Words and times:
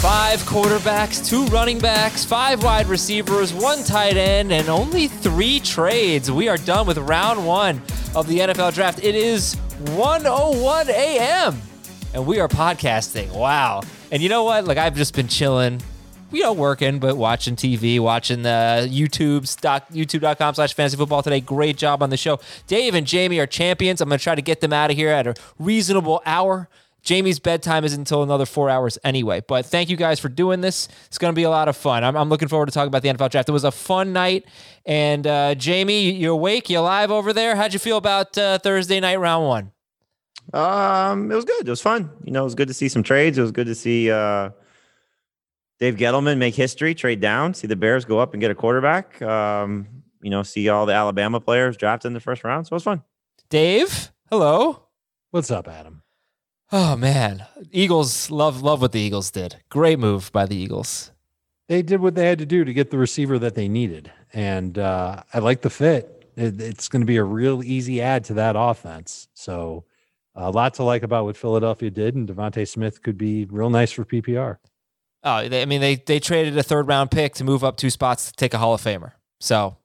Five 0.00 0.38
quarterbacks, 0.42 1.28
two 1.28 1.44
running 1.46 1.80
backs, 1.80 2.24
five 2.24 2.62
wide 2.62 2.86
receivers, 2.86 3.52
one 3.52 3.82
tight 3.82 4.16
end, 4.16 4.52
and 4.52 4.68
only 4.68 5.08
three 5.08 5.58
trades. 5.58 6.30
We 6.30 6.48
are 6.48 6.56
done 6.56 6.86
with 6.86 6.98
round 6.98 7.44
one 7.44 7.82
of 8.14 8.28
the 8.28 8.38
NFL 8.38 8.74
draft. 8.74 9.02
It 9.02 9.16
is 9.16 9.56
101 9.96 10.88
a.m. 10.90 11.60
and 12.14 12.24
we 12.24 12.38
are 12.38 12.46
podcasting. 12.46 13.32
Wow. 13.32 13.80
And 14.12 14.22
you 14.22 14.28
know 14.28 14.44
what? 14.44 14.66
Like 14.66 14.78
I've 14.78 14.94
just 14.94 15.16
been 15.16 15.26
chilling, 15.26 15.82
you 16.30 16.44
know, 16.44 16.52
working, 16.52 17.00
but 17.00 17.16
watching 17.16 17.56
TV, 17.56 17.98
watching 17.98 18.42
the 18.42 18.88
YouTube's 18.88 19.56
doc, 19.56 19.88
youtube.com 19.88 20.54
slash 20.54 20.74
fantasy 20.74 20.96
football 20.96 21.24
today. 21.24 21.40
Great 21.40 21.76
job 21.76 22.04
on 22.04 22.10
the 22.10 22.16
show. 22.16 22.38
Dave 22.68 22.94
and 22.94 23.04
Jamie 23.04 23.40
are 23.40 23.46
champions. 23.48 24.00
I'm 24.00 24.08
going 24.08 24.20
to 24.20 24.22
try 24.22 24.36
to 24.36 24.42
get 24.42 24.60
them 24.60 24.72
out 24.72 24.92
of 24.92 24.96
here 24.96 25.08
at 25.08 25.26
a 25.26 25.34
reasonable 25.58 26.22
hour. 26.24 26.68
Jamie's 27.02 27.38
bedtime 27.38 27.84
isn't 27.84 28.00
until 28.00 28.22
another 28.22 28.46
four 28.46 28.68
hours 28.68 28.98
anyway. 29.04 29.40
But 29.46 29.66
thank 29.66 29.88
you 29.88 29.96
guys 29.96 30.18
for 30.20 30.28
doing 30.28 30.60
this. 30.60 30.88
It's 31.06 31.18
going 31.18 31.32
to 31.32 31.36
be 31.36 31.44
a 31.44 31.50
lot 31.50 31.68
of 31.68 31.76
fun. 31.76 32.04
I'm, 32.04 32.16
I'm, 32.16 32.28
looking 32.28 32.48
forward 32.48 32.66
to 32.66 32.72
talking 32.72 32.88
about 32.88 33.02
the 33.02 33.08
NFL 33.08 33.30
draft. 33.30 33.48
It 33.48 33.52
was 33.52 33.64
a 33.64 33.70
fun 33.70 34.12
night. 34.12 34.44
And 34.84 35.26
uh, 35.26 35.54
Jamie, 35.54 36.10
you 36.10 36.32
awake? 36.32 36.68
You 36.68 36.80
alive 36.80 37.10
over 37.10 37.32
there? 37.32 37.56
How'd 37.56 37.72
you 37.72 37.78
feel 37.78 37.96
about 37.96 38.36
uh, 38.36 38.58
Thursday 38.58 39.00
night 39.00 39.20
round 39.20 39.46
one? 39.46 39.72
Um, 40.52 41.30
it 41.30 41.34
was 41.34 41.44
good. 41.44 41.66
It 41.66 41.70
was 41.70 41.82
fun. 41.82 42.10
You 42.24 42.32
know, 42.32 42.40
it 42.40 42.44
was 42.44 42.54
good 42.54 42.68
to 42.68 42.74
see 42.74 42.88
some 42.88 43.02
trades. 43.02 43.38
It 43.38 43.42
was 43.42 43.52
good 43.52 43.66
to 43.66 43.74
see 43.74 44.10
uh, 44.10 44.50
Dave 45.78 45.96
Gettleman 45.96 46.38
make 46.38 46.54
history, 46.54 46.94
trade 46.94 47.20
down, 47.20 47.54
see 47.54 47.66
the 47.66 47.76
Bears 47.76 48.04
go 48.04 48.18
up 48.18 48.32
and 48.32 48.40
get 48.40 48.50
a 48.50 48.54
quarterback. 48.54 49.20
Um, 49.22 49.86
you 50.22 50.30
know, 50.30 50.42
see 50.42 50.68
all 50.68 50.86
the 50.86 50.94
Alabama 50.94 51.40
players 51.40 51.76
drafted 51.76 52.08
in 52.08 52.14
the 52.14 52.20
first 52.20 52.44
round. 52.44 52.66
So 52.66 52.72
it 52.72 52.76
was 52.76 52.82
fun. 52.82 53.02
Dave, 53.50 54.10
hello. 54.30 54.84
What's 55.30 55.50
up, 55.50 55.68
Adam? 55.68 56.02
Oh 56.70 56.96
man, 56.96 57.46
Eagles 57.72 58.30
love 58.30 58.62
love 58.62 58.82
what 58.82 58.92
the 58.92 59.00
Eagles 59.00 59.30
did. 59.30 59.56
Great 59.70 59.98
move 59.98 60.30
by 60.32 60.44
the 60.44 60.56
Eagles. 60.56 61.10
They 61.68 61.82
did 61.82 62.00
what 62.00 62.14
they 62.14 62.26
had 62.26 62.38
to 62.38 62.46
do 62.46 62.64
to 62.64 62.72
get 62.72 62.90
the 62.90 62.98
receiver 62.98 63.38
that 63.38 63.54
they 63.54 63.68
needed, 63.68 64.12
and 64.34 64.78
uh, 64.78 65.22
I 65.32 65.38
like 65.38 65.62
the 65.62 65.70
fit. 65.70 66.30
It, 66.36 66.60
it's 66.60 66.88
going 66.88 67.00
to 67.00 67.06
be 67.06 67.16
a 67.16 67.24
real 67.24 67.62
easy 67.62 68.02
add 68.02 68.24
to 68.24 68.34
that 68.34 68.54
offense. 68.56 69.28
So, 69.34 69.84
a 70.34 70.50
lot 70.50 70.74
to 70.74 70.82
like 70.82 71.02
about 71.02 71.24
what 71.24 71.36
Philadelphia 71.36 71.90
did, 71.90 72.14
and 72.14 72.28
DeVonta 72.28 72.68
Smith 72.68 73.02
could 73.02 73.16
be 73.16 73.46
real 73.46 73.70
nice 73.70 73.90
for 73.90 74.04
PPR. 74.04 74.58
Oh, 75.24 75.48
they, 75.48 75.62
I 75.62 75.64
mean, 75.64 75.80
they 75.80 75.96
they 75.96 76.20
traded 76.20 76.56
a 76.58 76.62
third 76.62 76.86
round 76.86 77.10
pick 77.10 77.34
to 77.34 77.44
move 77.44 77.64
up 77.64 77.78
two 77.78 77.90
spots 77.90 78.26
to 78.26 78.32
take 78.34 78.52
a 78.52 78.58
Hall 78.58 78.74
of 78.74 78.82
Famer. 78.82 79.12
So, 79.40 79.78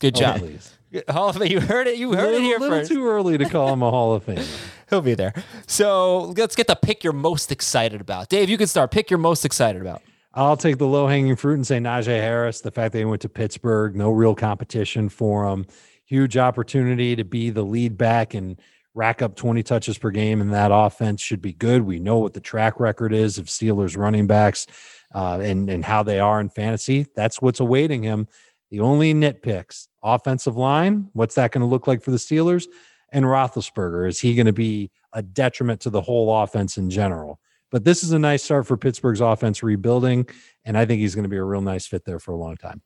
good 0.00 0.14
job. 0.14 0.42
Oh, 0.42 0.48
Hall 1.08 1.28
of 1.28 1.36
Fame. 1.36 1.50
You 1.50 1.60
heard 1.60 1.86
it. 1.86 1.96
You 1.96 2.12
heard 2.14 2.32
little, 2.32 2.40
it 2.40 2.42
here 2.42 2.56
a 2.56 2.60
little 2.60 2.78
first. 2.78 2.90
Too 2.90 3.06
early 3.06 3.38
to 3.38 3.48
call 3.48 3.72
him 3.72 3.82
a 3.82 3.90
Hall 3.90 4.14
of 4.14 4.24
Famer. 4.24 4.46
He'll 4.90 5.00
be 5.00 5.14
there. 5.14 5.34
So 5.66 6.34
let's 6.36 6.54
get 6.54 6.68
the 6.68 6.76
pick 6.76 7.02
you're 7.02 7.12
most 7.12 7.50
excited 7.50 8.00
about. 8.00 8.28
Dave, 8.28 8.48
you 8.48 8.56
can 8.56 8.66
start. 8.66 8.90
Pick 8.90 9.10
you're 9.10 9.18
most 9.18 9.44
excited 9.44 9.82
about. 9.82 10.02
I'll 10.32 10.56
take 10.56 10.78
the 10.78 10.86
low 10.86 11.08
hanging 11.08 11.34
fruit 11.34 11.54
and 11.54 11.66
say 11.66 11.78
Najee 11.78 12.20
Harris. 12.20 12.60
The 12.60 12.70
fact 12.70 12.92
that 12.92 12.98
he 12.98 13.04
went 13.04 13.22
to 13.22 13.28
Pittsburgh, 13.28 13.96
no 13.96 14.10
real 14.10 14.34
competition 14.34 15.08
for 15.08 15.48
him. 15.48 15.66
Huge 16.04 16.36
opportunity 16.36 17.16
to 17.16 17.24
be 17.24 17.50
the 17.50 17.62
lead 17.62 17.96
back 17.96 18.34
and 18.34 18.60
rack 18.94 19.22
up 19.22 19.34
20 19.34 19.62
touches 19.62 19.98
per 19.98 20.10
game, 20.10 20.40
and 20.40 20.52
that 20.52 20.70
offense 20.72 21.20
should 21.20 21.42
be 21.42 21.52
good. 21.52 21.82
We 21.82 21.98
know 21.98 22.18
what 22.18 22.34
the 22.34 22.40
track 22.40 22.78
record 22.78 23.12
is 23.12 23.38
of 23.38 23.46
Steelers 23.46 23.96
running 23.96 24.26
backs 24.26 24.66
uh, 25.14 25.38
and, 25.40 25.68
and 25.68 25.84
how 25.84 26.02
they 26.02 26.20
are 26.20 26.40
in 26.40 26.48
fantasy. 26.48 27.06
That's 27.16 27.42
what's 27.42 27.60
awaiting 27.60 28.02
him. 28.02 28.28
The 28.70 28.80
only 28.80 29.14
nitpicks 29.14 29.88
offensive 30.14 30.56
line, 30.56 31.08
what's 31.12 31.34
that 31.34 31.50
going 31.50 31.62
to 31.62 31.66
look 31.66 31.86
like 31.86 32.02
for 32.02 32.10
the 32.10 32.16
Steelers? 32.16 32.66
and 33.12 33.24
Roethlisberger? 33.24 34.08
Is 34.08 34.20
he 34.20 34.34
going 34.34 34.46
to 34.46 34.52
be 34.52 34.90
a 35.12 35.22
detriment 35.22 35.80
to 35.82 35.90
the 35.90 36.00
whole 36.00 36.42
offense 36.42 36.76
in 36.76 36.90
general? 36.90 37.40
But 37.70 37.84
this 37.84 38.04
is 38.04 38.12
a 38.12 38.18
nice 38.18 38.42
start 38.42 38.66
for 38.66 38.76
Pittsburgh's 38.76 39.20
offense 39.20 39.62
rebuilding, 39.62 40.28
and 40.64 40.78
I 40.78 40.84
think 40.86 41.00
he's 41.00 41.14
going 41.14 41.24
to 41.24 41.28
be 41.28 41.36
a 41.36 41.44
real 41.44 41.60
nice 41.60 41.86
fit 41.86 42.04
there 42.04 42.18
for 42.18 42.32
a 42.32 42.36
long 42.36 42.56
time. 42.56 42.82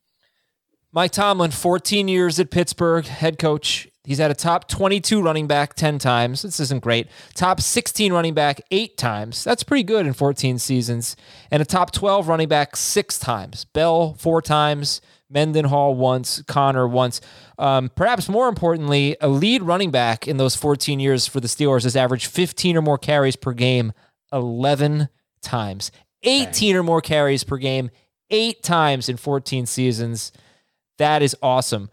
Mike 0.92 1.12
Tomlin, 1.12 1.53
14 1.53 2.08
years 2.08 2.41
at 2.41 2.50
Pittsburgh, 2.50 3.06
head 3.06 3.38
coach. 3.38 3.88
He's 4.04 4.19
had 4.19 4.31
a 4.31 4.34
top 4.34 4.66
22 4.69 5.22
running 5.22 5.47
back 5.47 5.75
10 5.75 5.98
times. 5.98 6.42
This 6.42 6.58
isn't 6.58 6.82
great. 6.82 7.06
Top 7.34 7.60
16 7.60 8.12
running 8.12 8.34
back 8.34 8.60
eight 8.70 8.97
times. 8.97 9.44
That's 9.44 9.62
pretty 9.62 9.84
good 9.84 10.06
in 10.06 10.14
14 10.14 10.58
seasons. 10.58 11.14
And 11.50 11.62
a 11.62 11.66
top 11.66 11.92
12 11.92 12.26
running 12.26 12.48
back 12.48 12.75
six 12.75 13.19
times. 13.19 13.66
Bell 13.66 14.14
four 14.14 14.42
times. 14.42 15.00
Mendenhall 15.30 15.94
once, 15.94 16.42
Conner 16.42 16.86
once. 16.86 17.20
Um, 17.58 17.91
perhaps 17.94 18.28
more 18.28 18.48
importantly, 18.48 19.16
a 19.20 19.28
lead 19.28 19.62
running 19.62 19.91
back 19.91 20.26
in 20.26 20.36
those 20.36 20.56
14 20.56 21.00
years 21.00 21.26
for 21.26 21.41
the 21.41 21.48
Steelers 21.48 21.84
has 21.84 21.96
averaged 21.96 22.26
15 22.26 22.76
or 22.76 22.82
more 22.82 22.98
carries 22.98 23.36
per 23.36 23.52
game 23.52 23.92
11 24.32 25.08
times, 25.42 25.90
18 26.22 26.76
or 26.76 26.82
more 26.82 27.00
carries 27.00 27.44
per 27.44 27.56
game 27.56 27.90
eight 28.30 28.62
times 28.62 29.08
in 29.08 29.16
14 29.16 29.66
seasons. 29.66 30.32
That 30.98 31.22
is 31.22 31.36
awesome. 31.42 31.90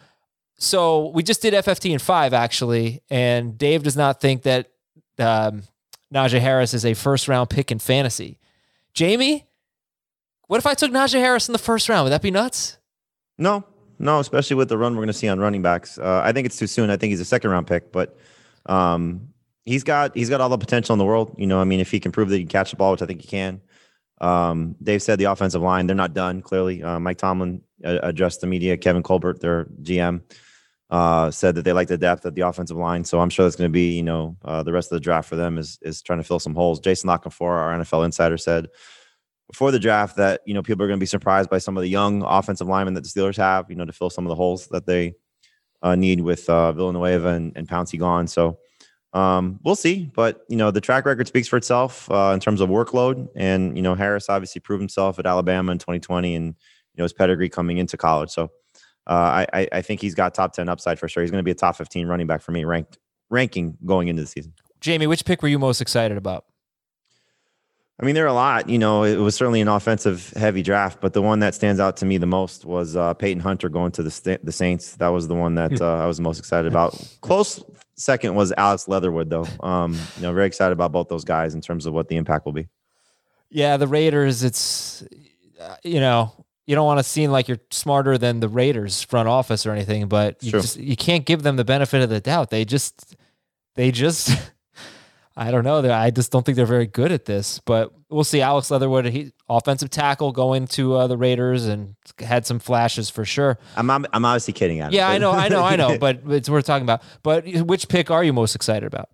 So 0.59 1.09
we 1.09 1.23
just 1.23 1.41
did 1.41 1.53
FFT 1.53 1.91
in 1.91 1.99
five, 1.99 2.33
actually, 2.33 3.01
and 3.09 3.57
Dave 3.57 3.83
does 3.83 3.95
not 3.95 4.19
think 4.19 4.43
that 4.43 4.71
um, 5.19 5.63
Najee 6.13 6.39
Harris 6.39 6.73
is 6.73 6.85
a 6.85 6.93
first 6.93 7.27
round 7.27 7.49
pick 7.49 7.71
in 7.71 7.79
fantasy. 7.79 8.39
Jamie, 8.93 9.45
what 10.47 10.57
if 10.57 10.65
I 10.65 10.73
took 10.73 10.91
Najee 10.91 11.19
Harris 11.19 11.47
in 11.47 11.53
the 11.53 11.59
first 11.59 11.89
round? 11.89 12.05
Would 12.05 12.11
that 12.11 12.21
be 12.21 12.31
nuts? 12.31 12.77
No, 13.37 13.63
no, 13.99 14.19
especially 14.19 14.55
with 14.55 14.69
the 14.69 14.77
run 14.77 14.93
we're 14.93 15.01
going 15.01 15.07
to 15.07 15.13
see 15.13 15.27
on 15.27 15.39
running 15.39 15.61
backs. 15.61 15.97
Uh, 15.97 16.21
I 16.23 16.31
think 16.31 16.45
it's 16.45 16.57
too 16.57 16.67
soon. 16.67 16.89
I 16.89 16.97
think 16.97 17.11
he's 17.11 17.19
a 17.19 17.25
second 17.25 17.51
round 17.51 17.67
pick, 17.67 17.91
but 17.91 18.17
um, 18.67 19.29
he's 19.65 19.83
got 19.83 20.15
he's 20.15 20.29
got 20.29 20.41
all 20.41 20.49
the 20.49 20.57
potential 20.57 20.93
in 20.93 20.99
the 20.99 21.05
world. 21.05 21.35
You 21.37 21.47
know, 21.47 21.59
I 21.59 21.63
mean, 21.63 21.79
if 21.79 21.91
he 21.91 21.99
can 21.99 22.11
prove 22.11 22.29
that 22.29 22.35
he 22.35 22.43
can 22.43 22.49
catch 22.49 22.71
the 22.71 22.77
ball, 22.77 22.91
which 22.91 23.01
I 23.01 23.05
think 23.05 23.21
he 23.21 23.27
can. 23.27 23.61
Um, 24.19 24.75
Dave 24.81 25.03
said 25.03 25.19
the 25.19 25.25
offensive 25.25 25.61
line 25.61 25.87
they're 25.87 25.95
not 25.95 26.13
done. 26.13 26.41
Clearly, 26.41 26.81
uh, 26.81 26.99
Mike 26.99 27.17
Tomlin 27.17 27.61
uh, 27.83 27.99
addressed 28.01 28.41
the 28.41 28.47
media. 28.47 28.77
Kevin 28.77 29.03
Colbert, 29.03 29.41
their 29.41 29.65
GM, 29.83 30.21
uh, 30.89 31.29
said 31.29 31.55
that 31.55 31.63
they 31.63 31.73
like 31.73 31.87
the 31.87 31.97
depth 31.97 32.25
of 32.25 32.33
the 32.33 32.41
offensive 32.41 32.77
line. 32.77 33.03
So 33.03 33.19
I'm 33.19 33.29
sure 33.29 33.45
that's 33.45 33.55
going 33.55 33.69
to 33.69 33.73
be 33.73 33.95
you 33.95 34.03
know 34.03 34.37
uh, 34.45 34.63
the 34.63 34.73
rest 34.73 34.91
of 34.91 34.95
the 34.95 35.01
draft 35.01 35.29
for 35.29 35.35
them 35.35 35.57
is 35.57 35.79
is 35.81 36.01
trying 36.01 36.19
to 36.19 36.23
fill 36.23 36.39
some 36.39 36.55
holes. 36.55 36.79
Jason 36.79 37.07
La 37.07 37.17
Canfora, 37.17 37.57
our 37.57 37.77
NFL 37.77 38.05
insider, 38.05 38.37
said 38.37 38.69
before 39.49 39.71
the 39.71 39.79
draft 39.79 40.17
that 40.17 40.41
you 40.45 40.53
know 40.53 40.61
people 40.61 40.83
are 40.83 40.87
going 40.87 40.99
to 40.99 41.03
be 41.03 41.07
surprised 41.07 41.49
by 41.49 41.57
some 41.57 41.77
of 41.77 41.81
the 41.81 41.89
young 41.89 42.23
offensive 42.23 42.67
linemen 42.67 42.93
that 42.95 43.03
the 43.03 43.09
Steelers 43.09 43.37
have, 43.37 43.69
you 43.69 43.75
know, 43.75 43.85
to 43.85 43.93
fill 43.93 44.09
some 44.09 44.25
of 44.25 44.29
the 44.29 44.35
holes 44.35 44.67
that 44.67 44.85
they 44.85 45.15
uh, 45.81 45.95
need 45.95 46.21
with 46.21 46.49
uh, 46.49 46.71
Villanueva 46.71 47.29
and, 47.29 47.53
and 47.55 47.67
Pouncey 47.67 47.99
gone. 47.99 48.27
So 48.27 48.59
um, 49.13 49.59
we'll 49.63 49.75
see, 49.75 50.11
but 50.13 50.41
you 50.49 50.57
know 50.57 50.71
the 50.71 50.81
track 50.81 51.05
record 51.05 51.27
speaks 51.27 51.47
for 51.47 51.57
itself 51.57 52.09
uh, 52.11 52.31
in 52.33 52.39
terms 52.39 52.61
of 52.61 52.69
workload, 52.69 53.29
and 53.35 53.75
you 53.75 53.81
know 53.81 53.95
Harris 53.95 54.29
obviously 54.29 54.59
proved 54.59 54.81
himself 54.81 55.17
at 55.19 55.25
Alabama 55.25 55.71
in 55.71 55.77
2020, 55.77 56.35
and 56.35 56.45
you 56.47 56.53
know 56.97 57.03
his 57.03 57.13
pedigree 57.13 57.49
coming 57.49 57.77
into 57.77 57.97
college. 57.97 58.29
So 58.29 58.51
uh, 59.07 59.45
I, 59.53 59.67
I 59.71 59.81
think 59.81 60.01
he's 60.01 60.15
got 60.15 60.33
top 60.33 60.53
10 60.53 60.67
upside 60.67 60.99
for 60.99 61.07
sure. 61.07 61.23
He's 61.23 61.31
going 61.31 61.39
to 61.39 61.43
be 61.43 61.51
a 61.51 61.55
top 61.55 61.77
15 61.77 62.07
running 62.07 62.27
back 62.27 62.41
for 62.41 62.51
me, 62.51 62.65
ranked 62.65 62.97
ranking 63.29 63.77
going 63.85 64.09
into 64.09 64.21
the 64.21 64.27
season. 64.27 64.53
Jamie, 64.81 65.07
which 65.07 65.25
pick 65.25 65.41
were 65.41 65.47
you 65.47 65.59
most 65.59 65.81
excited 65.81 66.17
about? 66.17 66.45
I 67.99 68.05
mean, 68.05 68.13
there 68.13 68.25
are 68.25 68.27
a 68.27 68.33
lot. 68.33 68.69
You 68.69 68.77
know, 68.77 69.03
it 69.03 69.15
was 69.15 69.35
certainly 69.35 69.59
an 69.59 69.67
offensive 69.67 70.31
heavy 70.35 70.61
draft, 70.61 71.01
but 71.01 71.13
the 71.13 71.21
one 71.21 71.39
that 71.39 71.55
stands 71.55 71.79
out 71.79 71.97
to 71.97 72.05
me 72.05 72.17
the 72.17 72.27
most 72.27 72.63
was 72.63 72.95
uh, 72.95 73.13
Payton 73.15 73.41
Turner 73.41 73.69
going 73.69 73.91
to 73.93 74.03
the 74.03 74.39
the 74.43 74.51
Saints. 74.51 74.95
That 74.97 75.09
was 75.09 75.27
the 75.27 75.35
one 75.35 75.55
that 75.55 75.81
uh, 75.81 75.97
I 75.97 76.05
was 76.05 76.19
most 76.19 76.37
excited 76.37 76.71
about. 76.71 76.93
Close 77.21 77.63
second 77.95 78.35
was 78.35 78.53
Alex 78.55 78.87
Leatherwood, 78.87 79.29
though. 79.29 79.47
Um, 79.61 79.93
you 80.17 80.21
know, 80.21 80.33
very 80.33 80.45
excited 80.45 80.73
about 80.73 80.91
both 80.91 81.07
those 81.07 81.23
guys 81.23 81.55
in 81.55 81.61
terms 81.61 81.87
of 81.87 81.93
what 81.93 82.07
the 82.07 82.17
impact 82.17 82.45
will 82.45 82.53
be. 82.53 82.67
Yeah, 83.49 83.77
the 83.77 83.87
Raiders. 83.87 84.43
It's 84.43 85.03
uh, 85.59 85.77
you 85.83 85.99
know 85.99 86.33
you 86.67 86.75
don't 86.75 86.85
want 86.85 86.99
to 86.99 87.03
seem 87.03 87.31
like 87.31 87.47
you're 87.47 87.61
smarter 87.71 88.17
than 88.17 88.41
the 88.41 88.49
Raiders 88.49 89.01
front 89.01 89.27
office 89.29 89.65
or 89.65 89.71
anything, 89.71 90.07
but 90.07 90.43
you 90.43 90.51
just 90.51 90.77
you 90.77 90.95
can't 90.95 91.25
give 91.25 91.41
them 91.41 91.55
the 91.55 91.65
benefit 91.65 92.03
of 92.03 92.09
the 92.09 92.19
doubt. 92.19 92.49
They 92.49 92.65
just 92.65 93.15
they 93.75 93.89
just 93.89 94.37
I 95.37 95.51
don't 95.51 95.63
know. 95.63 95.79
I 95.93 96.09
just 96.09 96.31
don't 96.31 96.43
think 96.43 96.55
they're 96.55 96.65
very 96.65 96.87
good 96.87 97.11
at 97.11 97.25
this. 97.25 97.61
But 97.63 97.93
we'll 98.09 98.23
see. 98.23 98.41
Alex 98.41 98.71
Leatherwood, 98.71 99.05
he 99.05 99.31
offensive 99.47 99.91
tackle 99.91 100.31
going 100.31 100.65
to 100.69 100.95
uh, 100.95 101.07
the 101.07 101.15
Raiders 101.15 101.67
and 101.67 101.95
had 102.19 102.47
some 102.47 102.57
flashes 102.57 103.09
for 103.09 103.23
sure. 103.23 103.59
I'm 103.75 103.89
I'm, 103.89 104.05
I'm 104.11 104.25
obviously 104.25 104.53
kidding. 104.53 104.81
Adam, 104.81 104.93
Yeah, 104.93 105.07
I 105.07 105.19
know, 105.19 105.31
I 105.31 105.47
know, 105.47 105.63
I 105.63 105.75
know. 105.75 105.97
But 106.07 106.21
it's 106.27 106.49
worth 106.49 106.65
talking 106.65 106.83
about. 106.83 107.03
But 107.21 107.47
which 107.47 107.87
pick 107.87 108.09
are 108.09 108.23
you 108.23 108.33
most 108.33 108.55
excited 108.55 108.87
about? 108.87 109.09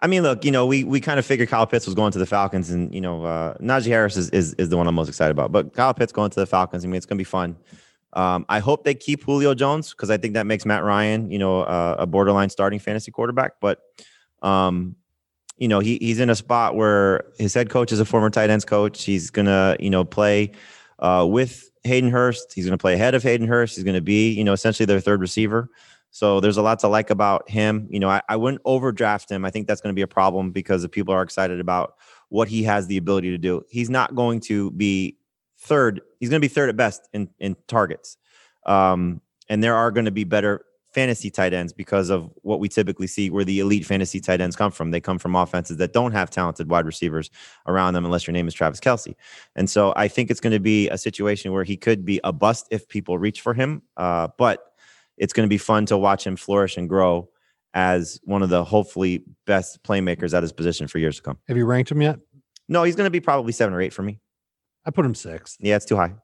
I 0.00 0.08
mean, 0.08 0.24
look, 0.24 0.44
you 0.44 0.50
know, 0.50 0.66
we 0.66 0.82
we 0.82 1.00
kind 1.00 1.20
of 1.20 1.24
figured 1.24 1.48
Kyle 1.48 1.66
Pitts 1.66 1.86
was 1.86 1.94
going 1.94 2.10
to 2.10 2.18
the 2.18 2.26
Falcons, 2.26 2.70
and 2.70 2.92
you 2.92 3.00
know, 3.00 3.24
uh, 3.24 3.54
Najee 3.58 3.86
Harris 3.86 4.16
is, 4.16 4.30
is 4.30 4.54
is 4.54 4.68
the 4.68 4.76
one 4.76 4.88
I'm 4.88 4.96
most 4.96 5.08
excited 5.08 5.30
about. 5.30 5.52
But 5.52 5.74
Kyle 5.74 5.94
Pitts 5.94 6.12
going 6.12 6.30
to 6.30 6.40
the 6.40 6.46
Falcons, 6.46 6.84
I 6.84 6.88
mean, 6.88 6.96
it's 6.96 7.06
going 7.06 7.18
to 7.18 7.20
be 7.20 7.24
fun. 7.24 7.56
Um, 8.14 8.44
I 8.48 8.58
hope 8.58 8.84
they 8.84 8.94
keep 8.94 9.22
Julio 9.22 9.54
Jones 9.54 9.92
because 9.92 10.10
I 10.10 10.16
think 10.16 10.34
that 10.34 10.44
makes 10.44 10.66
Matt 10.66 10.82
Ryan, 10.82 11.30
you 11.30 11.38
know, 11.38 11.62
uh, 11.62 11.96
a 12.00 12.06
borderline 12.06 12.50
starting 12.50 12.78
fantasy 12.78 13.10
quarterback. 13.10 13.52
But, 13.60 13.80
um, 14.42 14.96
you 15.56 15.68
know, 15.68 15.80
he 15.80 15.98
he's 15.98 16.20
in 16.20 16.30
a 16.30 16.34
spot 16.34 16.74
where 16.74 17.24
his 17.38 17.54
head 17.54 17.70
coach 17.70 17.92
is 17.92 18.00
a 18.00 18.04
former 18.04 18.30
tight 18.30 18.50
ends 18.50 18.64
coach. 18.64 19.04
He's 19.04 19.30
gonna, 19.30 19.76
you 19.78 19.90
know, 19.90 20.04
play 20.04 20.52
uh, 20.98 21.26
with 21.28 21.70
Hayden 21.84 22.10
Hurst. 22.10 22.52
He's 22.52 22.64
gonna 22.64 22.78
play 22.78 22.94
ahead 22.94 23.14
of 23.14 23.22
Hayden 23.22 23.46
Hurst. 23.46 23.76
He's 23.76 23.84
gonna 23.84 24.00
be, 24.00 24.32
you 24.32 24.44
know, 24.44 24.52
essentially 24.52 24.86
their 24.86 25.00
third 25.00 25.20
receiver. 25.20 25.70
So 26.12 26.40
there's 26.40 26.58
a 26.58 26.62
lot 26.62 26.78
to 26.80 26.88
like 26.88 27.08
about 27.08 27.48
him. 27.48 27.88
You 27.90 27.98
know, 27.98 28.10
I, 28.10 28.20
I 28.28 28.36
wouldn't 28.36 28.60
overdraft 28.66 29.30
him. 29.30 29.46
I 29.46 29.50
think 29.50 29.66
that's 29.66 29.80
going 29.80 29.94
to 29.94 29.98
be 29.98 30.02
a 30.02 30.06
problem 30.06 30.52
because 30.52 30.82
the 30.82 30.88
people 30.88 31.14
are 31.14 31.22
excited 31.22 31.58
about 31.58 31.94
what 32.28 32.48
he 32.48 32.62
has 32.64 32.86
the 32.86 32.98
ability 32.98 33.30
to 33.30 33.38
do. 33.38 33.64
He's 33.70 33.88
not 33.88 34.14
going 34.14 34.40
to 34.40 34.70
be 34.72 35.16
third. 35.58 36.02
He's 36.20 36.28
going 36.28 36.40
to 36.40 36.46
be 36.46 36.52
third 36.52 36.68
at 36.68 36.76
best 36.76 37.08
in 37.14 37.30
in 37.38 37.56
targets. 37.66 38.18
Um, 38.66 39.22
and 39.48 39.64
there 39.64 39.74
are 39.74 39.90
going 39.90 40.04
to 40.04 40.10
be 40.10 40.24
better 40.24 40.66
fantasy 40.92 41.30
tight 41.30 41.52
ends 41.52 41.72
because 41.72 42.10
of 42.10 42.30
what 42.42 42.60
we 42.60 42.68
typically 42.68 43.06
see 43.06 43.30
where 43.30 43.44
the 43.44 43.60
elite 43.60 43.86
fantasy 43.86 44.20
tight 44.20 44.40
ends 44.40 44.56
come 44.56 44.70
from. 44.70 44.90
They 44.90 45.00
come 45.00 45.18
from 45.18 45.34
offenses 45.34 45.78
that 45.78 45.92
don't 45.92 46.12
have 46.12 46.30
talented 46.30 46.70
wide 46.70 46.86
receivers 46.86 47.30
around 47.66 47.94
them 47.94 48.04
unless 48.04 48.26
your 48.26 48.32
name 48.32 48.48
is 48.48 48.54
Travis 48.54 48.80
Kelce. 48.80 49.14
And 49.56 49.68
so 49.68 49.92
I 49.96 50.08
think 50.08 50.30
it's 50.30 50.40
going 50.40 50.52
to 50.52 50.60
be 50.60 50.88
a 50.90 50.98
situation 50.98 51.52
where 51.52 51.64
he 51.64 51.76
could 51.76 52.04
be 52.04 52.20
a 52.24 52.32
bust 52.32 52.68
if 52.70 52.88
people 52.88 53.18
reach 53.18 53.40
for 53.40 53.54
him. 53.54 53.82
Uh, 53.96 54.28
but 54.38 54.72
it's 55.16 55.32
going 55.32 55.46
to 55.46 55.50
be 55.50 55.58
fun 55.58 55.86
to 55.86 55.96
watch 55.96 56.26
him 56.26 56.36
flourish 56.36 56.76
and 56.76 56.88
grow 56.88 57.28
as 57.74 58.20
one 58.24 58.42
of 58.42 58.50
the 58.50 58.64
hopefully 58.64 59.24
best 59.46 59.82
playmakers 59.82 60.34
at 60.34 60.42
his 60.42 60.52
position 60.52 60.88
for 60.88 60.98
years 60.98 61.16
to 61.16 61.22
come. 61.22 61.38
Have 61.48 61.56
you 61.56 61.64
ranked 61.64 61.90
him 61.90 62.02
yet? 62.02 62.18
No, 62.68 62.82
he's 62.82 62.96
going 62.96 63.06
to 63.06 63.10
be 63.10 63.20
probably 63.20 63.52
seven 63.52 63.74
or 63.74 63.80
eight 63.80 63.92
for 63.92 64.02
me. 64.02 64.20
I 64.84 64.90
put 64.90 65.06
him 65.06 65.14
six. 65.14 65.56
Yeah, 65.60 65.76
it's 65.76 65.84
too 65.84 65.96
high. 65.96 66.14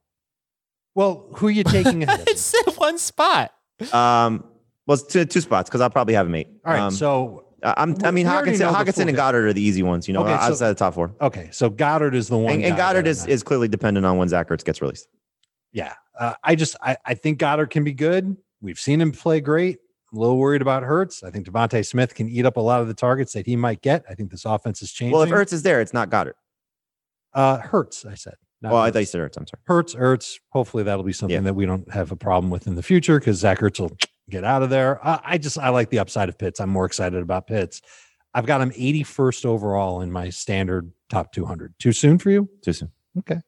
Well, 0.95 1.29
who 1.37 1.47
are 1.47 1.51
you 1.51 1.65
taking 1.65 2.03
ahead? 2.03 2.25
It's 2.29 2.55
one 2.77 2.99
spot. 2.99 3.53
Um, 3.93 4.45
well, 4.89 4.95
it's 4.97 5.05
two, 5.05 5.25
two 5.25 5.41
spots 5.41 5.69
because 5.71 5.81
I'll 5.81 5.91
probably 5.91 6.15
have 6.15 6.27
him 6.27 6.35
eight. 6.35 6.49
All 6.67 6.73
right, 6.73 6.81
Um, 6.81 6.93
so 6.93 7.45
I- 7.63 7.75
I'm, 7.77 7.95
I 8.05 8.11
mean, 8.11 8.27
Hockenson, 8.27 8.73
Hockenson 8.75 9.07
and 9.09 9.17
Goedert 9.17 9.45
are 9.45 9.53
the 9.53 9.63
easy 9.63 9.83
ones, 9.85 10.09
you 10.09 10.15
know, 10.15 10.27
Okay, 10.27 10.55
so- 10.55 10.69
the 10.69 10.75
top 10.75 10.95
four. 10.95 11.15
okay, 11.21 11.49
so 11.53 11.71
Goedert 11.71 12.15
is 12.15 12.27
the 12.29 12.37
one, 12.39 12.55
And, 12.55 12.65
and 12.65 12.77
Goedert 12.77 13.07
is, 13.07 13.27
is 13.27 13.45
clearly 13.45 13.69
dependent 13.69 14.05
on 14.07 14.17
when 14.17 14.29
Zach 14.29 14.49
Ertz 14.49 14.65
gets 14.65 14.83
released. 14.83 15.07
yeah. 15.73 15.95
Uh, 16.19 16.35
I 16.43 16.57
just 16.57 16.75
I, 16.83 16.97
I 17.07 17.15
think 17.15 17.39
Goedert 17.39 17.71
can 17.71 17.85
be 17.85 17.93
good. 17.93 18.37
We've 18.61 18.81
seen 18.81 19.01
him 19.01 19.13
play 19.13 19.41
great. 19.41 19.79
I'm 20.11 20.19
a 20.19 20.21
little 20.21 20.37
worried 20.37 20.63
about 20.63 20.83
Hurts. 20.83 21.23
I 21.23 21.31
think 21.31 21.47
DeVonta 21.47 21.87
Smith 21.87 22.13
can 22.17 22.29
eat 22.29 22.45
up 22.45 22.57
a 22.57 22.61
lot 22.61 22.81
of 22.81 22.89
the 22.89 22.95
targets 22.95 23.35
that 23.35 23.47
he 23.47 23.55
might 23.55 23.83
get. 23.83 24.05
I 24.11 24.15
think 24.15 24.33
this 24.33 24.45
offense 24.45 24.83
is 24.83 24.91
changing. 24.91 25.13
Well, 25.13 25.23
if 25.23 25.31
Ertz 25.31 25.53
is 25.53 25.63
there, 25.63 25.81
it's 25.81 25.93
not 25.95 26.11
Goedert. 26.11 26.33
uh, 27.35 27.59
Hurts, 27.59 28.05
I 28.05 28.15
said. 28.15 28.35
not 28.63 28.73
well, 28.73 28.83
I 28.83 28.91
thought 28.91 28.99
you 29.01 29.05
said 29.05 29.21
Ertz. 29.21 29.37
I'm 29.37 29.47
sorry. 29.47 29.61
Hurts, 29.67 29.95
Ertz. 29.95 30.41
Hopefully 30.51 30.83
that'll 30.83 31.05
be 31.05 31.13
something 31.13 31.35
Yeah. 31.35 31.41
that 31.43 31.55
we 31.55 31.67
don't 31.67 31.89
have 31.93 32.11
a 32.11 32.17
problem 32.17 32.51
with 32.51 32.67
in 32.67 32.75
the 32.75 32.83
future 32.83 33.21
because 33.21 33.37
Zach 33.39 33.61
Ertz 33.61 33.79
will 33.79 33.97
get 34.31 34.45
out 34.45 34.63
of 34.63 34.71
there. 34.71 35.05
Uh, 35.07 35.19
I 35.25 35.39
just 35.39 35.59
I 35.59 35.69
like 35.71 35.91
the 35.91 35.99
upside 35.99 36.29
of 36.29 36.39
Pitts. 36.39 36.61
I'm 36.61 36.71
more 36.71 36.87
excited 36.87 37.21
about 37.23 37.47
Pitts. 37.47 37.81
I've 38.35 38.47
got 38.47 38.61
him 38.61 38.71
81st 38.71 39.47
overall 39.47 40.01
in 40.03 40.13
my 40.13 40.31
standard 40.31 40.93
top 41.09 41.33
200. 41.33 41.75
Too 41.79 41.93
soon 41.93 42.19
for 42.19 42.31
you? 42.31 42.49
Too 42.63 42.73
soon. 42.73 42.91
Okay. 43.19 43.41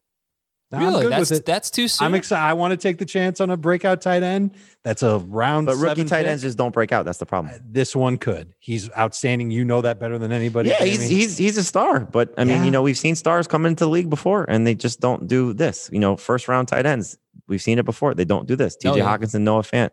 No, 0.73 0.79
Really? 0.79 1.09
That's 1.09 1.41
that's 1.41 1.69
too 1.69 1.89
soon. 1.89 2.07
I'm 2.07 2.15
excited. 2.15 2.45
I 2.45 2.53
want 2.53 2.71
to 2.71 2.77
take 2.77 2.99
the 2.99 3.05
chance 3.05 3.41
on 3.41 3.51
a 3.51 3.57
breakout 3.57 4.01
tight 4.01 4.23
end. 4.23 4.53
That's 4.85 5.03
a 5.03 5.19
round. 5.19 5.67
But 5.67 5.77
rookie 5.79 6.05
tight 6.05 6.21
pick. 6.23 6.29
ends 6.29 6.43
just 6.43 6.57
don't 6.57 6.73
break 6.73 6.93
out. 6.93 7.05
That's 7.05 7.19
the 7.19 7.27
problem. 7.27 7.53
Uh, 7.53 7.59
This 7.65 7.97
one 7.97 8.19
could. 8.19 8.55
He's 8.61 8.89
outstanding. 8.97 9.51
You 9.51 9.65
know 9.65 9.81
that 9.81 9.99
better 9.99 10.17
than 10.17 10.31
anybody. 10.31 10.69
Yeah, 10.71 10.85
he's 10.85 11.03
he's 11.09 11.37
he's 11.37 11.59
a 11.59 11.65
star, 11.65 11.99
but 12.01 12.33
I 12.39 12.45
mean, 12.45 12.59
Yeah. 12.59 12.65
you 12.67 12.71
know, 12.71 12.83
we've 12.83 12.97
seen 12.97 13.17
stars 13.17 13.49
come 13.49 13.67
into 13.67 13.85
the 13.85 13.91
league 13.91 14.09
before, 14.11 14.45
and 14.49 14.65
they 14.65 14.77
just 14.77 15.01
don't 15.01 15.27
do 15.27 15.53
this. 15.53 15.91
You 15.93 15.99
know, 15.99 16.17
first 16.17 16.47
round 16.47 16.69
tight 16.69 16.87
ends, 16.87 17.19
we've 17.49 17.61
seen 17.61 17.81
it 17.81 17.85
before. 17.85 18.15
They 18.15 18.25
don't 18.25 18.47
do 18.47 18.55
this. 18.55 18.77
Oh, 18.77 18.93
T.J. 18.93 18.99
yeah. 18.99 19.17
Hockenson, 19.19 19.41
Noah 19.41 19.63
Fant, 19.63 19.91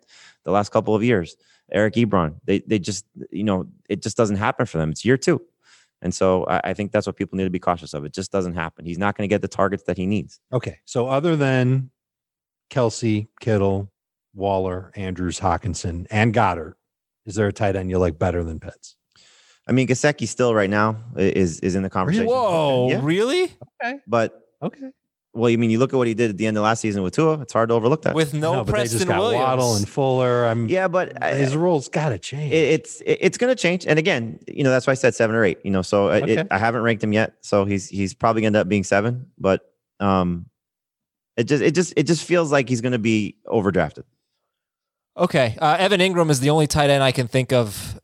the 0.47 0.51
last 0.53 0.69
couple 0.71 0.95
of 0.95 1.03
years, 1.03 1.35
Eric 1.71 1.95
Ebron, 1.95 2.35
they 2.45 2.59
they 2.59 2.79
just 2.79 3.05
you 3.31 3.43
know, 3.43 3.67
it 3.89 4.01
just 4.01 4.15
doesn't 4.15 4.37
happen 4.37 4.65
for 4.65 4.77
them. 4.77 4.89
It's 4.91 5.03
year 5.03 5.17
two, 5.17 5.41
and 6.01 6.13
so 6.15 6.45
I, 6.45 6.61
I 6.69 6.73
think 6.73 6.91
that's 6.93 7.05
what 7.05 7.17
people 7.17 7.35
need 7.37 7.43
to 7.43 7.49
be 7.49 7.59
cautious 7.59 7.93
of. 7.93 8.05
It 8.05 8.13
just 8.13 8.31
doesn't 8.31 8.53
happen. 8.53 8.85
He's 8.85 8.97
not 8.97 9.17
going 9.17 9.27
to 9.29 9.33
get 9.33 9.41
the 9.41 9.49
targets 9.49 9.83
that 9.83 9.97
he 9.97 10.05
needs. 10.05 10.39
okay. 10.53 10.79
So 10.85 11.07
other 11.09 11.35
than 11.35 11.91
Kelce, 12.71 13.27
Kittle, 13.41 13.91
Waller, 14.33 14.91
Andrews, 14.95 15.39
Hockenson, 15.41 16.07
and 16.09 16.33
Goedert, 16.33 16.75
is 17.25 17.35
there 17.35 17.47
a 17.47 17.53
tight 17.53 17.75
end 17.75 17.89
you 17.89 17.97
like 17.99 18.17
better 18.17 18.43
than 18.43 18.59
Pitts? 18.59 18.95
I 19.67 19.73
mean, 19.73 19.85
Gesicki 19.87 20.27
still 20.29 20.55
right 20.55 20.69
now 20.69 20.95
is 21.17 21.59
is 21.59 21.75
in 21.75 21.83
the 21.83 21.89
conversation. 21.89 22.27
Whoa, 22.27 22.87
Yeah. 22.89 23.01
really? 23.03 23.51
Okay, 23.83 23.99
but 24.07 24.41
Okay. 24.63 24.91
Well, 25.37 25.49
you 25.49 25.57
mean 25.57 25.69
you 25.69 25.79
look 25.79 25.93
at 25.93 25.97
what 25.97 26.07
he 26.07 26.13
did 26.13 26.31
at 26.31 26.37
the 26.37 26.47
end 26.47 26.57
of 26.57 26.63
last 26.63 26.81
season 26.81 27.03
with 27.03 27.13
Tua? 27.13 27.39
It's 27.41 27.53
hard 27.53 27.69
to 27.69 27.75
overlook 27.75 28.01
that. 28.01 28.15
With 28.15 28.33
no, 28.33 28.53
No, 28.53 28.59
but 28.63 28.65
they 28.67 28.71
Preston 28.79 28.97
just 28.99 29.07
got 29.07 29.19
Williams. 29.19 29.43
Waddle 29.45 29.75
and 29.75 29.87
Fuller. 29.87 30.45
I'm 30.45 30.67
yeah, 30.67 30.87
but 30.87 31.21
I- 31.23 31.35
his 31.35 31.55
role's 31.55 31.87
got 31.89 32.09
to 32.09 32.17
change. 32.19 32.51
it, 32.51 32.73
it's 32.73 33.01
it- 33.01 33.19
it's 33.21 33.37
going 33.37 33.55
to 33.55 33.61
change. 33.61 33.85
And 33.85 33.97
again, 33.99 34.39
you 34.47 34.63
know, 34.63 34.69
that's 34.71 34.87
why 34.87 34.91
I 34.91 34.95
said 34.95 35.15
seven 35.15 35.35
or 35.35 35.43
eight. 35.45 35.59
You 35.63 35.71
know, 35.71 35.81
so 35.81 36.09
Okay. 36.09 36.37
it, 36.37 36.47
I 36.51 36.57
haven't 36.57 36.81
ranked 36.81 37.03
him 37.03 37.13
yet. 37.13 37.33
So 37.41 37.65
he's 37.65 37.87
he's 37.87 38.13
probably 38.13 38.41
going 38.41 38.53
to 38.53 38.59
end 38.59 38.65
up 38.65 38.69
being 38.69 38.83
seven. 38.83 39.27
But 39.37 39.61
um, 39.99 40.47
it 41.37 41.43
just 41.45 41.61
it 41.63 41.75
just 41.75 41.93
it 41.95 42.03
just 42.03 42.23
feels 42.25 42.51
like 42.51 42.67
he's 42.67 42.81
going 42.81 42.91
to 42.93 42.99
be 42.99 43.37
overdrafted. 43.45 44.03
Okay. 45.15 45.57
Uh, 45.59 45.75
Evan 45.79 45.99
Engram 45.99 46.29
is 46.29 46.39
the 46.39 46.49
only 46.51 46.67
tight 46.67 46.89
end 46.89 47.03
I 47.03 47.11
can 47.11 47.27
think 47.27 47.51
of. 47.53 47.99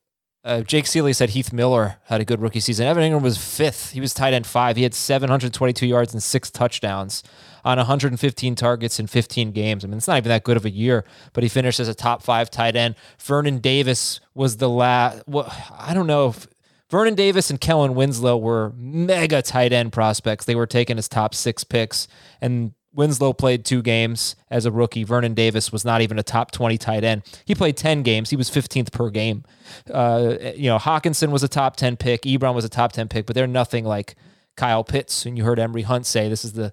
Uh, 0.45 0.61
Jake 0.61 0.87
Seeley 0.87 1.13
said 1.13 1.29
Heath 1.29 1.53
Miller 1.53 1.95
had 2.05 2.19
a 2.19 2.25
good 2.25 2.41
rookie 2.41 2.59
season. 2.59 2.85
Evan 2.85 3.01
Engram 3.03 3.21
was 3.21 3.37
fifth. 3.37 3.91
He 3.91 4.01
was 4.01 4.13
tight 4.13 4.33
end 4.33 4.45
five. 4.45 4.75
He 4.75 4.83
had 4.83 4.93
722 4.93 5.87
yards 5.87 6.13
and 6.13 6.21
six 6.21 6.51
touchdowns 6.51 7.23
on 7.63 7.77
115 7.77 8.55
targets 8.55 8.99
in 8.99 9.07
15 9.07 9.51
games. 9.51 9.85
I 9.85 9.87
mean, 9.87 9.97
it's 9.97 10.07
not 10.07 10.17
even 10.17 10.29
that 10.29 10.43
good 10.43 10.57
of 10.57 10.65
a 10.65 10.69
year, 10.69 11.05
but 11.31 11.43
he 11.43 11.49
finished 11.49 11.79
as 11.79 11.87
a 11.87 11.93
top 11.93 12.21
five 12.21 12.51
tight 12.51 12.75
end. 12.75 12.95
Vernon 13.19 13.59
Davis 13.59 14.19
was 14.33 14.57
the 14.57 14.69
last. 14.69 15.23
Well, 15.27 15.49
I 15.77 15.93
don't 15.93 16.07
know 16.07 16.27
if 16.29 16.47
Vernon 16.89 17.15
Davis 17.15 17.49
and 17.49 17.61
Kellen 17.61 17.95
Winslow 17.95 18.35
were 18.35 18.73
mega 18.75 19.41
tight 19.41 19.71
end 19.71 19.93
prospects. 19.93 20.43
They 20.43 20.55
were 20.55 20.67
taken 20.67 20.97
as 20.97 21.07
top 21.07 21.33
six 21.33 21.63
picks, 21.63 22.09
and 22.41 22.73
Winslow 22.93 23.33
played 23.33 23.65
two 23.65 23.81
games 23.81 24.35
as 24.49 24.65
a 24.65 24.71
rookie. 24.71 25.03
Vernon 25.03 25.33
Davis 25.33 25.71
was 25.71 25.83
not 25.83 26.01
even 26.01 26.19
a 26.19 26.23
top 26.23 26.51
20 26.51 26.77
tight 26.77 27.03
end. 27.03 27.23
He 27.45 27.55
played 27.55 27.75
10 27.77 28.03
games. 28.03 28.29
He 28.29 28.35
was 28.35 28.49
15th 28.49 28.91
per 28.91 29.09
game. 29.09 29.43
Uh, 29.91 30.35
you 30.55 30.69
know, 30.69 30.77
Hockenson 30.77 31.31
was 31.31 31.43
a 31.43 31.47
top 31.47 31.75
10 31.75 31.97
pick. 31.97 32.21
Ebron 32.23 32.53
was 32.53 32.65
a 32.65 32.69
top 32.69 32.91
10 32.91 33.07
pick, 33.07 33.25
but 33.25 33.35
they're 33.35 33.47
nothing 33.47 33.85
like 33.85 34.15
Kyle 34.55 34.83
Pitts. 34.83 35.25
And 35.25 35.37
you 35.37 35.43
heard 35.43 35.59
Emory 35.59 35.81
Hunt 35.81 36.05
say 36.05 36.29
this 36.29 36.45
is 36.45 36.53
the 36.53 36.71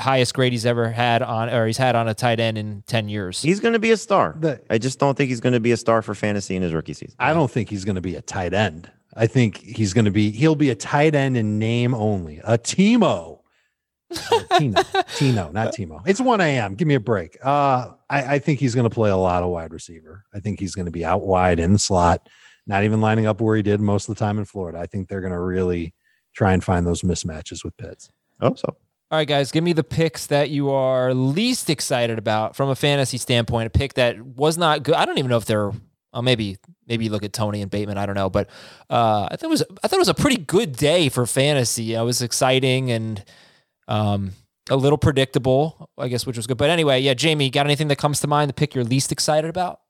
highest 0.00 0.34
grade 0.34 0.52
he's 0.52 0.64
ever 0.66 0.90
had 0.90 1.22
on, 1.22 1.50
or 1.50 1.66
he's 1.66 1.76
had 1.76 1.94
on 1.96 2.08
a 2.08 2.14
tight 2.14 2.40
end 2.40 2.56
in 2.56 2.82
10 2.86 3.08
years. 3.08 3.42
He's 3.42 3.60
going 3.60 3.72
to 3.74 3.78
be 3.78 3.90
a 3.90 3.96
star. 3.96 4.36
The- 4.38 4.60
I 4.70 4.78
just 4.78 4.98
don't 4.98 5.16
think 5.16 5.28
he's 5.28 5.40
going 5.40 5.52
to 5.54 5.60
be 5.60 5.72
a 5.72 5.76
star 5.76 6.02
for 6.02 6.14
fantasy 6.14 6.56
in 6.56 6.62
his 6.62 6.72
rookie 6.72 6.94
season. 6.94 7.16
I 7.18 7.34
don't 7.34 7.50
think 7.50 7.68
he's 7.68 7.84
going 7.84 7.96
to 7.96 8.00
be 8.02 8.14
a 8.16 8.22
tight 8.22 8.54
end. 8.54 8.90
I 9.14 9.26
think 9.26 9.58
he's 9.58 9.92
going 9.92 10.06
to 10.06 10.10
be 10.10 10.30
he'll 10.30 10.54
be 10.54 10.70
a 10.70 10.74
tight 10.74 11.14
end 11.14 11.36
in 11.36 11.58
name 11.58 11.94
only. 11.94 12.38
A 12.38 12.56
Timo. 12.56 13.40
Tino, 14.58 14.82
Tino, 15.16 15.50
not 15.50 15.74
Timo. 15.74 16.02
It's 16.06 16.20
1 16.20 16.40
a.m. 16.40 16.74
Give 16.74 16.88
me 16.88 16.94
a 16.94 17.00
break. 17.00 17.36
Uh, 17.42 17.92
I, 18.10 18.34
I 18.34 18.38
think 18.38 18.60
he's 18.60 18.74
going 18.74 18.88
to 18.88 18.94
play 18.94 19.10
a 19.10 19.16
lot 19.16 19.42
of 19.42 19.50
wide 19.50 19.72
receiver. 19.72 20.24
I 20.34 20.40
think 20.40 20.60
he's 20.60 20.74
going 20.74 20.86
to 20.86 20.92
be 20.92 21.04
out 21.04 21.22
wide 21.22 21.58
in 21.60 21.72
the 21.72 21.78
slot, 21.78 22.28
not 22.66 22.84
even 22.84 23.00
lining 23.00 23.26
up 23.26 23.40
where 23.40 23.56
he 23.56 23.62
did 23.62 23.80
most 23.80 24.08
of 24.08 24.14
the 24.14 24.18
time 24.18 24.38
in 24.38 24.44
Florida. 24.44 24.78
I 24.78 24.86
think 24.86 25.08
they're 25.08 25.20
going 25.20 25.32
to 25.32 25.40
really 25.40 25.94
try 26.34 26.52
and 26.52 26.62
find 26.62 26.86
those 26.86 27.02
mismatches 27.02 27.64
with 27.64 27.76
Pitts. 27.76 28.10
Oh, 28.40 28.54
so 28.54 28.76
All 29.10 29.18
right, 29.18 29.28
guys, 29.28 29.52
give 29.52 29.62
me 29.64 29.72
the 29.72 29.84
picks 29.84 30.26
that 30.26 30.50
you 30.50 30.70
are 30.70 31.14
least 31.14 31.70
excited 31.70 32.18
about 32.18 32.56
from 32.56 32.68
a 32.68 32.74
fantasy 32.74 33.18
standpoint. 33.18 33.66
A 33.66 33.70
pick 33.70 33.94
that 33.94 34.20
was 34.20 34.58
not 34.58 34.82
good. 34.82 34.94
I 34.94 35.04
don't 35.04 35.18
even 35.18 35.30
know 35.30 35.38
if 35.38 35.44
they're. 35.44 35.72
Uh, 36.14 36.20
maybe 36.20 36.58
maybe 36.86 37.08
look 37.08 37.24
at 37.24 37.32
Toney 37.32 37.62
and 37.62 37.70
Bateman. 37.70 37.96
I 37.96 38.04
don't 38.04 38.14
know, 38.14 38.28
but 38.28 38.50
uh, 38.90 39.28
I 39.30 39.36
thought 39.36 39.46
it 39.46 39.48
was 39.48 39.62
I 39.82 39.88
thought 39.88 39.96
it 39.96 40.00
was 40.00 40.08
a 40.08 40.14
pretty 40.14 40.36
good 40.36 40.76
day 40.76 41.08
for 41.08 41.24
fantasy. 41.24 41.94
It 41.94 42.02
was 42.02 42.20
exciting 42.20 42.90
and 42.90 43.24
um, 43.88 44.32
a 44.70 44.76
little 44.76 44.98
predictable, 44.98 45.90
I 45.98 46.08
guess, 46.08 46.26
which 46.26 46.36
was 46.36 46.46
good. 46.46 46.58
But 46.58 46.70
anyway, 46.70 47.00
yeah, 47.00 47.14
Jamie, 47.14 47.50
got 47.50 47.66
anything 47.66 47.88
that 47.88 47.96
comes 47.96 48.20
to 48.20 48.26
mind? 48.26 48.48
The 48.48 48.54
pick 48.54 48.74
you're 48.74 48.84
least 48.84 49.12
excited 49.12 49.48
about? 49.48 49.80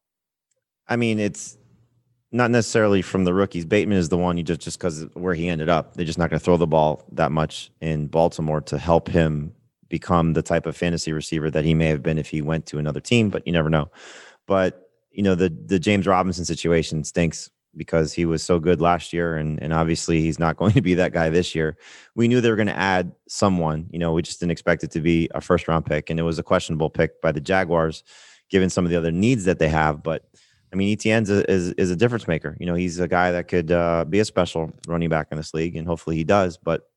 I 0.89 0.97
mean, 0.97 1.19
it's 1.19 1.57
not 2.33 2.51
necessarily 2.51 3.03
from 3.03 3.25
the 3.25 3.35
rookies. 3.35 3.65
Bateman 3.65 3.99
is 3.99 4.09
the 4.09 4.19
one 4.19 4.37
you 4.37 4.43
just 4.43 4.61
just 4.61 4.79
because 4.79 5.05
where 5.15 5.35
he 5.35 5.49
ended 5.49 5.69
up. 5.69 5.95
They're 5.95 6.07
just 6.07 6.19
not 6.19 6.31
going 6.31 6.41
to 6.41 6.45
throw 6.45 6.57
the 6.57 6.67
ball 6.67 7.05
that 7.13 7.31
much 7.31 7.71
in 7.81 8.07
Baltimore 8.07 8.61
to 8.63 8.79
help 8.79 9.09
him 9.09 9.55
become 9.89 10.33
the 10.33 10.43
type 10.43 10.65
of 10.65 10.75
fantasy 10.75 11.13
receiver 11.13 11.51
that 11.51 11.65
he 11.65 11.75
may 11.75 11.87
have 11.87 12.03
been 12.03 12.17
if 12.17 12.29
he 12.29 12.41
went 12.41 12.65
to 12.67 12.79
another 12.79 13.01
team. 13.01 13.29
But 13.29 13.47
you 13.47 13.53
never 13.53 13.69
know. 13.69 13.91
But 14.47 14.89
you 15.11 15.23
know 15.23 15.35
the 15.35 15.51
the 15.51 15.79
James 15.79 16.07
Robinson 16.07 16.45
situation 16.45 17.05
stinks 17.05 17.51
because 17.77 18.13
he 18.13 18.25
was 18.25 18.43
so 18.43 18.59
good 18.59 18.81
last 18.81 19.13
year 19.13 19.37
and 19.37 19.63
and 19.63 19.73
obviously 19.73 20.21
he's 20.21 20.39
not 20.39 20.57
going 20.59 20.73
to 20.73 20.83
be 20.83 20.95
that 20.95 21.13
guy 21.13 21.31
this 21.31 21.55
year. 21.55 21.77
We 22.15 22.29
knew 22.29 22.41
they 22.41 22.51
were 22.51 22.57
going 22.57 22.67
to 22.69 22.77
add 22.77 23.13
someone, 23.29 23.89
you 23.91 23.99
know, 23.99 24.13
we 24.13 24.23
just 24.23 24.41
didn't 24.41 24.53
expect 24.53 24.85
it 24.85 24.91
to 24.93 25.01
be 25.01 25.29
a 25.35 25.41
first 25.41 25.69
round 25.69 25.87
pick 25.87 26.11
and 26.11 26.19
it 26.19 26.25
was 26.25 26.39
a 26.39 26.43
questionable 26.43 26.91
pick 26.91 27.21
by 27.21 27.33
the 27.33 27.41
Jaguars 27.41 28.05
given 28.51 28.71
some 28.71 28.85
of 28.85 28.91
the 28.91 28.97
other 28.97 29.11
needs 29.11 29.45
that 29.45 29.59
they 29.59 29.69
have, 29.69 30.03
but 30.03 30.25
I 30.73 30.77
mean, 30.77 30.97
a, 31.05 31.51
is 31.51 31.73
is 31.73 31.91
a 31.91 31.97
difference 31.97 32.27
maker. 32.27 32.57
You 32.59 32.67
know, 32.67 32.75
he's 32.75 32.99
a 32.99 33.09
guy 33.09 33.31
that 33.33 33.49
could 33.49 33.71
uh, 33.71 34.07
be 34.07 34.21
a 34.21 34.25
special 34.25 34.73
running 34.87 35.11
back 35.11 35.29
in 35.31 35.37
this 35.37 35.53
league, 35.53 35.77
and 35.77 35.87
hopefully 35.87 36.17
he 36.17 36.25
does. 36.25 36.57
But 36.57 36.89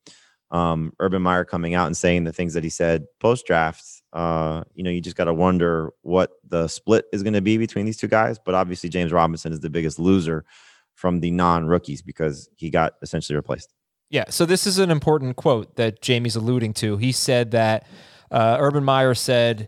um, 0.51 0.93
Urban 0.99 1.21
Meyer 1.21 1.43
coming 1.43 1.73
out 1.73 1.87
and 1.87 1.97
saying 1.97 2.23
the 2.23 2.31
things 2.31 2.53
that 2.53 2.63
he 2.63 2.69
said 2.69 3.05
post 3.19 3.45
draft, 3.45 3.94
uh, 4.15 4.63
you 4.73 4.83
know, 4.83 4.89
you 4.89 5.01
just 5.01 5.17
got 5.17 5.25
to 5.25 5.33
wonder 5.33 5.91
what 6.01 6.31
the 6.47 6.69
split 6.69 7.05
is 7.11 7.21
going 7.21 7.33
to 7.33 7.41
be 7.41 7.57
between 7.57 7.85
these 7.85 7.97
two 7.97 8.07
guys. 8.07 8.39
But 8.39 8.55
obviously, 8.55 8.89
James 8.89 9.11
Robinson 9.11 9.51
is 9.51 9.59
the 9.59 9.69
biggest 9.69 9.99
loser 9.99 10.45
from 10.93 11.19
the 11.19 11.31
non 11.31 11.67
rookies 11.67 12.01
because 12.01 12.49
he 12.55 12.69
got 12.69 12.93
essentially 13.01 13.35
replaced. 13.35 13.73
Yeah. 14.09 14.23
So 14.29 14.45
this 14.45 14.65
is 14.65 14.79
an 14.79 14.89
important 14.89 15.35
quote 15.35 15.75
that 15.75 16.01
Jamie's 16.01 16.37
alluding 16.37 16.73
to. 16.75 16.95
He 16.95 17.11
said 17.11 17.51
that 17.51 17.85
uh, 18.31 18.55
Urban 18.57 18.85
Meyer 18.85 19.13
said 19.13 19.67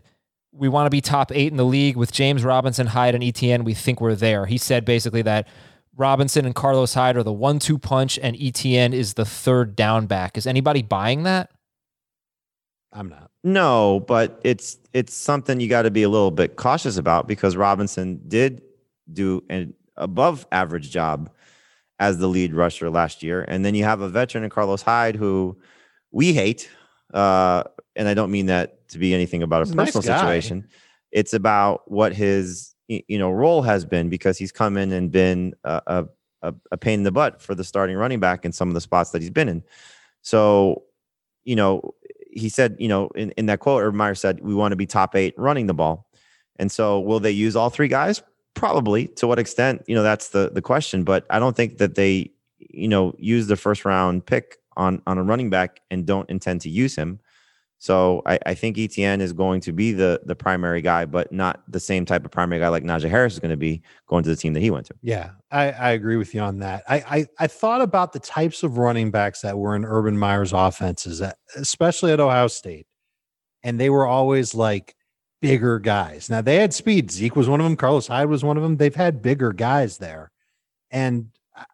we 0.50 0.68
want 0.68 0.86
to 0.86 0.90
be 0.90 1.02
top 1.02 1.30
eight 1.32 1.50
in 1.50 1.58
the 1.58 1.66
league 1.66 1.96
with 1.96 2.10
James 2.10 2.42
Robinson, 2.42 2.86
Hyde, 2.86 3.14
and 3.14 3.22
ETN. 3.22 3.64
We 3.64 3.74
think 3.74 4.00
we're 4.00 4.14
there. 4.14 4.46
He 4.46 4.56
said 4.56 4.86
basically 4.86 5.22
that 5.22 5.46
Robinson 5.94 6.46
and 6.46 6.54
Carlos 6.54 6.94
Hyde 6.94 7.18
are 7.18 7.22
the 7.22 7.32
one 7.32 7.58
two 7.58 7.78
punch, 7.78 8.18
and 8.22 8.34
ETN 8.34 8.94
is 8.94 9.14
the 9.14 9.26
third 9.26 9.76
down 9.76 10.06
back. 10.06 10.38
Is 10.38 10.46
anybody 10.46 10.80
buying 10.80 11.24
that? 11.24 11.50
I'm 12.92 13.08
not. 13.08 13.30
No, 13.44 14.00
but 14.06 14.40
it's 14.44 14.78
it's 14.92 15.14
something 15.14 15.60
you 15.60 15.68
got 15.68 15.82
to 15.82 15.90
be 15.90 16.02
a 16.02 16.08
little 16.08 16.30
bit 16.30 16.56
cautious 16.56 16.96
about 16.96 17.28
because 17.28 17.56
Robinson 17.56 18.20
did 18.28 18.62
do 19.12 19.44
an 19.50 19.74
above 19.96 20.46
average 20.52 20.90
job 20.90 21.30
as 22.00 22.18
the 22.18 22.28
lead 22.28 22.54
rusher 22.54 22.88
last 22.90 23.22
year, 23.22 23.44
and 23.46 23.64
then 23.64 23.74
you 23.74 23.84
have 23.84 24.00
a 24.00 24.08
veteran 24.08 24.44
in 24.44 24.50
Carlos 24.50 24.82
Hyde 24.82 25.16
who 25.16 25.58
we 26.10 26.32
hate, 26.32 26.70
uh, 27.12 27.64
and 27.94 28.08
I 28.08 28.14
don't 28.14 28.30
mean 28.30 28.46
that 28.46 28.88
to 28.88 28.98
be 28.98 29.12
anything 29.12 29.42
about 29.42 29.66
He's 29.66 29.70
a 29.70 29.74
a 29.74 29.76
nice 29.76 29.92
personal 29.92 30.18
situation. 30.18 30.68
It's 31.12 31.34
about 31.34 31.90
what 31.90 32.14
his 32.14 32.74
you 32.88 33.18
know 33.18 33.30
role 33.30 33.62
has 33.62 33.84
been 33.84 34.08
because 34.08 34.38
he's 34.38 34.52
come 34.52 34.78
in 34.78 34.92
and 34.92 35.10
been 35.12 35.54
a 35.64 36.06
a 36.42 36.54
a 36.70 36.76
pain 36.76 37.00
in 37.00 37.02
the 37.02 37.12
butt 37.12 37.42
for 37.42 37.54
the 37.54 37.64
starting 37.64 37.96
running 37.96 38.20
back 38.20 38.44
in 38.44 38.52
some 38.52 38.68
of 38.68 38.74
the 38.74 38.80
spots 38.80 39.10
that 39.10 39.20
he's 39.22 39.30
been 39.30 39.48
in. 39.48 39.62
So, 40.22 40.84
you 41.44 41.56
know, 41.56 41.94
he 42.38 42.48
said, 42.48 42.76
you 42.78 42.88
know, 42.88 43.08
in, 43.14 43.30
in 43.32 43.46
that 43.46 43.60
quote, 43.60 43.82
Urban 43.82 43.96
Meyer 43.96 44.14
said, 44.14 44.40
we 44.40 44.54
want 44.54 44.72
to 44.72 44.76
be 44.76 44.86
top 44.86 45.14
eight 45.14 45.34
running 45.36 45.66
the 45.66 45.74
ball. 45.74 46.08
And 46.58 46.70
so 46.72 47.00
will 47.00 47.20
they 47.20 47.30
use 47.30 47.56
all 47.56 47.70
three 47.70 47.88
guys? 47.88 48.22
Probably. 48.54 49.06
To 49.08 49.26
what 49.26 49.38
extent? 49.38 49.84
You 49.86 49.94
know, 49.94 50.02
that's 50.02 50.30
the 50.30 50.50
the 50.52 50.62
question. 50.62 51.04
But 51.04 51.24
I 51.30 51.38
don't 51.38 51.56
think 51.56 51.78
that 51.78 51.94
they, 51.94 52.32
you 52.58 52.88
know, 52.88 53.14
use 53.18 53.46
the 53.46 53.56
first 53.56 53.84
round 53.84 54.26
pick 54.26 54.56
on 54.76 55.00
on 55.06 55.18
a 55.18 55.22
running 55.22 55.50
back 55.50 55.80
and 55.90 56.04
don't 56.06 56.28
intend 56.28 56.62
to 56.62 56.68
use 56.68 56.96
him. 56.96 57.20
So 57.78 58.22
I, 58.26 58.38
I 58.44 58.54
think 58.54 58.76
ETN 58.76 59.20
is 59.20 59.32
going 59.32 59.60
to 59.62 59.72
be 59.72 59.92
the 59.92 60.20
the 60.24 60.34
primary 60.34 60.82
guy, 60.82 61.04
but 61.04 61.30
not 61.30 61.62
the 61.68 61.78
same 61.78 62.04
type 62.04 62.24
of 62.24 62.32
primary 62.32 62.60
guy 62.60 62.68
like 62.68 62.82
Najee 62.82 63.08
Harris 63.08 63.34
is 63.34 63.38
going 63.38 63.52
to 63.52 63.56
be 63.56 63.82
going 64.08 64.24
to 64.24 64.30
the 64.30 64.36
team 64.36 64.54
that 64.54 64.60
he 64.60 64.70
went 64.70 64.86
to. 64.86 64.94
Yeah, 65.02 65.30
I, 65.50 65.70
I 65.70 65.90
agree 65.90 66.16
with 66.16 66.34
you 66.34 66.40
on 66.40 66.58
that. 66.58 66.84
I, 66.88 66.96
I 66.96 67.26
I 67.38 67.46
thought 67.46 67.80
about 67.80 68.12
the 68.12 68.18
types 68.20 68.62
of 68.62 68.76
running 68.76 69.10
backs 69.10 69.40
that 69.40 69.56
were 69.56 69.74
in 69.74 69.84
Urban 69.84 70.18
Meyer's 70.18 70.52
offenses, 70.52 71.22
especially 71.56 72.12
at 72.12 72.20
Ohio 72.20 72.48
State, 72.48 72.86
and 73.62 73.80
they 73.80 73.88
were 73.90 74.06
always 74.06 74.54
like 74.54 74.94
bigger 75.40 75.78
guys. 75.78 76.28
Now 76.28 76.42
they 76.42 76.56
had 76.56 76.74
speed. 76.74 77.10
Zeke 77.10 77.36
was 77.36 77.48
one 77.48 77.60
of 77.60 77.64
them. 77.64 77.76
Carlos 77.76 78.06
Hyde 78.06 78.28
was 78.28 78.44
one 78.44 78.56
of 78.56 78.62
them. 78.62 78.76
They've 78.76 78.94
had 78.94 79.22
bigger 79.22 79.52
guys 79.52 79.96
there, 79.98 80.30
and 80.90 81.28
uh, 81.56 81.64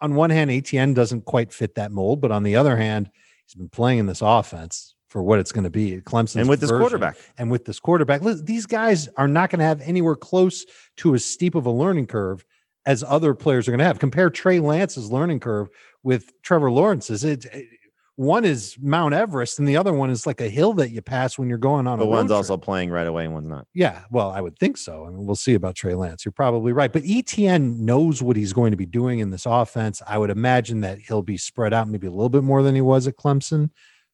on 0.00 0.14
one 0.14 0.30
hand, 0.30 0.50
ATN 0.50 0.94
doesn't 0.94 1.26
quite 1.26 1.52
fit 1.52 1.74
that 1.74 1.92
mold, 1.92 2.22
but 2.22 2.32
on 2.32 2.44
the 2.44 2.56
other 2.56 2.76
hand, 2.78 3.10
he's 3.44 3.54
been 3.54 3.68
playing 3.68 3.98
in 3.98 4.06
this 4.06 4.22
offense 4.22 4.94
for 5.08 5.22
what 5.22 5.38
it's 5.38 5.52
going 5.52 5.64
to 5.64 5.70
be. 5.70 5.96
At 5.96 6.04
Clemson 6.04 6.40
And 6.40 6.48
with 6.48 6.60
this 6.60 6.70
quarterback. 6.70 7.16
and 7.36 7.50
with 7.50 7.66
this 7.66 7.80
quarterback, 7.80 8.22
these 8.22 8.66
guys 8.66 9.08
are 9.16 9.28
not 9.28 9.50
going 9.50 9.58
to 9.58 9.64
have 9.64 9.80
anywhere 9.82 10.16
close 10.16 10.64
to 10.98 11.14
as 11.14 11.24
steep 11.24 11.54
of 11.54 11.66
a 11.66 11.70
learning 11.70 12.06
curve 12.06 12.44
as 12.88 13.04
other 13.06 13.34
players 13.34 13.68
are 13.68 13.70
going 13.70 13.78
to 13.80 13.84
have. 13.84 13.98
Compare 13.98 14.30
Trey 14.30 14.60
Lance's 14.60 15.12
learning 15.12 15.40
curve 15.40 15.68
with 16.02 16.32
Trevor 16.42 16.70
Lawrence's. 16.72 17.22
It, 17.22 17.44
it- 17.44 17.50
eh, 17.54 17.62
one 18.16 18.44
is 18.44 18.76
Mount 18.80 19.14
Everest, 19.14 19.60
and 19.60 19.68
the 19.68 19.76
other 19.76 19.92
one 19.92 20.10
is 20.10 20.26
like 20.26 20.40
a 20.40 20.48
hill 20.48 20.72
that 20.72 20.90
you 20.90 21.00
pass 21.00 21.38
when 21.38 21.48
you're 21.48 21.56
going 21.56 21.86
on. 21.86 22.00
But 22.00 22.06
road 22.06 22.10
one's 22.10 22.30
trip. 22.30 22.36
also 22.38 22.56
playing 22.56 22.90
right 22.90 23.06
away 23.06 23.26
and 23.26 23.32
one's 23.32 23.46
not. 23.46 23.68
Yeah, 23.74 24.02
well, 24.10 24.30
I 24.32 24.40
would 24.40 24.58
think 24.58 24.76
so. 24.76 25.06
I 25.06 25.10
mean, 25.10 25.24
we'll 25.24 25.36
see 25.36 25.54
about 25.54 25.76
Trey 25.76 25.94
Lance. 25.94 26.24
You're 26.24 26.32
probably 26.32 26.72
right. 26.72 26.92
But 26.92 27.04
ETN 27.04 27.78
knows 27.78 28.20
what 28.20 28.34
he's 28.36 28.52
going 28.52 28.72
to 28.72 28.76
be 28.76 28.86
doing 28.86 29.20
in 29.20 29.30
this 29.30 29.46
offense. 29.46 30.02
I 30.04 30.18
would 30.18 30.30
imagine 30.30 30.80
that 30.80 30.98
he'll 30.98 31.22
be 31.22 31.36
spread 31.36 31.72
out 31.72 31.88
maybe 31.88 32.08
a 32.08 32.10
little 32.10 32.28
bit 32.28 32.42
more 32.42 32.64
than 32.64 32.74
he 32.74 32.80
was 32.80 33.06
at 33.06 33.16
Clemson. 33.16 33.70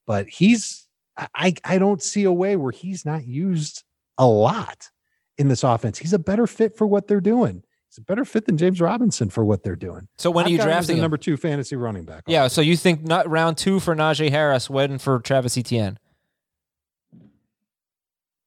But 0.06 0.28
he's 0.28 0.86
I 1.34 1.54
I 1.64 1.78
don't 1.78 2.02
see 2.02 2.24
a 2.24 2.32
way 2.32 2.56
where 2.56 2.72
he's 2.72 3.06
not 3.06 3.26
used 3.26 3.84
a 4.18 4.26
lot 4.26 4.90
in 5.38 5.48
this 5.48 5.64
offense. 5.64 5.96
He's 5.98 6.12
a 6.12 6.18
better 6.18 6.46
fit 6.46 6.76
for 6.76 6.86
what 6.86 7.08
they're 7.08 7.22
doing. 7.22 7.62
He's 7.94 8.02
a 8.02 8.04
better 8.06 8.24
fit 8.24 8.46
than 8.46 8.56
James 8.56 8.80
Robinson 8.80 9.30
for 9.30 9.44
what 9.44 9.62
they're 9.62 9.76
doing. 9.76 10.08
So 10.18 10.28
when 10.28 10.44
are 10.44 10.46
I've 10.46 10.50
you 10.52 10.58
got 10.58 10.64
him 10.66 10.70
as 10.70 10.86
the 10.88 10.92
drafting 10.94 11.00
number 11.02 11.16
two 11.16 11.36
fantasy 11.36 11.76
running 11.76 12.04
back? 12.04 12.24
Yeah. 12.26 12.48
So 12.48 12.60
you 12.60 12.76
think 12.76 13.04
not 13.04 13.30
round 13.30 13.56
two 13.56 13.78
for 13.78 13.94
Najee 13.94 14.30
Harris, 14.30 14.68
when 14.68 14.98
for 14.98 15.20
Travis 15.20 15.56
Etienne? 15.56 15.98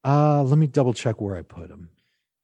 Uh, 0.04 0.44
let 0.44 0.58
me 0.58 0.68
double 0.68 0.94
check 0.94 1.22
where 1.22 1.38
I 1.38 1.44
put 1.44 1.70
him. 1.70 1.89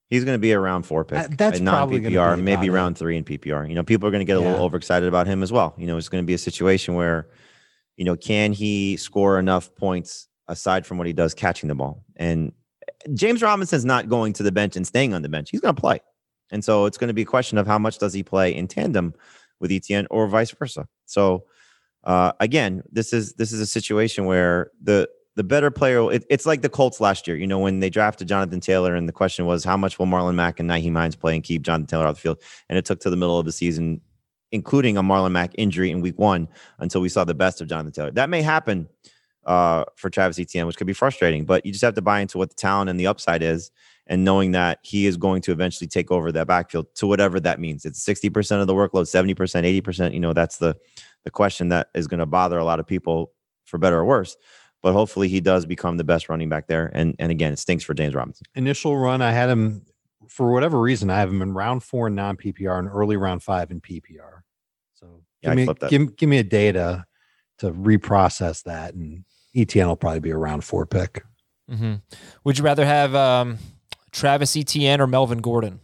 He's 0.10 0.24
going 0.24 0.36
to 0.36 0.40
be 0.40 0.52
a 0.52 0.60
round 0.60 0.86
four 0.86 1.04
pick. 1.04 1.18
Uh, 1.18 1.28
that's 1.32 1.60
non 1.60 1.74
probably 1.74 2.00
gonna 2.00 2.16
PPR, 2.16 2.36
be 2.38 2.42
maybe 2.42 2.68
it. 2.68 2.72
round 2.72 2.98
three 2.98 3.18
in 3.18 3.26
PPR. 3.26 3.68
You 3.68 3.76
know, 3.76 3.84
people 3.84 4.08
are 4.08 4.12
going 4.12 4.22
to 4.22 4.26
get 4.26 4.38
a 4.38 4.40
Yeah. 4.42 4.52
little 4.52 4.64
overexcited 4.64 5.10
about 5.10 5.28
him 5.28 5.44
as 5.44 5.52
well. 5.52 5.74
You 5.78 5.88
know, 5.88 5.98
it's 5.98 6.08
going 6.10 6.24
to 6.24 6.26
be 6.26 6.34
a 6.36 6.38
situation 6.38 6.94
where, 6.94 7.28
you 7.98 8.06
know, 8.06 8.16
can 8.16 8.54
he 8.54 8.96
score 8.96 9.40
enough 9.40 9.76
points 9.76 10.30
aside 10.48 10.86
from 10.86 10.98
what 10.98 11.08
he 11.08 11.12
does 11.14 11.34
catching 11.34 11.68
the 11.68 11.76
ball? 11.76 12.06
And 12.16 12.54
James 13.14 13.42
Robinson's 13.42 13.84
not 13.84 14.08
going 14.08 14.32
to 14.34 14.44
the 14.44 14.54
bench 14.54 14.78
and 14.78 14.88
staying 14.88 15.14
on 15.14 15.22
the 15.22 15.30
bench. 15.30 15.50
He's 15.50 15.60
going 15.60 15.76
to 15.76 15.82
play. 15.82 16.00
And 16.54 16.64
so 16.64 16.86
it's 16.86 16.98
going 16.98 17.10
to 17.10 17.14
be 17.14 17.24
a 17.24 17.26
question 17.26 17.58
of 17.58 17.68
how 17.68 17.78
much 17.78 17.98
does 17.98 18.14
he 18.14 18.24
play 18.24 18.56
in 18.56 18.68
tandem 18.68 19.14
with 19.60 19.72
ETN 19.72 20.06
or 20.10 20.28
vice 20.28 20.52
versa. 20.52 20.88
So 21.06 21.46
uh, 22.04 22.34
again, 22.40 22.84
this 22.92 23.12
is 23.12 23.34
this 23.34 23.52
is 23.52 23.60
a 23.60 23.66
situation 23.66 24.26
where 24.26 24.72
the 24.82 25.10
the 25.36 25.44
better 25.44 25.72
player. 25.72 26.12
It, 26.12 26.26
it's 26.30 26.46
like 26.46 26.62
the 26.62 26.70
Colts 26.70 27.02
last 27.02 27.28
year. 27.28 27.36
You 27.36 27.48
know, 27.48 27.60
when 27.60 27.80
they 27.80 27.90
drafted 27.90 28.28
Jonathan 28.28 28.60
Taylor, 28.60 28.96
and 28.96 29.10
the 29.10 29.14
question 29.14 29.46
was 29.46 29.64
how 29.64 29.78
much 29.78 29.98
will 29.98 30.06
Marlon 30.06 30.36
Mack 30.36 30.60
and 30.60 30.70
Nyheim 30.70 30.96
Hines 30.96 31.16
play 31.16 31.36
and 31.36 31.44
keep 31.44 31.64
Jonathan 31.64 31.88
Taylor 31.88 32.08
off 32.08 32.16
the 32.16 32.22
field? 32.22 32.42
And 32.70 32.78
it 32.78 32.86
took 32.86 33.00
to 33.02 33.10
the 33.10 33.16
middle 33.16 33.40
of 33.40 33.46
the 33.46 33.52
season, 33.52 34.02
including 34.52 34.98
a 34.98 35.04
Marlon 35.04 35.32
Mack 35.32 35.52
injury 35.58 35.92
in 35.92 36.02
Week 36.02 36.20
One, 36.20 36.50
until 36.78 37.02
we 37.02 37.10
saw 37.10 37.24
the 37.24 37.34
best 37.34 37.62
of 37.62 37.68
Jonathan 37.68 37.94
Taylor. 37.94 38.12
That 38.12 38.30
may 38.30 38.42
happen 38.42 38.90
uh, 39.46 39.86
for 39.96 40.10
Travis 40.10 40.40
Etienne, 40.40 40.68
which 40.68 40.78
could 40.78 40.88
be 40.88 40.94
frustrating, 40.94 41.46
but 41.46 41.66
you 41.66 41.72
just 41.72 41.84
have 41.84 41.96
to 41.96 42.02
buy 42.02 42.20
into 42.20 42.38
what 42.38 42.50
the 42.50 42.56
talent 42.56 42.90
and 42.90 43.00
the 43.00 43.08
upside 43.08 43.42
is, 43.42 43.72
and 44.08 44.24
knowing 44.26 44.52
that 44.52 44.80
he 44.84 45.06
is 45.06 45.16
going 45.18 45.42
to 45.44 45.52
eventually 45.52 45.88
take 45.88 46.12
over 46.12 46.32
that 46.32 46.48
backfield 46.48 46.88
to 46.96 47.08
whatever 47.08 47.40
that 47.40 47.60
means. 47.60 47.86
It's 47.86 48.02
sixty 48.02 48.30
percent 48.30 48.62
of 48.62 48.68
the 48.68 48.74
workload, 48.74 49.08
seventy 49.08 49.34
percent, 49.34 49.66
eighty 49.66 49.82
percent. 49.82 50.14
You 50.14 50.20
know, 50.20 50.34
that's 50.34 50.58
the 50.58 50.76
the 51.24 51.32
question 51.32 51.70
that 51.70 51.88
is 51.94 52.08
going 52.08 52.20
to 52.20 52.26
bother 52.26 52.58
a 52.58 52.66
lot 52.66 52.80
of 52.80 52.88
people 52.88 53.32
for 53.66 53.78
better 53.78 53.98
or 54.00 54.06
worse. 54.06 54.36
But 54.82 54.92
hopefully, 54.94 55.30
he 55.30 55.40
does 55.40 55.66
become 55.66 55.96
the 55.98 56.04
best 56.04 56.28
running 56.28 56.50
back 56.50 56.68
there. 56.68 56.92
And 56.94 57.16
and 57.20 57.32
again, 57.32 57.54
it 57.54 57.60
stinks 57.60 57.84
for 57.84 57.94
James 57.94 58.14
Robinson. 58.14 58.46
initial 58.56 58.98
run, 58.98 59.22
I 59.22 59.32
had 59.32 59.50
him 59.50 59.84
for 60.28 60.52
whatever 60.52 60.80
reason. 60.80 61.10
I 61.10 61.20
have 61.20 61.30
him 61.30 61.42
in 61.42 61.54
round 61.54 61.84
four 61.84 62.08
in 62.08 62.16
non 62.16 62.36
PPR 62.38 62.80
and 62.80 62.90
early 62.90 63.16
round 63.18 63.44
five 63.44 63.72
in 63.72 63.80
PPR. 63.80 64.42
So 64.94 65.22
Yeah, 65.42 65.50
give 65.50 65.52
I 65.52 65.56
me 65.56 65.76
that. 65.80 65.90
give, 65.90 66.16
give 66.18 66.30
me 66.30 66.38
a 66.40 66.44
data 66.44 67.06
to 67.60 67.68
to 67.68 67.74
reprocess 67.74 68.64
that, 68.64 68.94
and 68.96 69.24
ETN 69.56 69.88
will 69.88 69.96
probably 69.96 70.20
be 70.20 70.32
a 70.32 70.38
round 70.38 70.64
four 70.66 70.86
pick. 70.86 71.24
Mm-hmm. 71.72 71.94
Would 72.44 72.58
you 72.58 72.64
rather 72.66 72.86
have 72.86 73.16
um, 73.16 73.58
Travis 74.14 74.56
Etienne 74.56 75.02
or 75.02 75.08
Melvin 75.08 75.40
Gordon? 75.40 75.82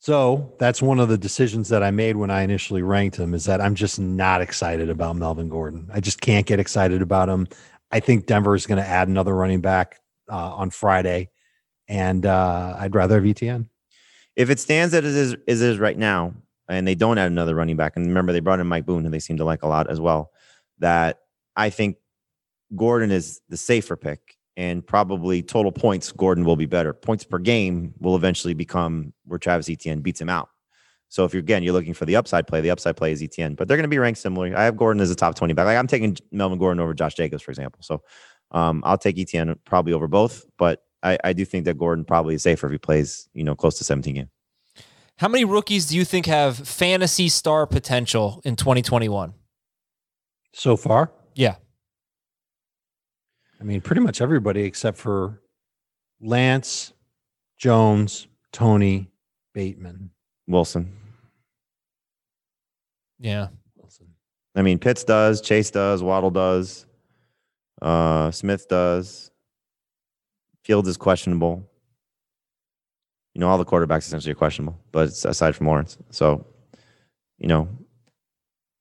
So 0.00 0.52
that's 0.58 0.82
one 0.82 0.98
of 0.98 1.08
the 1.08 1.16
decisions 1.16 1.68
that 1.68 1.84
I 1.84 1.92
made 1.92 2.16
when 2.16 2.28
I 2.28 2.42
initially 2.42 2.82
ranked 2.82 3.16
him 3.16 3.34
is 3.34 3.44
that 3.44 3.60
I'm 3.60 3.76
just 3.76 4.00
not 4.00 4.40
excited 4.40 4.90
about 4.90 5.14
Melvin 5.14 5.48
Gordon. 5.48 5.88
I 5.92 6.00
just 6.00 6.20
can't 6.20 6.44
get 6.44 6.58
excited 6.58 7.02
about 7.02 7.28
him. 7.28 7.46
I 7.92 8.00
think 8.00 8.26
Denver 8.26 8.56
is 8.56 8.66
going 8.66 8.82
to 8.82 8.88
add 8.88 9.06
another 9.06 9.32
running 9.32 9.60
back 9.60 10.00
uh, 10.28 10.54
on 10.54 10.70
Friday, 10.70 11.30
and 11.86 12.26
uh, 12.26 12.74
I'd 12.80 12.96
rather 12.96 13.14
have 13.14 13.22
ETN. 13.22 13.68
If 14.34 14.50
it 14.50 14.58
stands 14.58 14.92
as 14.92 15.04
it 15.04 15.04
is, 15.04 15.36
as 15.46 15.62
it 15.62 15.68
is 15.68 15.78
right 15.78 15.96
now, 15.96 16.34
and 16.68 16.88
they 16.88 16.96
don't 16.96 17.18
add 17.18 17.30
another 17.30 17.54
running 17.54 17.76
back, 17.76 17.92
and 17.94 18.06
remember 18.06 18.32
they 18.32 18.40
brought 18.40 18.58
in 18.58 18.66
Mike 18.66 18.86
Boone, 18.86 19.04
who 19.04 19.10
they 19.10 19.20
seem 19.20 19.36
to 19.36 19.44
like 19.44 19.62
a 19.62 19.68
lot 19.68 19.88
as 19.88 20.00
well, 20.00 20.32
that 20.78 21.20
I 21.54 21.70
think 21.70 21.98
Gordon 22.74 23.12
is 23.12 23.40
the 23.48 23.56
safer 23.56 23.96
pick, 23.96 24.36
and 24.56 24.86
probably 24.86 25.42
total 25.42 25.72
points, 25.72 26.12
Gordon 26.12 26.44
will 26.44 26.56
be 26.56 26.66
better. 26.66 26.92
Points 26.92 27.24
per 27.24 27.38
game 27.38 27.94
will 28.00 28.16
eventually 28.16 28.54
become 28.54 29.12
where 29.24 29.38
Travis 29.38 29.68
Etienne 29.68 30.00
beats 30.00 30.20
him 30.20 30.28
out. 30.28 30.48
So 31.08 31.24
if 31.24 31.34
you're 31.34 31.40
again 31.40 31.62
you're 31.62 31.74
looking 31.74 31.94
for 31.94 32.06
the 32.06 32.16
upside 32.16 32.46
play, 32.46 32.60
the 32.60 32.70
upside 32.70 32.96
play 32.96 33.12
is 33.12 33.22
Etienne, 33.22 33.54
but 33.54 33.68
they're 33.68 33.76
going 33.76 33.84
to 33.84 33.88
be 33.88 33.98
ranked 33.98 34.18
similarly. 34.18 34.54
I 34.54 34.64
have 34.64 34.76
Gordon 34.76 35.02
as 35.02 35.10
a 35.10 35.14
top 35.14 35.34
20 35.34 35.52
back. 35.52 35.66
Like 35.66 35.76
I'm 35.76 35.86
taking 35.86 36.16
Melvin 36.30 36.58
Gordon 36.58 36.80
over 36.80 36.94
Josh 36.94 37.14
Jacobs, 37.14 37.42
for 37.42 37.50
example. 37.50 37.82
So 37.82 38.02
um, 38.50 38.82
I'll 38.84 38.98
take 38.98 39.18
Etienne 39.18 39.54
probably 39.64 39.92
over 39.92 40.08
both, 40.08 40.46
but 40.56 40.82
I, 41.02 41.18
I 41.22 41.32
do 41.32 41.44
think 41.44 41.64
that 41.66 41.76
Gordon 41.76 42.04
probably 42.04 42.34
is 42.34 42.42
safer 42.42 42.66
if 42.66 42.72
he 42.72 42.78
plays, 42.78 43.28
you 43.34 43.44
know, 43.44 43.54
close 43.54 43.76
to 43.78 43.84
17 43.84 44.14
games. 44.14 44.30
How 45.18 45.28
many 45.28 45.44
rookies 45.44 45.86
do 45.86 45.96
you 45.96 46.04
think 46.04 46.26
have 46.26 46.56
fantasy 46.56 47.28
star 47.28 47.66
potential 47.66 48.40
in 48.44 48.56
2021? 48.56 49.34
So 50.54 50.76
far, 50.76 51.10
Yeah. 51.12 51.21
I 53.62 53.64
mean, 53.64 53.80
pretty 53.80 54.00
much 54.00 54.20
everybody 54.20 54.64
except 54.64 54.98
for 54.98 55.40
Lance, 56.20 56.92
Jones, 57.56 58.26
Toney, 58.52 59.08
Bateman. 59.54 60.10
Wilson. 60.48 60.92
Yeah. 63.20 63.48
Wilson. 63.76 64.08
I 64.56 64.62
mean, 64.62 64.80
Pitts 64.80 65.04
does, 65.04 65.40
Chase 65.40 65.70
does, 65.70 66.02
Waddle 66.02 66.32
does, 66.32 66.86
uh, 67.80 68.32
Smith 68.32 68.66
does. 68.68 69.30
Fields 70.64 70.88
is 70.88 70.96
questionable. 70.96 71.62
You 73.32 73.40
know, 73.40 73.48
all 73.48 73.58
the 73.58 73.64
quarterbacks 73.64 73.98
essentially 73.98 74.32
are 74.32 74.36
questionable, 74.36 74.76
but 74.90 75.06
it's 75.06 75.24
aside 75.24 75.54
from 75.54 75.68
Lawrence. 75.68 75.98
So, 76.10 76.44
you 77.38 77.46
know, 77.46 77.68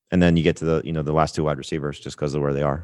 and 0.09 0.23
then 0.23 0.37
you 0.37 0.43
get 0.43 0.57
to 0.57 0.65
the 0.65 0.81
you 0.83 0.91
know 0.91 1.03
the 1.03 1.13
last 1.13 1.35
two 1.35 1.43
wide 1.43 1.57
receivers 1.57 1.99
just 1.99 2.17
because 2.17 2.33
of 2.33 2.41
where 2.41 2.53
they 2.53 2.63
are. 2.63 2.83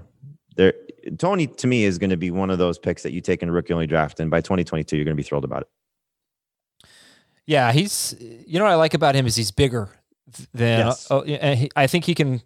There, 0.57 0.73
Toney 1.17 1.47
to 1.47 1.67
me 1.67 1.85
is 1.85 1.97
going 1.97 2.09
to 2.09 2.17
be 2.17 2.31
one 2.31 2.49
of 2.49 2.57
those 2.57 2.77
picks 2.77 3.03
that 3.03 3.13
you 3.13 3.21
take 3.21 3.41
in 3.41 3.49
a 3.49 3.51
rookie 3.51 3.73
only 3.73 3.87
draft, 3.87 4.19
and 4.19 4.29
by 4.29 4.41
2022 4.41 4.95
you're 4.95 5.05
going 5.05 5.15
to 5.15 5.21
be 5.21 5.23
thrilled 5.23 5.45
about 5.45 5.61
it. 5.61 5.69
Yeah, 7.45 7.71
he's. 7.71 8.15
You 8.19 8.59
know 8.59 8.65
what 8.65 8.71
I 8.71 8.75
like 8.75 8.93
about 8.93 9.15
him 9.15 9.25
is 9.25 9.35
he's 9.35 9.51
bigger 9.51 9.89
than. 10.53 10.87
Yes. 10.87 11.09
Uh, 11.09 11.21
and 11.21 11.57
he, 11.59 11.71
I 11.75 11.87
think 11.87 12.03
he 12.05 12.13
can. 12.13 12.41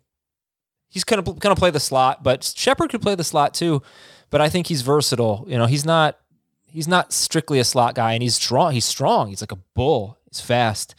He's 0.88 1.04
gonna 1.04 1.24
gonna 1.24 1.56
play 1.56 1.72
the 1.72 1.80
slot, 1.80 2.22
but 2.22 2.44
Shepard 2.44 2.92
could 2.92 3.02
play 3.02 3.16
the 3.16 3.24
slot 3.24 3.54
too. 3.54 3.82
But 4.30 4.42
I 4.42 4.50
think 4.50 4.68
he's 4.68 4.82
versatile. 4.82 5.46
You 5.48 5.58
know, 5.58 5.66
he's 5.66 5.86
not. 5.86 6.18
He's 6.64 6.88
not 6.88 7.12
strictly 7.12 7.60
a 7.60 7.64
slot 7.64 7.96
guy, 7.96 8.14
and 8.14 8.22
he's 8.22 8.36
strong. 8.36 8.74
He's 8.74 8.86
strong. 8.86 9.28
He's 9.30 9.42
like 9.42 9.52
a 9.52 9.60
bull. 9.74 10.20
He's 10.30 10.40
fast. 10.40 10.96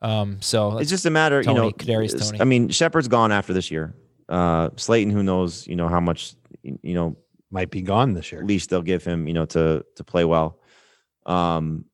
Um, 0.00 0.40
so 0.40 0.78
It's 0.78 0.90
just 0.90 1.04
a 1.04 1.10
matter, 1.10 1.42
Toney, 1.42 1.56
you 1.56 1.62
know. 1.64 1.70
Kadarius 1.72 2.16
Toney. 2.16 2.40
I 2.40 2.44
mean, 2.44 2.68
Shepard's 2.68 3.08
gone 3.08 3.32
after 3.32 3.52
this 3.52 3.72
year. 3.72 3.92
Uh, 4.28 4.70
Slayton, 4.76 5.12
who 5.12 5.24
knows, 5.24 5.66
you 5.66 5.74
know 5.74 5.88
how 5.88 5.98
much, 5.98 6.35
you 6.62 6.94
know, 6.94 7.16
Might 7.50 7.70
be 7.70 7.80
gone 7.82 8.12
this 8.12 8.32
year. 8.32 8.44
leash 8.44 8.66
they'll 8.66 8.82
give 8.82 9.04
him, 9.04 9.28
you 9.28 9.34
know, 9.34 9.46
to 9.46 9.84
to 9.94 10.04
play 10.04 10.24
well. 10.24 10.58
Um, 11.26 11.84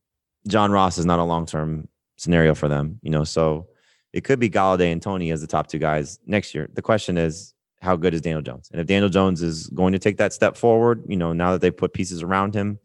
John 0.47 0.71
Ross 0.71 0.97
is 0.97 1.05
not 1.05 1.19
a 1.19 1.23
long 1.23 1.45
term 1.45 1.87
scenario 2.17 2.55
for 2.55 2.67
them, 2.67 2.99
you 3.01 3.11
know. 3.11 3.23
So 3.23 3.67
it 4.13 4.23
could 4.23 4.39
be 4.39 4.49
Golladay 4.49 4.91
and 4.91 5.01
Toney 5.01 5.31
as 5.31 5.41
the 5.41 5.47
top 5.47 5.67
two 5.67 5.79
guys 5.79 6.19
next 6.25 6.55
year. 6.55 6.69
The 6.73 6.81
question 6.81 7.17
is, 7.17 7.53
how 7.81 7.95
good 7.95 8.13
is 8.13 8.21
Daniel 8.21 8.41
Jones? 8.41 8.69
And 8.71 8.81
if 8.81 8.87
Daniel 8.87 9.09
Jones 9.09 9.41
is 9.41 9.67
going 9.67 9.93
to 9.93 9.99
take 9.99 10.17
that 10.17 10.33
step 10.33 10.57
forward, 10.57 11.03
you 11.07 11.17
know, 11.17 11.33
now 11.33 11.51
that 11.51 11.61
they 11.61 11.71
put 11.71 11.93
pieces 11.93 12.23
around 12.23 12.55
him, 12.55 12.79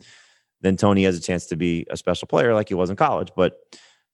then 0.61 0.77
Toney 0.77 1.05
has 1.05 1.17
a 1.17 1.21
chance 1.21 1.47
to 1.47 1.57
be 1.57 1.87
a 1.91 1.97
special 1.97 2.29
player 2.29 2.55
like 2.55 2.69
he 2.69 2.75
was 2.75 2.91
in 2.91 2.97
college. 2.97 3.31
But 3.35 3.59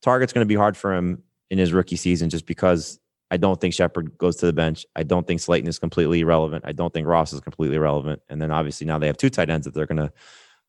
target's 0.03 0.33
going 0.33 0.45
to 0.45 0.49
be 0.49 0.55
hard 0.55 0.77
for 0.77 0.95
him 0.95 1.23
in 1.51 1.59
his 1.59 1.73
rookie 1.73 1.97
season 1.97 2.31
just 2.31 2.47
because 2.47 2.99
I 3.31 3.37
don't 3.37 3.61
think 3.61 3.75
Shepard 3.75 4.17
goes 4.19 4.37
to 4.37 4.47
the 4.47 4.53
bench. 4.53 4.87
I 4.95 5.03
don't 5.03 5.27
think 5.27 5.41
Slayton 5.41 5.69
is 5.69 5.79
completely 5.79 6.21
irrelevant. 6.21 6.65
I 6.67 6.73
don't 6.73 6.93
think 6.93 7.07
Ross 7.07 7.33
is 7.33 7.41
completely 7.41 7.77
irrelevant. 7.77 8.23
And 8.29 8.41
then 8.41 8.51
obviously 8.51 8.87
now 8.87 8.99
they 8.99 9.07
have 9.07 9.17
two 9.17 9.31
tight 9.31 9.51
ends 9.51 9.65
that 9.65 9.75
they're 9.75 9.87
going 9.87 9.99
to, 9.99 10.13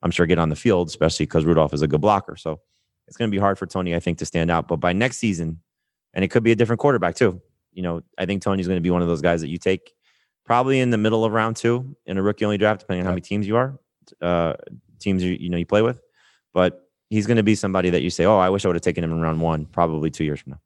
I'm 0.01 0.11
sure, 0.11 0.25
get 0.25 0.39
on 0.39 0.49
the 0.49 0.55
field, 0.55 0.87
especially 0.87 1.25
because 1.25 1.45
Rudolph 1.45 1.73
is 1.73 1.81
a 1.81 1.87
good 1.87 2.01
blocker. 2.01 2.35
So 2.35 2.61
it's 3.07 3.17
going 3.17 3.29
to 3.29 3.35
be 3.35 3.39
hard 3.39 3.57
for 3.57 3.65
Toney, 3.65 3.93
I 3.93 3.99
think, 3.99 4.17
to 4.19 4.25
stand 4.25 4.49
out. 4.49 4.67
But 4.67 4.77
by 4.77 4.93
next 4.93 5.17
season, 5.17 5.61
and 6.13 6.23
it 6.23 6.29
could 6.29 6.43
be 6.43 6.51
a 6.51 6.55
different 6.55 6.79
quarterback 6.79 7.15
too. 7.15 7.41
You 7.73 7.83
know, 7.83 8.01
I 8.17 8.25
think 8.25 8.41
Toney's 8.41 8.67
going 8.67 8.77
to 8.77 8.81
be 8.81 8.89
one 8.89 9.01
of 9.01 9.07
those 9.07 9.21
guys 9.21 9.41
that 9.41 9.49
you 9.49 9.57
take 9.57 9.93
probably 10.45 10.79
in 10.79 10.91
the 10.91 10.97
middle 10.97 11.25
of 11.25 11.33
round 11.33 11.57
two 11.57 11.95
in 12.05 12.17
a 12.17 12.23
rookie 12.23 12.45
only 12.45 12.57
draft, 12.57 12.79
depending 12.79 13.01
on 13.01 13.05
how 13.05 13.11
many 13.11 13.21
teams 13.21 13.47
you 13.47 13.57
are, 13.57 13.77
uh, 14.21 14.53
teams 14.99 15.23
you 15.23 15.33
you 15.39 15.49
know 15.49 15.57
you 15.57 15.65
play 15.65 15.81
with. 15.81 16.01
But 16.53 16.87
he's 17.09 17.27
going 17.27 17.37
to 17.37 17.43
be 17.43 17.55
somebody 17.55 17.89
that 17.89 18.01
you 18.01 18.09
say, 18.09 18.25
oh, 18.25 18.37
I 18.37 18.49
wish 18.49 18.63
I 18.63 18.69
would 18.69 18.75
have 18.75 18.81
taken 18.81 19.03
him 19.03 19.11
in 19.11 19.21
round 19.21 19.41
one, 19.41 19.65
probably 19.65 20.09
two 20.09 20.23
years 20.23 20.39
from 20.39 20.53
now. 20.53 20.59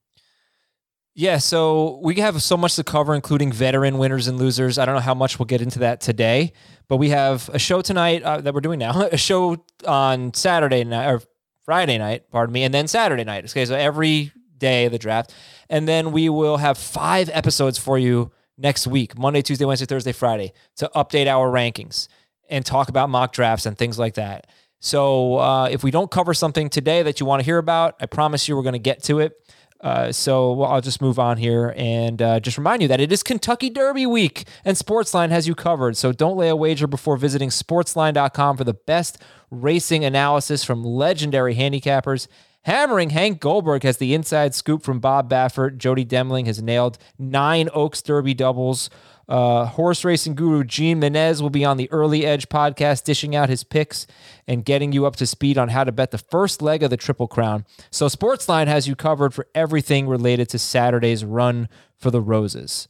Yeah, 1.19 1.39
so 1.39 1.99
we 2.01 2.15
have 2.21 2.41
so 2.41 2.55
much 2.55 2.77
to 2.77 2.83
cover, 2.85 3.13
including 3.13 3.51
veteran 3.51 3.97
winners 3.97 4.29
and 4.29 4.39
losers. 4.39 4.77
I 4.77 4.85
don't 4.85 4.95
know 4.95 5.01
how 5.01 5.13
much 5.13 5.37
we'll 5.37 5.47
get 5.47 5.61
into 5.61 5.79
that 5.79 5.99
today, 5.99 6.53
but 6.87 6.95
we 6.95 7.09
have 7.09 7.49
a 7.51 7.59
show 7.59 7.81
tonight 7.81 8.23
uh, 8.23 8.39
that 8.39 8.53
we're 8.53 8.61
doing 8.61 8.79
now, 8.79 9.01
a 9.11 9.17
show 9.17 9.57
on 9.85 10.33
Saturday 10.33 10.85
night 10.85 11.09
or 11.09 11.21
Friday 11.65 11.97
night, 11.97 12.31
pardon 12.31 12.53
me, 12.53 12.63
and 12.63 12.73
then 12.73 12.87
Saturday 12.87 13.25
night. 13.25 13.43
Okay, 13.43 13.65
so 13.65 13.75
every 13.75 14.31
day 14.57 14.85
of 14.85 14.93
the 14.93 14.97
draft, 14.97 15.33
and 15.69 15.89
then 15.89 16.13
we 16.13 16.29
will 16.29 16.55
have 16.55 16.77
five 16.77 17.29
episodes 17.33 17.77
for 17.77 17.99
you 17.99 18.31
next 18.57 18.87
week: 18.87 19.17
Monday, 19.17 19.41
Tuesday, 19.41 19.65
Wednesday, 19.65 19.87
Thursday, 19.87 20.13
Friday, 20.13 20.53
to 20.77 20.89
update 20.95 21.27
our 21.27 21.51
rankings 21.51 22.07
and 22.49 22.65
talk 22.65 22.87
about 22.87 23.09
mock 23.09 23.33
drafts 23.33 23.65
and 23.65 23.77
things 23.77 23.99
like 23.99 24.13
that. 24.13 24.47
So 24.79 25.37
uh, 25.37 25.67
if 25.69 25.83
we 25.83 25.91
don't 25.91 26.09
cover 26.09 26.33
something 26.33 26.69
today 26.69 27.03
that 27.03 27.19
you 27.19 27.25
want 27.25 27.41
to 27.41 27.43
hear 27.43 27.57
about, 27.57 27.97
I 27.99 28.05
promise 28.05 28.47
you 28.47 28.55
we're 28.55 28.63
going 28.63 28.71
to 28.71 28.79
get 28.79 29.03
to 29.03 29.19
it. 29.19 29.33
Uh, 29.81 30.11
so 30.11 30.51
well, 30.53 30.71
I'll 30.71 30.81
just 30.81 31.01
move 31.01 31.19
on 31.19 31.37
here 31.37 31.73
and 31.77 32.21
uh, 32.21 32.39
just 32.39 32.57
remind 32.57 32.81
you 32.81 32.87
that 32.89 32.99
it 32.99 33.11
is 33.11 33.23
Kentucky 33.23 33.69
Derby 33.69 34.05
week 34.05 34.45
and 34.65 34.75
Sportsline 34.75 35.29
has 35.29 35.47
you 35.47 35.55
covered. 35.55 35.95
So 35.95 36.11
don't 36.11 36.37
lay 36.37 36.49
a 36.49 36.55
wager 36.55 36.87
before 36.87 37.15
visiting 37.15 37.49
sportsline.com 37.49 38.57
for 38.57 38.63
the 38.65 38.73
best 38.73 39.17
racing 39.49 40.03
analysis 40.03 40.63
from 40.63 40.83
legendary 40.83 41.55
handicappers. 41.55 42.27
Hammering 42.63 43.11
Hank 43.11 43.39
Goldberg 43.39 43.83
has 43.83 43.97
the 43.97 44.13
inside 44.13 44.53
scoop 44.53 44.83
from 44.83 44.99
Bob 44.99 45.29
Baffert. 45.29 45.77
Jody 45.77 46.05
Demling 46.05 46.45
has 46.45 46.61
nailed 46.61 46.97
nine 47.17 47.69
Oaks 47.73 48.01
Derby 48.01 48.33
doubles. 48.33 48.89
Uh, 49.29 49.65
horse 49.65 50.03
racing 50.03 50.33
guru 50.33 50.63
Gene 50.63 50.99
Menez 50.99 51.39
will 51.39 51.51
be 51.51 51.63
on 51.63 51.77
the 51.77 51.89
Early 51.91 52.25
Edge 52.25 52.49
podcast, 52.49 53.03
dishing 53.03 53.35
out 53.35 53.47
his 53.47 53.63
picks 53.63 54.07
and 54.47 54.65
getting 54.65 54.91
you 54.91 55.05
up 55.05 55.15
to 55.17 55.27
speed 55.27 55.55
on 55.55 55.69
how 55.69 55.83
to 55.83 55.91
bet 55.91 56.09
the 56.09 56.17
first 56.17 56.63
leg 56.63 56.81
of 56.81 56.89
the 56.89 56.97
Triple 56.97 57.27
Crown. 57.27 57.63
So, 57.91 58.07
Sportsline 58.07 58.65
has 58.65 58.87
you 58.87 58.95
covered 58.95 59.35
for 59.35 59.45
everything 59.53 60.07
related 60.07 60.49
to 60.49 60.59
Saturday's 60.59 61.23
run 61.23 61.69
for 61.95 62.09
the 62.09 62.21
Roses. 62.21 62.87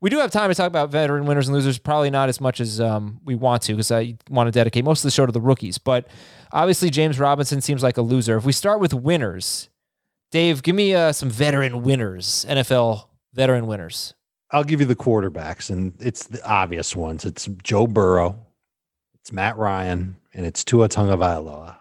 We 0.00 0.10
do 0.10 0.18
have 0.18 0.32
time 0.32 0.50
to 0.50 0.56
talk 0.56 0.66
about 0.66 0.90
veteran 0.90 1.24
winners 1.24 1.46
and 1.46 1.54
losers, 1.54 1.78
probably 1.78 2.10
not 2.10 2.28
as 2.28 2.40
much 2.40 2.60
as 2.60 2.80
um, 2.80 3.20
we 3.24 3.36
want 3.36 3.62
to, 3.62 3.74
because 3.74 3.92
I 3.92 4.16
want 4.28 4.48
to 4.48 4.52
dedicate 4.52 4.84
most 4.84 5.00
of 5.00 5.04
the 5.04 5.10
show 5.12 5.24
to 5.24 5.32
the 5.32 5.40
rookies. 5.40 5.78
But 5.78 6.08
obviously, 6.50 6.90
James 6.90 7.20
Robinson 7.20 7.60
seems 7.60 7.84
like 7.84 7.96
a 7.96 8.02
loser. 8.02 8.36
If 8.36 8.44
we 8.44 8.52
start 8.52 8.80
with 8.80 8.92
winners, 8.92 9.68
Dave, 10.32 10.64
give 10.64 10.74
me 10.74 10.94
uh, 10.94 11.12
some 11.12 11.30
veteran 11.30 11.82
winners, 11.82 12.44
NFL 12.48 13.06
veteran 13.32 13.68
winners. 13.68 14.15
I'll 14.50 14.64
give 14.64 14.80
you 14.80 14.86
the 14.86 14.96
quarterbacks, 14.96 15.70
and 15.70 15.92
it's 16.00 16.24
the 16.26 16.44
obvious 16.48 16.94
ones. 16.94 17.24
It's 17.24 17.48
Joe 17.62 17.86
Burrow, 17.86 18.46
it's 19.20 19.32
Matt 19.32 19.56
Ryan, 19.56 20.16
and 20.34 20.46
it's 20.46 20.64
Tua 20.64 20.88
Tagovailoa. 20.88 21.76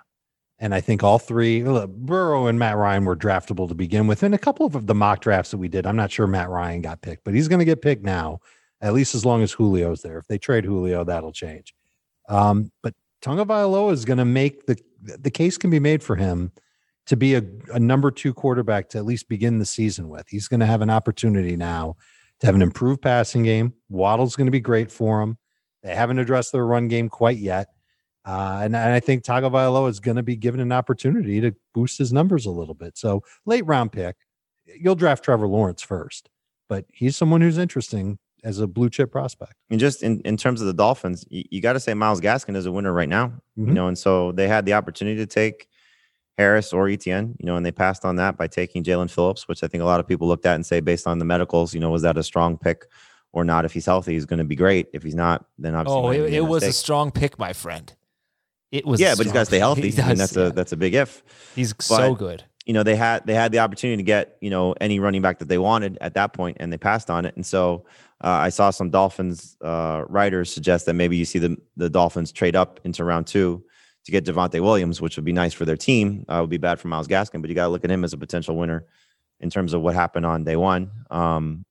And 0.57 0.73
I 0.73 0.81
think 0.81 1.03
all 1.03 1.19
three, 1.19 1.63
look, 1.63 1.91
Burrow 1.91 2.47
and 2.47 2.57
Matt 2.57 2.77
Ryan 2.77 3.05
were 3.05 3.15
draftable 3.15 3.67
to 3.67 3.75
begin 3.75 4.07
with. 4.07 4.23
And 4.23 4.33
a 4.33 4.39
couple 4.39 4.65
of 4.65 4.87
the 4.87 4.95
mock 4.95 5.19
drafts 5.19 5.51
that 5.51 5.57
we 5.57 5.67
did, 5.67 5.85
I'm 5.85 5.97
not 5.97 6.11
sure 6.11 6.27
Matt 6.27 6.49
Ryan 6.49 6.81
got 6.81 7.01
picked, 7.01 7.23
but 7.25 7.33
he's 7.33 7.49
going 7.49 7.59
to 7.59 7.65
get 7.65 7.81
picked 7.81 8.03
now, 8.03 8.39
at 8.81 8.93
least 8.93 9.15
as 9.15 9.25
long 9.25 9.43
as 9.43 9.53
Julio's 9.53 10.01
there. 10.01 10.17
If 10.17 10.27
they 10.27 10.37
trade 10.37 10.63
Julio, 10.63 11.03
that'll 11.03 11.33
change. 11.33 11.75
Um, 12.29 12.71
but 12.81 12.93
Tagovailoa 13.21 13.91
is 13.91 14.05
going 14.05 14.17
to 14.17 14.25
make 14.25 14.65
the 14.65 14.79
the 15.01 15.29
case 15.29 15.57
can 15.57 15.69
be 15.69 15.79
made 15.79 16.01
for 16.01 16.15
him 16.15 16.51
to 17.05 17.15
be 17.15 17.35
a, 17.35 17.43
a 17.71 17.79
number 17.79 18.09
two 18.09 18.33
quarterback 18.33 18.89
to 18.89 18.97
at 18.97 19.05
least 19.05 19.29
begin 19.29 19.59
the 19.59 19.65
season 19.65 20.09
with. 20.09 20.27
He's 20.29 20.47
going 20.47 20.61
to 20.61 20.65
have 20.65 20.81
an 20.81 20.89
opportunity 20.89 21.55
now 21.55 21.95
to 22.45 22.47
have 22.47 22.55
an 22.55 22.61
improved 22.61 23.01
passing 23.01 23.43
game. 23.43 23.73
Waddle's 23.89 24.35
going 24.35 24.45
to 24.47 24.51
be 24.51 24.59
great 24.59 24.91
for 24.91 25.19
them. 25.19 25.37
They 25.83 25.95
haven't 25.95 26.19
addressed 26.19 26.51
their 26.51 26.65
run 26.65 26.87
game 26.87 27.09
quite 27.09 27.37
yet. 27.37 27.67
Uh, 28.25 28.61
and, 28.63 28.75
and 28.75 28.91
I 28.93 28.99
think 28.99 29.23
Tagovailoa 29.23 29.89
is 29.89 29.99
going 29.99 30.17
to 30.17 30.23
be 30.23 30.35
given 30.35 30.59
an 30.59 30.71
opportunity 30.71 31.39
to 31.41 31.53
boost 31.73 31.97
his 31.97 32.11
numbers 32.11 32.45
a 32.45 32.51
little 32.51 32.73
bit. 32.73 32.97
So 32.97 33.21
late 33.45 33.65
round 33.67 33.91
pick, 33.91 34.15
you'll 34.65 34.95
draft 34.95 35.23
Trevor 35.23 35.47
Lawrence 35.47 35.83
first, 35.83 36.29
but 36.67 36.85
he's 36.91 37.15
someone 37.15 37.41
who's 37.41 37.59
interesting 37.59 38.17
as 38.43 38.59
a 38.59 38.67
blue 38.67 38.89
chip 38.89 39.11
prospect. 39.11 39.51
I 39.53 39.73
mean, 39.73 39.79
just 39.79 40.01
in, 40.01 40.21
in 40.21 40.37
terms 40.37 40.59
of 40.61 40.67
the 40.67 40.73
Dolphins, 40.73 41.23
you, 41.29 41.43
you 41.51 41.61
got 41.61 41.73
to 41.73 41.79
say 41.79 41.93
Myles 41.93 42.21
Gaskin 42.21 42.55
is 42.55 42.65
a 42.65 42.71
winner 42.71 42.93
right 42.93 43.09
now. 43.09 43.33
You 43.55 43.65
Mhm. 43.67 43.73
know, 43.73 43.87
and 43.87 43.97
so 43.97 44.31
they 44.31 44.47
had 44.47 44.65
the 44.65 44.73
opportunity 44.73 45.17
to 45.17 45.25
take 45.27 45.67
Harris 46.37 46.73
or 46.73 46.85
ETN, 46.87 47.35
you 47.39 47.45
know, 47.45 47.55
and 47.55 47.65
they 47.65 47.71
passed 47.71 48.03
on 48.05 48.17
that 48.17 48.37
by 48.37 48.47
taking 48.47 48.83
Jaelan 48.83 49.09
Phillips, 49.09 49.47
which 49.47 49.63
I 49.63 49.67
think 49.67 49.81
a 49.81 49.85
lot 49.85 49.99
of 49.99 50.07
people 50.07 50.27
looked 50.27 50.45
at 50.45 50.55
and 50.55 50.65
say, 50.65 50.79
based 50.81 51.07
on 51.07 51.19
the 51.19 51.25
medicals, 51.25 51.73
you 51.73 51.79
know, 51.79 51.89
was 51.89 52.01
that 52.01 52.17
a 52.17 52.23
strong 52.23 52.57
pick 52.57 52.85
or 53.31 53.45
not. 53.45 53.65
If 53.65 53.73
he's 53.73 53.85
healthy, 53.85 54.13
he's 54.13 54.25
going 54.25 54.39
to 54.39 54.45
be 54.45 54.55
great. 54.55 54.87
If 54.93 55.03
he's 55.03 55.15
not, 55.15 55.45
then 55.57 55.75
obviously 55.75 56.19
Oh, 56.19 56.25
it, 56.25 56.33
it 56.33 56.41
was 56.41 56.63
a 56.63 56.73
strong 56.73 57.11
pick, 57.11 57.39
my 57.39 57.53
friend. 57.53 57.93
It 58.71 58.85
was. 58.85 58.99
yeah, 58.99 59.15
but 59.15 59.25
he's 59.25 59.33
got 59.33 59.41
to 59.41 59.45
stay 59.45 59.59
healthy. 59.67 59.91
He 59.91 60.01
I 60.01 60.09
mean, 60.09 60.17
that's 60.17 60.35
yeah. 60.35 60.47
a 60.47 60.51
that's 60.51 60.71
a 60.73 60.77
big 60.77 60.93
if. 60.93 61.23
He's 61.55 61.73
so 61.79 62.15
good. 62.15 62.43
you 62.65 62.73
know 62.73 62.83
they 62.83 62.95
had 62.95 63.25
they 63.25 63.33
had 63.33 63.51
the 63.51 63.59
opportunity 63.59 63.97
to 63.97 64.03
get 64.03 64.37
you 64.41 64.49
know 64.49 64.73
any 64.81 64.99
running 64.99 65.21
back 65.21 65.39
that 65.39 65.47
they 65.47 65.57
wanted 65.57 65.97
at 66.01 66.15
that 66.15 66.33
point 66.33 66.57
and 66.59 66.73
they 66.73 66.77
passed 66.77 67.09
on 67.09 67.25
it 67.25 67.35
and 67.35 67.45
so 67.45 67.85
uh, 68.23 68.27
i 68.27 68.49
saw 68.49 68.71
some 68.71 68.89
dolphins 68.89 69.55
uh, 69.61 70.03
writers 70.09 70.51
suggest 70.51 70.85
that 70.87 70.95
maybe 70.95 71.15
you 71.15 71.25
see 71.25 71.37
the 71.39 71.55
the 71.77 71.89
dolphins 71.89 72.31
trade 72.31 72.55
up 72.55 72.79
into 72.83 73.03
round 73.03 73.27
two 73.27 73.63
to 74.05 74.11
get 74.11 74.25
Javonte 74.25 74.61
Williams, 74.61 75.01
which 75.01 75.15
would 75.15 75.25
be 75.25 75.33
nice 75.33 75.53
for 75.53 75.65
their 75.65 75.77
team. 75.77 76.25
Uh, 76.27 76.39
would 76.41 76.49
be 76.49 76.57
bad 76.57 76.79
for 76.79 76.87
Myles 76.87 77.07
Gaskin, 77.07 77.41
but 77.41 77.49
you 77.49 77.55
got 77.55 77.65
to 77.65 77.69
look 77.69 77.83
at 77.83 77.91
him 77.91 78.03
as 78.03 78.13
a 78.13 78.17
potential 78.17 78.55
winner 78.55 78.85
in 79.39 79.49
terms 79.49 79.73
of 79.73 79.81
what 79.81 79.95
happened 79.95 80.25
on 80.25 80.43
day 80.43 80.55
one. 80.55 80.91
Um, 81.09 81.65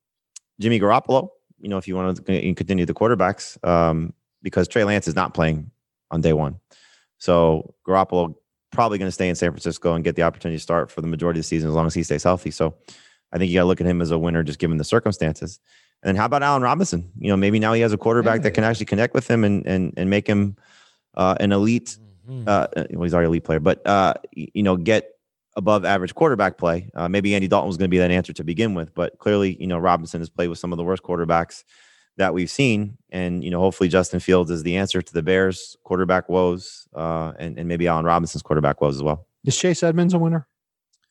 Jimmy 0.61 0.79
Garoppolo, 0.79 1.31
you 1.59 1.69
know, 1.69 1.79
if 1.79 1.89
you 1.89 1.97
want 1.97 2.17
to 2.17 2.55
continue 2.55 2.87
the 2.87 2.95
quarterbacks, 2.95 3.63
um, 3.67 4.13
because 4.43 4.69
Trey 4.69 4.85
Lance 4.85 5.09
is 5.09 5.15
not 5.15 5.33
playing 5.33 5.71
on 6.11 6.21
day 6.21 6.33
one, 6.33 6.61
so 7.19 7.75
Garoppolo 7.87 8.35
probably 8.71 8.99
going 8.99 9.09
to 9.09 9.13
stay 9.13 9.29
in 9.29 9.35
San 9.35 9.51
Francisco 9.51 9.95
and 9.95 10.05
get 10.05 10.17
the 10.17 10.23
opportunity 10.23 10.57
to 10.57 10.63
start 10.63 10.91
for 10.91 11.01
the 11.01 11.07
majority 11.07 11.39
of 11.39 11.45
the 11.45 11.49
season 11.49 11.69
as 11.69 11.75
long 11.75 11.87
as 11.87 11.95
he 11.95 12.03
stays 12.03 12.25
healthy. 12.25 12.51
So 12.51 12.75
I 13.33 13.39
think 13.39 13.51
you 13.51 13.59
got 13.59 13.63
to 13.63 13.67
look 13.67 13.81
at 13.81 13.87
him 13.87 14.03
as 14.03 14.11
a 14.11 14.19
winner 14.19 14.43
just 14.43 14.59
given 14.59 14.77
the 14.77 14.85
circumstances. 14.85 15.61
And 16.03 16.09
then 16.09 16.17
how 16.17 16.27
about 16.27 16.43
Allen 16.43 16.63
Robinson? 16.63 17.11
You 17.19 17.31
know, 17.31 17.37
maybe 17.37 17.59
now 17.59 17.73
he 17.73 17.81
has 17.81 17.93
a 17.93 17.97
quarterback 17.97 18.43
that 18.43 18.51
can 18.51 18.65
actually 18.65 18.87
connect 18.87 19.15
with 19.15 19.31
him 19.31 19.43
and 19.43 19.67
and 19.67 19.95
and 19.97 20.11
make 20.11 20.27
him 20.27 20.57
uh, 21.15 21.37
an 21.41 21.53
elite. 21.53 21.97
Mhm. 22.29 22.49
Uh, 22.49 22.67
well, 22.91 23.03
he's 23.03 23.15
already 23.15 23.27
a 23.27 23.31
elite 23.31 23.45
player, 23.45 23.61
but 23.61 23.87
uh, 23.87 24.15
you 24.33 24.63
know, 24.63 24.77
get 24.77 25.11
above 25.57 25.85
average 25.85 26.15
quarterback 26.15 26.59
play. 26.59 26.91
Uh, 26.95 27.09
maybe 27.09 27.35
Andy 27.35 27.49
Dalton 27.49 27.69
was 27.69 27.77
going 27.77 27.89
to 27.89 27.91
be 27.91 27.99
that 27.99 28.11
answer 28.11 28.33
to 28.33 28.45
begin 28.45 28.75
with, 28.75 28.95
but 28.95 29.19
clearly, 29.19 29.57
you 29.61 29.67
know, 29.67 29.79
Robinson 29.79 30.21
has 30.21 30.29
played 30.29 30.49
with 30.49 30.59
some 30.59 30.73
of 30.73 30.77
the 30.77 30.85
worst 30.85 31.03
quarterbacks 31.03 31.65
that 32.17 32.33
we've 32.33 32.51
seen, 32.51 32.97
and 33.11 33.43
you 33.45 33.51
know, 33.51 33.61
hopefully 33.61 33.89
Justin 33.89 34.21
Fields 34.21 34.51
is 34.51 34.63
the 34.63 34.77
answer 34.77 35.03
to 35.03 35.13
the 35.13 35.23
Bears' 35.23 35.77
quarterback 35.85 36.29
woes, 36.29 36.87
uh, 36.95 37.33
and 37.39 37.59
and 37.59 37.69
maybe 37.69 37.87
Allen 37.89 38.05
Robinson's 38.05 38.43
quarterback 38.43 38.81
woes 38.81 38.97
as 38.97 39.03
well. 39.03 39.27
Is 39.45 39.57
Chase 39.57 39.83
Edmonds 39.83 40.15
a 40.15 40.19
winner? 40.19 40.47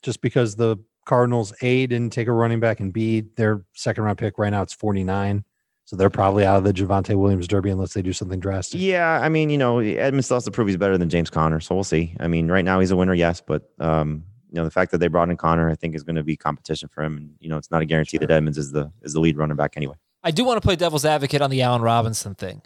Just 0.01 0.21
because 0.21 0.55
the 0.55 0.77
Cardinals 1.05 1.53
A 1.61 1.85
didn't 1.87 2.13
take 2.13 2.27
a 2.27 2.31
running 2.31 2.59
back 2.59 2.79
and 2.79 2.93
B 2.93 3.23
their 3.35 3.65
second 3.73 4.03
round 4.03 4.17
pick 4.17 4.37
right 4.37 4.49
now 4.49 4.61
it's 4.61 4.73
49. 4.73 5.43
So 5.85 5.97
they're 5.97 6.09
probably 6.09 6.45
out 6.45 6.57
of 6.57 6.63
the 6.63 6.73
Javonte 6.73 7.15
Williams 7.15 7.47
derby 7.47 7.69
unless 7.69 7.93
they 7.93 8.01
do 8.01 8.13
something 8.13 8.39
drastic. 8.39 8.79
Yeah, 8.79 9.19
I 9.21 9.27
mean, 9.27 9.49
you 9.49 9.57
know, 9.57 9.79
Edmonds 9.79 10.27
still 10.27 10.37
has 10.37 10.45
to 10.45 10.51
prove 10.51 10.67
he's 10.67 10.77
better 10.77 10.97
than 10.97 11.09
James 11.09 11.29
Conner, 11.29 11.59
so 11.59 11.75
we'll 11.75 11.83
see. 11.83 12.15
I 12.19 12.27
mean, 12.27 12.49
right 12.49 12.63
now 12.63 12.79
he's 12.79 12.91
a 12.91 12.95
winner, 12.95 13.13
yes, 13.13 13.41
but 13.41 13.69
um, 13.79 14.23
you 14.49 14.55
know, 14.55 14.63
the 14.63 14.71
fact 14.71 14.91
that 14.91 14.99
they 14.99 15.07
brought 15.07 15.29
in 15.29 15.35
Conner, 15.35 15.69
I 15.69 15.75
think, 15.75 15.95
is 15.95 16.03
going 16.03 16.15
to 16.15 16.23
be 16.23 16.37
competition 16.37 16.87
for 16.87 17.03
him, 17.03 17.17
and 17.17 17.35
you 17.39 17.49
know, 17.49 17.57
it's 17.57 17.71
not 17.71 17.81
a 17.81 17.85
guarantee 17.85 18.17
that 18.19 18.31
Edmonds 18.31 18.57
is 18.57 18.71
the 18.71 18.91
is 19.01 19.13
the 19.13 19.19
lead 19.19 19.37
running 19.37 19.57
back 19.57 19.75
anyway. 19.75 19.95
I 20.23 20.31
do 20.31 20.45
want 20.45 20.61
to 20.61 20.65
play 20.65 20.75
devil's 20.75 21.05
advocate 21.05 21.41
on 21.41 21.49
the 21.49 21.61
Allen 21.61 21.81
Robinson 21.81 22.33
thing 22.33 22.61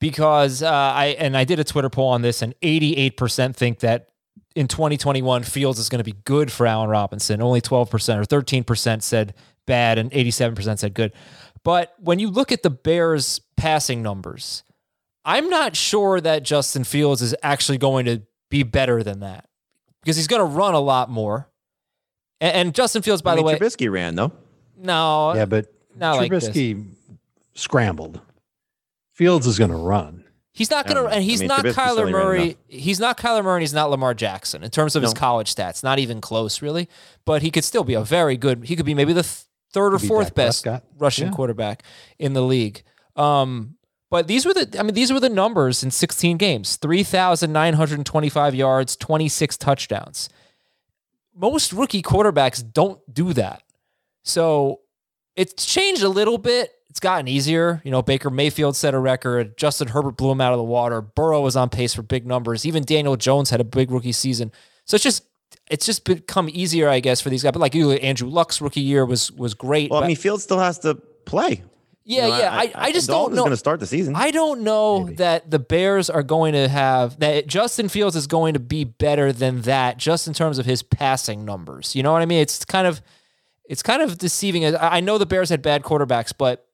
because 0.00 0.62
uh, 0.62 0.70
I 0.70 1.16
and 1.18 1.36
I 1.36 1.44
did 1.44 1.58
a 1.58 1.64
Twitter 1.64 1.90
poll 1.90 2.08
on 2.08 2.22
this, 2.22 2.40
and 2.40 2.54
88% 2.60 3.54
think 3.54 3.80
that 3.80 4.08
in 4.54 4.68
2021 4.68 5.42
Fields 5.42 5.78
is 5.78 5.88
going 5.88 5.98
to 5.98 6.04
be 6.04 6.16
good 6.24 6.50
for 6.50 6.66
Allen 6.66 6.88
Robinson. 6.88 7.42
Only 7.42 7.60
12% 7.60 7.86
or 7.92 8.42
13% 8.42 9.02
said 9.02 9.34
bad, 9.66 9.98
and 9.98 10.10
87% 10.10 10.78
said 10.78 10.94
good. 10.94 11.12
But 11.66 11.94
when 11.98 12.20
you 12.20 12.30
look 12.30 12.52
at 12.52 12.62
the 12.62 12.70
Bears' 12.70 13.40
passing 13.56 14.00
numbers, 14.00 14.62
I'm 15.24 15.50
not 15.50 15.74
sure 15.74 16.20
that 16.20 16.44
Justin 16.44 16.84
Fields 16.84 17.22
is 17.22 17.34
actually 17.42 17.76
going 17.76 18.06
to 18.06 18.22
be 18.50 18.62
better 18.62 19.02
than 19.02 19.18
that 19.18 19.48
because 20.00 20.14
he's 20.14 20.28
going 20.28 20.38
to 20.38 20.46
run 20.46 20.74
a 20.74 20.78
lot 20.78 21.10
more. 21.10 21.50
And, 22.40 22.54
and 22.54 22.74
Justin 22.74 23.02
Fields, 23.02 23.20
by 23.20 23.32
I 23.32 23.34
mean, 23.34 23.44
the 23.44 23.46
way, 23.48 23.58
Trubisky 23.58 23.90
ran 23.90 24.14
though. 24.14 24.30
no, 24.78 25.34
Yeah, 25.34 25.46
but 25.46 25.66
not 25.96 26.18
like 26.18 26.30
this. 26.30 26.50
Trubisky 26.50 26.86
scrambled. 27.54 28.20
Fields 29.14 29.48
is 29.48 29.58
going 29.58 29.72
to 29.72 29.76
run. 29.76 30.22
He's 30.52 30.70
not 30.70 30.86
going 30.86 30.94
to, 30.94 31.00
um, 31.00 31.06
know. 31.06 31.14
and 31.14 31.18
I 31.18 31.22
he's 31.22 31.40
mean, 31.40 31.48
not 31.48 31.64
Trubisky 31.64 31.74
Kyler 31.74 32.12
Murray. 32.12 32.56
He's 32.68 33.00
not 33.00 33.18
Kyler 33.18 33.42
Murray. 33.42 33.56
and 33.56 33.62
He's 33.62 33.74
not 33.74 33.90
Lamar 33.90 34.14
Jackson 34.14 34.62
in 34.62 34.70
terms 34.70 34.94
of 34.94 35.02
his 35.02 35.14
college 35.14 35.52
stats. 35.52 35.82
Not 35.82 35.98
even 35.98 36.20
close, 36.20 36.62
really. 36.62 36.88
But 37.24 37.42
he 37.42 37.50
could 37.50 37.64
still 37.64 37.82
be 37.82 37.94
a 37.94 38.02
very 38.02 38.36
good. 38.36 38.66
He 38.66 38.76
could 38.76 38.86
be 38.86 38.94
maybe 38.94 39.12
the 39.12 39.24
th- 39.24 39.45
third 39.76 39.94
or 39.94 39.98
fourth 39.98 40.34
best 40.34 40.64
Prescott. 40.64 40.84
rushing 40.98 41.26
Yeah. 41.28 41.32
quarterback 41.34 41.82
in 42.18 42.32
the 42.32 42.40
league. 42.42 42.82
Um, 43.14 43.76
but 44.10 44.26
these 44.26 44.46
were 44.46 44.54
the. 44.54 44.74
I 44.78 44.82
mean, 44.82 44.94
these 44.94 45.12
were 45.12 45.20
the 45.20 45.28
numbers 45.28 45.82
in 45.82 45.90
16 45.90 46.36
games: 46.38 46.76
3,925 46.76 48.54
yards, 48.54 48.96
26 48.96 49.56
touchdowns. 49.56 50.28
Most 51.34 51.72
rookie 51.72 52.02
quarterbacks 52.02 52.64
don't 52.72 52.98
do 53.12 53.32
that. 53.34 53.62
So 54.22 54.80
it's 55.36 55.66
changed 55.66 56.02
a 56.02 56.08
little 56.08 56.38
bit. 56.38 56.72
It's 56.88 57.00
gotten 57.00 57.28
easier. 57.28 57.82
You 57.84 57.90
know, 57.90 58.00
Baker 58.00 58.30
Mayfield 58.30 58.74
set 58.74 58.94
a 58.94 58.98
record. 58.98 59.58
Justin 59.58 59.88
Herbert 59.88 60.16
blew 60.16 60.30
him 60.30 60.40
out 60.40 60.52
of 60.54 60.58
the 60.58 60.64
water. 60.64 61.02
Burrow 61.02 61.42
was 61.42 61.54
on 61.56 61.68
pace 61.68 61.92
for 61.94 62.02
big 62.02 62.26
numbers. 62.26 62.64
Even 62.64 62.84
Daniel 62.84 63.16
Jones 63.16 63.50
had 63.50 63.60
a 63.60 63.64
big 63.64 63.90
rookie 63.90 64.12
season. 64.12 64.50
So 64.86 64.94
it's 64.94 65.04
just 65.04 65.24
it's 65.70 65.84
just 65.86 66.04
become 66.04 66.48
easier, 66.52 66.88
I 66.88 67.00
guess, 67.00 67.20
for 67.20 67.30
these 67.30 67.42
guys. 67.42 67.52
But 67.52 67.60
like 67.60 67.74
you, 67.74 67.92
Andrew 67.92 68.28
Luck's 68.28 68.60
rookie 68.60 68.80
year 68.80 69.04
was 69.04 69.30
was 69.32 69.54
great. 69.54 69.90
Well, 69.90 70.00
but- 70.00 70.04
I 70.04 70.08
mean, 70.08 70.16
Fields 70.16 70.42
still 70.44 70.58
has 70.58 70.78
to 70.80 70.94
play. 71.24 71.62
yeah, 72.04 72.24
You 72.26 72.30
know, 72.32 72.38
yeah. 72.38 72.50
I, 72.52 72.72
I, 72.76 72.92
just 72.92 73.08
don't 73.08 73.16
Dalton's 73.16 73.36
know. 73.36 73.42
going 73.42 73.50
to 73.50 73.56
start 73.56 73.80
the 73.80 73.86
season. 73.86 74.14
I 74.14 74.30
don't 74.30 74.60
know 74.62 75.00
Maybe. 75.04 75.16
that 75.16 75.50
the 75.50 75.58
Bears 75.58 76.08
are 76.08 76.22
going 76.22 76.52
to 76.52 76.68
have 76.68 77.18
that 77.18 77.48
Justin 77.48 77.88
Fields 77.88 78.14
is 78.14 78.26
going 78.28 78.54
to 78.54 78.60
be 78.60 78.84
better 78.84 79.32
than 79.32 79.62
that 79.62 79.96
just 79.96 80.28
in 80.28 80.34
terms 80.34 80.58
of 80.60 80.66
his 80.66 80.82
passing 80.84 81.44
numbers. 81.44 81.96
You 81.96 82.02
know 82.04 82.12
what 82.12 82.22
I 82.22 82.26
mean? 82.26 82.40
It's 82.40 82.64
kind 82.64 82.86
of 82.86 83.02
it's 83.68 83.82
kind 83.82 84.02
of 84.02 84.18
deceiving. 84.18 84.64
I 84.64 84.96
I 84.98 85.00
know 85.00 85.18
the 85.18 85.26
Bears 85.26 85.48
had 85.50 85.62
bad 85.62 85.82
quarterbacks, 85.82 86.32
but 86.36 86.68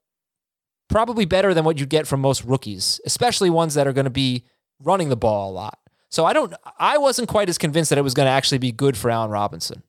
probably 0.90 1.24
better 1.24 1.54
than 1.54 1.64
what 1.64 1.78
you 1.80 1.86
get 1.86 2.06
from 2.06 2.20
most 2.20 2.44
rookies, 2.44 3.00
especially 3.06 3.48
ones 3.48 3.72
that 3.74 3.86
are 3.86 3.94
going 3.94 4.04
to 4.04 4.10
be 4.10 4.44
running 4.80 5.08
the 5.08 5.16
ball 5.16 5.50
a 5.50 5.54
lot. 5.54 5.78
So 6.12 6.24
I 6.26 6.32
don't 6.34 6.52
I 6.78 6.98
wasn't 6.98 7.28
quite 7.28 7.48
as 7.48 7.56
convinced 7.58 7.88
that 7.88 7.98
it 7.98 8.02
was 8.02 8.14
going 8.14 8.26
to 8.26 8.30
actually 8.30 8.58
be 8.58 8.70
good 8.70 8.96
for 8.96 9.10
Allen 9.10 9.30
Robinson. 9.30 9.82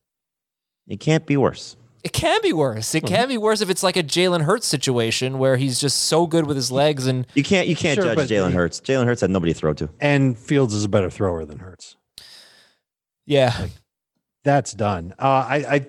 it 0.88 0.98
can't 0.98 1.26
be 1.26 1.36
worse. 1.36 1.76
It 2.02 2.12
can 2.12 2.40
be 2.42 2.52
worse. 2.52 2.94
It 2.94 3.06
can 3.06 3.28
be 3.28 3.38
worse 3.38 3.60
if 3.62 3.70
it's 3.70 3.82
like 3.82 3.96
a 3.96 4.02
Jalen 4.02 4.42
Hurts 4.42 4.66
situation 4.66 5.38
where 5.38 5.56
he's 5.56 5.78
just 5.80 6.02
so 6.02 6.26
good 6.26 6.46
with 6.46 6.56
his 6.56 6.70
legs 6.72 7.06
and 7.06 7.26
You 7.34 7.42
can't 7.42 7.68
you 7.68 7.76
can't 7.76 7.94
Sure, 7.94 8.14
judge 8.14 8.28
Jalen 8.28 8.52
Hurts. 8.52 8.80
Jalen 8.80 9.04
Hurts 9.06 9.20
had 9.20 9.30
nobody 9.30 9.52
to 9.54 9.58
throw 9.58 9.72
to. 9.74 9.88
And 10.00 10.38
Fields 10.38 10.74
is 10.74 10.84
a 10.84 10.88
better 10.88 11.08
thrower 11.08 11.44
than 11.44 11.58
Hurts. 11.60 11.96
yeah. 13.26 13.68
That's 14.44 14.72
done. 14.74 15.14
Uh, 15.18 15.46
I, 15.48 15.56
I, 15.56 15.86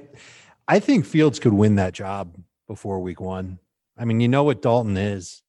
I 0.65 0.79
think 0.79 1.05
Fields 1.05 1.39
could 1.39 1.51
win 1.51 1.75
that 1.75 1.93
job 1.93 2.33
before 2.69 3.01
week 3.01 3.19
one. 3.19 3.59
I 3.97 4.05
mean, 4.05 4.21
you 4.21 4.29
know 4.29 4.45
what 4.45 4.61
Dalton 4.61 4.95
is. 4.95 5.43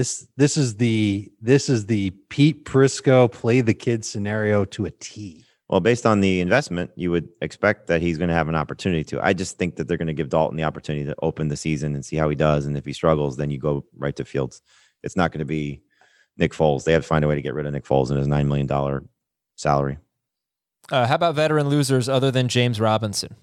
This, 0.00 0.26
this 0.38 0.56
is 0.56 0.76
the, 0.76 1.30
this 1.42 1.68
is 1.68 1.84
the 1.84 2.08
Pete 2.30 2.64
Prisco 2.64 3.30
play 3.30 3.60
the 3.60 3.74
kid 3.74 4.02
scenario 4.02 4.64
to 4.64 4.86
a 4.86 4.90
T. 4.92 5.44
Well, 5.68 5.80
based 5.80 6.06
on 6.06 6.22
the 6.22 6.40
investment, 6.40 6.90
you 6.96 7.10
would 7.10 7.28
expect 7.42 7.86
that 7.88 8.00
he's 8.00 8.16
going 8.16 8.30
to 8.30 8.34
have 8.34 8.48
an 8.48 8.54
opportunity 8.54 9.04
to. 9.04 9.22
I 9.22 9.34
just 9.34 9.58
think 9.58 9.76
that 9.76 9.88
they're 9.88 9.98
going 9.98 10.08
to 10.08 10.14
give 10.14 10.30
Dalton 10.30 10.56
the 10.56 10.62
opportunity 10.62 11.04
to 11.04 11.14
open 11.20 11.48
the 11.48 11.56
season 11.58 11.94
and 11.94 12.02
see 12.02 12.16
how 12.16 12.30
he 12.30 12.34
does. 12.34 12.64
And 12.64 12.78
if 12.78 12.86
he 12.86 12.94
struggles, 12.94 13.36
then 13.36 13.50
you 13.50 13.58
go 13.58 13.84
right 13.94 14.16
to 14.16 14.24
Fields. 14.24 14.62
It's 15.02 15.16
not 15.16 15.32
going 15.32 15.40
to 15.40 15.44
be 15.44 15.82
Nick 16.38 16.54
Foles. 16.54 16.84
They 16.84 16.94
have 16.94 17.02
to 17.02 17.06
find 17.06 17.22
a 17.22 17.28
way 17.28 17.34
to 17.34 17.42
get 17.42 17.52
rid 17.52 17.66
of 17.66 17.74
Nick 17.74 17.84
Foles 17.84 18.08
and 18.08 18.18
his 18.18 18.26
$9 18.26 18.46
million 18.46 19.06
salary. 19.56 19.98
Uh, 20.90 21.06
how 21.08 21.16
about 21.16 21.34
veteran 21.34 21.68
losers 21.68 22.08
other 22.08 22.30
than 22.30 22.48
James 22.48 22.80
Robinson? 22.80 23.36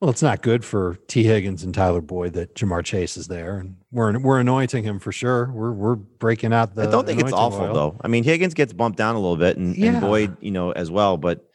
Well, 0.00 0.10
it's 0.10 0.22
not 0.22 0.42
good 0.42 0.62
for 0.62 0.98
Tee 1.08 1.24
Higgins 1.24 1.62
and 1.62 1.74
Tyler 1.74 2.02
Boyd 2.02 2.34
that 2.34 2.54
Ja'Marr 2.54 2.84
Chase 2.84 3.16
is 3.16 3.28
there, 3.28 3.56
and 3.58 3.76
we're 3.90 4.18
we're 4.18 4.38
anointing 4.40 4.84
him 4.84 4.98
for 4.98 5.10
sure. 5.10 5.50
We're 5.50 5.72
we're 5.72 5.94
breaking 5.94 6.52
out 6.52 6.74
the. 6.74 6.82
I 6.82 6.90
don't 6.90 7.06
think 7.06 7.20
it's 7.20 7.32
awful 7.32 7.62
oil. 7.62 7.72
though. 7.74 7.96
I 8.02 8.08
mean, 8.08 8.22
Higgins 8.22 8.52
gets 8.52 8.74
bumped 8.74 8.98
down 8.98 9.14
a 9.14 9.18
little 9.18 9.38
bit, 9.38 9.56
and, 9.56 9.74
Yeah. 9.74 9.92
and 9.92 10.00
Boyd, 10.02 10.36
you 10.42 10.50
know, 10.50 10.70
as 10.72 10.90
well. 10.90 11.16
But 11.16 11.48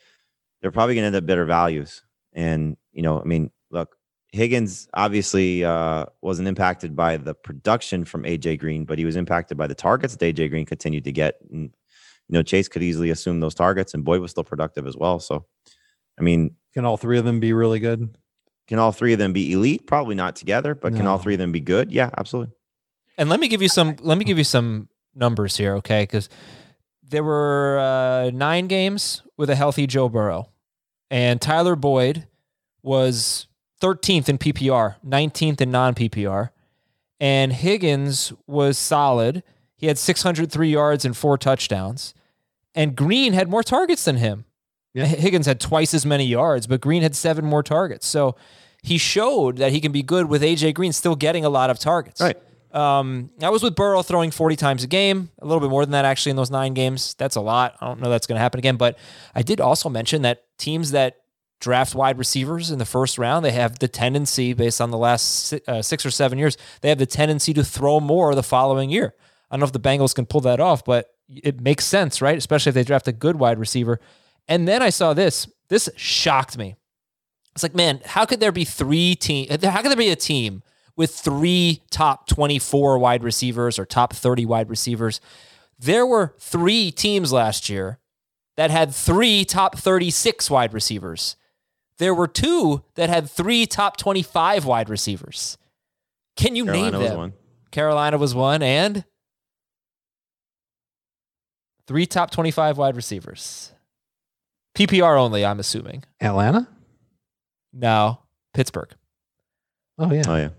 they're 0.61 0.71
probably 0.71 0.95
going 0.95 1.03
to 1.03 1.07
end 1.07 1.15
up 1.15 1.25
better 1.27 1.45
values. 1.45 2.03
And 2.33 2.77
you 2.93 3.03
know, 3.03 3.21
I 3.21 3.25
mean, 3.25 3.51
look, 3.69 3.95
Higgins 4.31 4.87
obviously 4.95 5.63
uh, 5.63 6.07
wasn't 6.23 6.47
impacted 6.47 6.95
by 6.95 7.17
the 7.17 7.35
production 7.35 8.05
from 8.05 8.23
AJ 8.23 8.59
Green, 8.59 8.85
but 8.85 8.97
he 8.97 9.05
was 9.05 9.17
impacted 9.17 9.55
by 9.55 9.67
the 9.67 9.75
targets 9.75 10.15
that 10.15 10.35
AJ 10.35 10.49
Green 10.49 10.65
continued 10.65 11.03
to 11.03 11.11
get. 11.11 11.35
And 11.51 11.65
you 12.27 12.33
know, 12.33 12.41
Chase 12.41 12.67
could 12.67 12.81
easily 12.81 13.11
assume 13.11 13.39
those 13.39 13.53
targets, 13.53 13.93
and 13.93 14.03
Boyd 14.03 14.19
was 14.21 14.31
still 14.31 14.43
productive 14.43 14.87
as 14.87 14.97
well. 14.97 15.19
So, 15.19 15.45
I 16.19 16.23
mean, 16.23 16.55
Can 16.73 16.85
all 16.85 16.97
three 16.97 17.19
of 17.19 17.25
them 17.25 17.39
be 17.39 17.53
really 17.53 17.79
good? 17.79 18.17
Can 18.67 18.79
all 18.79 18.91
three 18.91 19.13
of 19.13 19.19
them 19.19 19.33
be 19.33 19.51
elite? 19.53 19.85
Probably 19.85 20.15
not 20.15 20.35
together, 20.35 20.75
but 20.75 20.95
can 20.95 21.07
all 21.07 21.17
three 21.17 21.33
of 21.33 21.39
them 21.39 21.51
be 21.51 21.59
good? 21.59 21.91
Yeah, 21.91 22.09
absolutely. 22.17 22.53
And 23.17 23.29
let 23.29 23.39
me 23.39 23.47
give 23.47 23.61
you 23.61 23.69
some. 23.69 23.95
Let 23.99 24.17
me 24.17 24.25
give 24.25 24.37
you 24.37 24.43
some 24.43 24.87
numbers 25.13 25.57
here, 25.57 25.75
okay? 25.75 26.03
Because 26.03 26.29
there 27.03 27.23
were 27.23 27.79
uh, 27.79 28.31
nine 28.31 28.67
games 28.67 29.23
with 29.37 29.49
a 29.49 29.55
healthy 29.55 29.87
Joe 29.87 30.09
Burrow, 30.09 30.49
and 31.09 31.41
Tyler 31.41 31.75
Boyd 31.75 32.27
was 32.81 33.47
13th 33.81 34.29
in 34.29 34.37
PPR, 34.37 34.95
19th 35.05 35.61
in 35.61 35.71
non 35.71 35.93
PPR, 35.93 36.49
and 37.19 37.51
Higgins 37.51 38.31
was 38.47 38.77
solid. 38.77 39.43
He 39.75 39.87
had 39.87 39.97
603 39.97 40.69
yards 40.69 41.03
and 41.05 41.17
four 41.17 41.37
touchdowns, 41.37 42.13
and 42.75 42.95
Green 42.95 43.33
had 43.33 43.49
more 43.49 43.63
targets 43.63 44.05
than 44.05 44.17
him. 44.17 44.45
Yeah. 44.93 45.05
Higgins 45.05 45.45
had 45.45 45.59
twice 45.59 45.93
as 45.93 46.05
many 46.05 46.25
yards, 46.25 46.67
but 46.67 46.81
Green 46.81 47.01
had 47.01 47.15
seven 47.15 47.45
more 47.45 47.63
targets. 47.63 48.07
So 48.07 48.35
he 48.83 48.97
showed 48.97 49.57
that 49.57 49.71
he 49.71 49.79
can 49.79 49.91
be 49.91 50.03
good 50.03 50.27
with 50.27 50.41
AJ 50.41 50.73
Green 50.73 50.91
still 50.91 51.15
getting 51.15 51.45
a 51.45 51.49
lot 51.49 51.69
of 51.69 51.79
targets. 51.79 52.19
Right. 52.19 52.37
Um, 52.73 53.31
I 53.41 53.49
was 53.49 53.63
with 53.63 53.75
Burrow 53.75 54.01
throwing 54.01 54.31
40 54.31 54.55
times 54.55 54.83
a 54.83 54.87
game, 54.87 55.29
a 55.41 55.45
little 55.45 55.59
bit 55.59 55.69
more 55.69 55.85
than 55.85 55.91
that 55.91 56.05
actually 56.05 56.31
in 56.31 56.35
those 56.37 56.51
nine 56.51 56.73
games. 56.73 57.15
That's 57.15 57.35
a 57.35 57.41
lot. 57.41 57.75
I 57.81 57.87
don't 57.87 57.99
know 57.99 58.09
that's 58.09 58.27
going 58.27 58.37
to 58.37 58.41
happen 58.41 58.59
again. 58.59 58.77
But 58.77 58.97
I 59.35 59.41
did 59.41 59.59
also 59.59 59.89
mention 59.89 60.21
that 60.21 60.43
teams 60.57 60.91
that 60.91 61.17
draft 61.59 61.93
wide 61.93 62.17
receivers 62.17 62.71
in 62.71 62.79
the 62.79 62.85
first 62.85 63.17
round, 63.17 63.45
they 63.45 63.51
have 63.51 63.79
the 63.79 63.87
tendency, 63.87 64.53
based 64.53 64.81
on 64.81 64.89
the 64.89 64.97
last 64.97 65.53
uh, 65.67 65.81
six 65.81 66.05
or 66.05 66.11
seven 66.11 66.39
years, 66.39 66.57
they 66.81 66.89
have 66.89 66.97
the 66.97 67.05
tendency 67.05 67.53
to 67.53 67.63
throw 67.63 67.99
more 67.99 68.33
the 68.35 68.43
following 68.43 68.89
year. 68.89 69.13
I 69.49 69.55
don't 69.55 69.59
know 69.59 69.65
if 69.65 69.73
the 69.73 69.79
Bengals 69.79 70.15
can 70.15 70.25
pull 70.25 70.41
that 70.41 70.59
off, 70.59 70.83
but 70.83 71.13
it 71.27 71.61
makes 71.61 71.85
sense, 71.85 72.21
right? 72.21 72.37
Especially 72.37 72.69
if 72.69 72.73
they 72.73 72.83
draft 72.83 73.07
a 73.07 73.11
good 73.11 73.35
wide 73.37 73.59
receiver. 73.59 73.99
And 74.51 74.67
then 74.67 74.81
I 74.81 74.89
saw 74.89 75.13
this. 75.13 75.47
This 75.69 75.87
shocked 75.95 76.57
me. 76.57 76.75
It's 77.53 77.63
like, 77.63 77.73
man, 77.73 78.01
how 78.03 78.25
could 78.25 78.41
there 78.41 78.51
be 78.51 78.65
three 78.65 79.15
team? 79.15 79.47
How 79.49 79.81
could 79.81 79.89
there 79.89 79.95
be 79.95 80.09
a 80.09 80.15
team 80.17 80.61
with 80.97 81.15
three 81.15 81.83
top 81.89 82.27
24 82.27 82.99
wide 82.99 83.23
receivers 83.23 83.79
or 83.79 83.85
top 83.85 84.11
30 84.11 84.45
wide 84.45 84.69
receivers? 84.69 85.21
There 85.79 86.05
were 86.05 86.35
three 86.37 86.91
teams 86.91 87.31
last 87.31 87.69
year 87.69 87.99
that 88.57 88.71
had 88.71 88.93
three 88.93 89.45
top 89.45 89.77
36 89.77 90.49
wide 90.49 90.73
receivers. 90.73 91.37
There 91.97 92.13
were 92.13 92.27
two 92.27 92.83
that 92.95 93.07
had 93.07 93.29
three 93.29 93.65
top 93.65 93.95
25 93.95 94.65
wide 94.65 94.89
receivers. 94.89 95.57
Can 96.35 96.57
you 96.57 96.65
Carolina 96.65 96.91
name 96.91 96.99
was 96.99 97.09
them? 97.09 97.17
one. 97.17 97.33
Carolina 97.71 98.17
was 98.17 98.35
one, 98.35 98.61
and 98.61 99.05
three 101.87 102.05
top 102.05 102.31
25 102.31 102.77
wide 102.77 102.97
receivers. 102.97 103.71
PPR 104.75 105.17
only, 105.19 105.45
I'm 105.45 105.59
assuming. 105.59 106.03
Atlanta? 106.19 106.67
No, 107.73 108.19
Pittsburgh. 108.53 108.89
Oh 109.97 110.11
yeah. 110.11 110.23
Oh 110.27 110.35
yeah. 110.35 110.49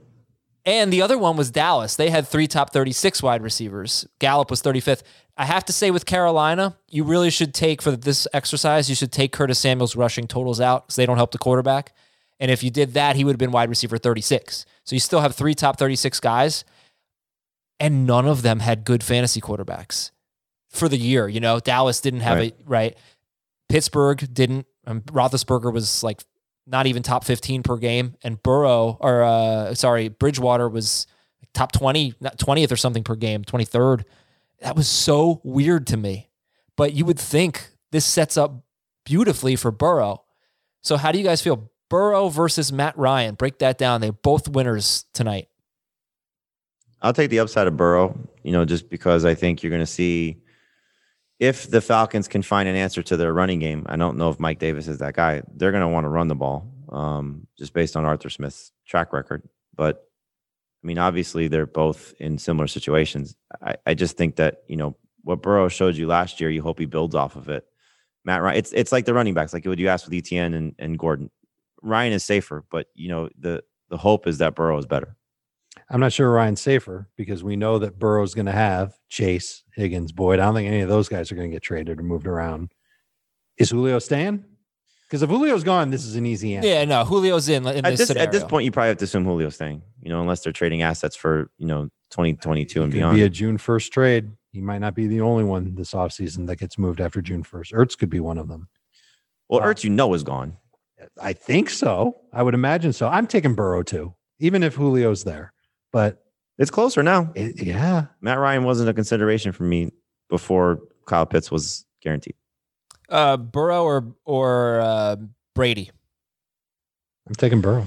And 0.64 0.92
the 0.92 1.02
other 1.02 1.18
one 1.18 1.36
was 1.36 1.50
Dallas. 1.50 1.96
They 1.96 2.10
had 2.10 2.28
three 2.28 2.46
top 2.46 2.72
36 2.72 3.20
wide 3.22 3.42
receivers. 3.42 4.06
Gallup 4.20 4.48
was 4.48 4.62
35th. 4.62 5.02
I 5.36 5.44
have 5.44 5.64
to 5.64 5.72
say, 5.72 5.90
with 5.90 6.06
Carolina, 6.06 6.76
you 6.88 7.02
really 7.04 7.30
should 7.30 7.52
take 7.52 7.82
for 7.82 7.90
this 7.92 8.28
exercise, 8.32 8.88
you 8.88 8.94
should 8.94 9.10
take 9.10 9.32
Curtis 9.32 9.58
Samuel's 9.58 9.96
rushing 9.96 10.28
totals 10.28 10.60
out 10.60 10.86
because 10.86 10.96
they 10.96 11.06
don't 11.06 11.16
help 11.16 11.32
the 11.32 11.38
quarterback. 11.38 11.92
And 12.38 12.50
if 12.50 12.62
you 12.62 12.70
did 12.70 12.94
that, 12.94 13.16
he 13.16 13.24
would 13.24 13.32
have 13.32 13.38
been 13.38 13.50
wide 13.50 13.70
receiver 13.70 13.98
36. 13.98 14.64
So 14.84 14.94
you 14.94 15.00
still 15.00 15.20
have 15.20 15.34
three 15.34 15.54
top 15.54 15.78
36 15.78 16.20
guys, 16.20 16.64
and 17.80 18.06
none 18.06 18.26
of 18.28 18.42
them 18.42 18.60
had 18.60 18.84
good 18.84 19.02
fantasy 19.02 19.40
quarterbacks 19.40 20.10
for 20.68 20.88
the 20.88 20.98
year. 20.98 21.28
You 21.28 21.40
know, 21.40 21.58
Dallas 21.60 22.00
didn't 22.00 22.20
have 22.20 22.36
Right. 22.38 22.54
it 22.58 22.60
right. 22.66 22.96
Pittsburgh 23.72 24.28
didn't. 24.34 24.66
Um, 24.86 25.00
Roethlisberger 25.00 25.72
was 25.72 26.02
like 26.02 26.22
not 26.66 26.86
even 26.86 27.02
top 27.02 27.24
15 27.24 27.62
per 27.62 27.78
game, 27.78 28.16
and 28.22 28.40
Burrow 28.42 28.98
or 29.00 29.22
uh, 29.22 29.74
sorry, 29.74 30.08
Bridgewater 30.08 30.68
was 30.68 31.06
top 31.54 31.72
20, 31.72 32.14
not 32.20 32.36
20th 32.36 32.70
or 32.70 32.76
something 32.76 33.02
per 33.02 33.14
game, 33.14 33.44
23rd. 33.44 34.04
That 34.60 34.76
was 34.76 34.88
so 34.88 35.40
weird 35.42 35.86
to 35.86 35.96
me. 35.96 36.28
But 36.76 36.92
you 36.92 37.06
would 37.06 37.18
think 37.18 37.70
this 37.92 38.04
sets 38.04 38.36
up 38.36 38.62
beautifully 39.06 39.56
for 39.56 39.70
Burrow. 39.70 40.22
So 40.82 40.98
how 40.98 41.10
do 41.10 41.16
you 41.18 41.24
guys 41.24 41.40
feel? 41.40 41.70
Burrow 41.88 42.28
versus 42.28 42.70
Matt 42.72 42.96
Ryan. 42.98 43.36
Break 43.36 43.58
that 43.60 43.78
down. 43.78 44.02
They're 44.02 44.12
both 44.12 44.48
winners 44.48 45.06
tonight. 45.14 45.48
I'll 47.00 47.14
take 47.14 47.30
the 47.30 47.38
upside 47.38 47.66
of 47.66 47.78
Burrow, 47.78 48.18
you 48.42 48.52
know, 48.52 48.66
just 48.66 48.90
because 48.90 49.24
I 49.24 49.34
think 49.34 49.62
you're 49.62 49.70
going 49.70 49.80
to 49.80 49.86
see 49.86 50.41
if 51.42 51.68
the 51.68 51.80
Falcons 51.80 52.28
can 52.28 52.40
find 52.40 52.68
an 52.68 52.76
answer 52.76 53.02
to 53.02 53.16
their 53.16 53.32
running 53.32 53.58
game. 53.58 53.84
I 53.88 53.96
don't 53.96 54.16
know 54.16 54.30
if 54.30 54.38
Mike 54.38 54.60
Davis 54.60 54.86
is 54.86 54.98
that 54.98 55.14
guy. 55.14 55.42
They're 55.56 55.72
going 55.72 55.80
to 55.80 55.88
want 55.88 56.04
to 56.04 56.08
run 56.08 56.28
the 56.28 56.36
ball 56.36 56.72
um, 56.88 57.48
just 57.58 57.72
based 57.72 57.96
on 57.96 58.04
Arthur 58.04 58.30
Smith's 58.30 58.70
track 58.86 59.12
record. 59.12 59.42
But 59.74 60.08
I 60.84 60.86
mean, 60.86 60.98
obviously, 60.98 61.48
they're 61.48 61.66
both 61.66 62.14
in 62.20 62.38
similar 62.38 62.68
situations. 62.68 63.34
I, 63.60 63.74
I 63.84 63.94
just 63.94 64.16
think 64.16 64.36
that, 64.36 64.62
you 64.68 64.76
know, 64.76 64.96
what 65.22 65.42
Burrow 65.42 65.66
showed 65.66 65.96
you 65.96 66.06
last 66.06 66.40
year, 66.40 66.48
you 66.48 66.62
hope 66.62 66.78
he 66.78 66.86
builds 66.86 67.16
off 67.16 67.34
of 67.34 67.48
it. 67.48 67.66
Matt 68.24 68.40
Ryan, 68.40 68.58
it's, 68.58 68.72
it's 68.72 68.92
like 68.92 69.04
the 69.04 69.14
running 69.14 69.34
backs, 69.34 69.52
like 69.52 69.64
what 69.64 69.80
you 69.80 69.88
asked 69.88 70.08
with 70.08 70.14
ETN 70.14 70.54
and, 70.54 70.76
and 70.78 70.96
Gordon. 70.96 71.28
Ryan 71.82 72.12
is 72.12 72.24
safer, 72.24 72.64
but, 72.70 72.86
you 72.94 73.08
know, 73.08 73.28
the, 73.36 73.64
the 73.90 73.96
hope 73.96 74.28
is 74.28 74.38
that 74.38 74.54
Burrow 74.54 74.78
is 74.78 74.86
better. 74.86 75.16
I'm 75.92 76.00
not 76.00 76.12
sure 76.12 76.30
Ryan's 76.30 76.62
safer 76.62 77.08
because 77.16 77.44
we 77.44 77.54
know 77.54 77.78
that 77.78 77.98
Burrow's 77.98 78.32
going 78.34 78.46
to 78.46 78.52
have 78.52 78.94
Chase, 79.10 79.62
Higgins, 79.74 80.10
Boyd. 80.10 80.40
I 80.40 80.46
don't 80.46 80.54
think 80.54 80.66
any 80.66 80.80
of 80.80 80.88
those 80.88 81.06
guys 81.08 81.30
are 81.30 81.34
going 81.34 81.50
to 81.50 81.54
get 81.54 81.62
traded 81.62 82.00
or 82.00 82.02
moved 82.02 82.26
around. 82.26 82.72
Is 83.58 83.70
Julio 83.70 83.98
staying? 83.98 84.42
Because 85.06 85.22
if 85.22 85.28
Julio's 85.28 85.62
gone, 85.62 85.90
this 85.90 86.06
is 86.06 86.16
an 86.16 86.24
easy 86.24 86.56
answer. 86.56 86.66
Yeah, 86.66 86.86
no, 86.86 87.04
Julio's 87.04 87.46
in 87.50 87.66
in 87.66 87.84
at 87.84 87.90
this, 87.90 87.98
this 87.98 88.08
scenario. 88.08 88.26
at 88.26 88.32
this 88.32 88.42
point, 88.44 88.64
you 88.64 88.72
probably 88.72 88.88
have 88.88 88.96
to 88.96 89.04
assume 89.04 89.24
Julio's 89.24 89.56
staying. 89.56 89.82
You 90.00 90.08
know, 90.08 90.22
unless 90.22 90.40
they're 90.40 90.54
trading 90.54 90.80
assets 90.80 91.14
for 91.14 91.50
you 91.58 91.66
know 91.66 91.90
2022 92.12 92.82
and 92.82 92.90
Could 92.90 92.96
beyond. 92.96 93.16
be 93.16 93.22
a 93.22 93.28
June 93.28 93.58
1st 93.58 93.90
trade. 93.90 94.30
He 94.52 94.62
might 94.62 94.78
not 94.78 94.94
be 94.94 95.06
the 95.06 95.20
only 95.20 95.44
one 95.44 95.74
this 95.74 95.92
offseason 95.92 96.46
that 96.46 96.56
gets 96.56 96.78
moved 96.78 97.02
after 97.02 97.20
June 97.20 97.42
1st. 97.42 97.74
Ertz 97.74 97.98
could 97.98 98.08
be 98.08 98.20
one 98.20 98.38
of 98.38 98.48
them. 98.48 98.68
well, 99.50 99.60
wow. 99.60 99.66
Ertz, 99.66 99.84
you 99.84 99.90
know, 99.90 100.14
is 100.14 100.22
gone. 100.22 100.56
I 101.20 101.34
think 101.34 101.68
so. 101.68 102.16
I 102.32 102.42
would 102.42 102.54
imagine 102.54 102.94
so. 102.94 103.06
I'm 103.08 103.26
taking 103.26 103.54
Burrow 103.54 103.82
too, 103.82 104.14
even 104.38 104.62
if 104.62 104.76
Julio's 104.76 105.24
there. 105.24 105.51
But 105.92 106.24
It's 106.58 106.70
closer 106.70 107.02
now. 107.02 107.30
it, 107.34 107.62
yeah, 107.62 108.06
Matt 108.20 108.38
Ryan 108.38 108.64
wasn't 108.64 108.88
a 108.88 108.94
consideration 108.94 109.52
for 109.52 109.64
me 109.64 109.90
before 110.28 110.80
Kyle 111.06 111.26
Pitts 111.26 111.50
was 111.50 111.84
guaranteed. 112.02 112.34
uh, 113.08 113.36
Burrow 113.36 113.84
or 113.84 114.14
or 114.24 114.80
uh, 114.80 115.16
Brady. 115.54 115.90
I'm 117.28 117.34
taking 117.34 117.60
Burrow. 117.60 117.86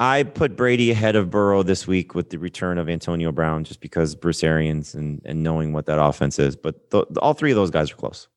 I 0.00 0.22
put 0.22 0.56
Brady 0.56 0.92
ahead 0.92 1.16
of 1.16 1.28
Burrow 1.30 1.64
this 1.64 1.86
week 1.88 2.14
with 2.14 2.30
the 2.30 2.38
return 2.38 2.78
of 2.78 2.88
Antonio 2.88 3.32
Brown, 3.32 3.64
just 3.64 3.80
because 3.80 4.14
Bruce 4.14 4.44
Arians 4.44 4.94
and 4.94 5.20
and 5.24 5.42
knowing 5.42 5.72
what 5.72 5.86
that 5.86 5.98
offense 6.00 6.38
is. 6.38 6.54
But 6.54 6.90
th- 6.90 7.04
all 7.20 7.34
three 7.34 7.50
of 7.50 7.56
those 7.56 7.70
guys 7.70 7.90
are 7.90 7.96
close. 7.96 8.28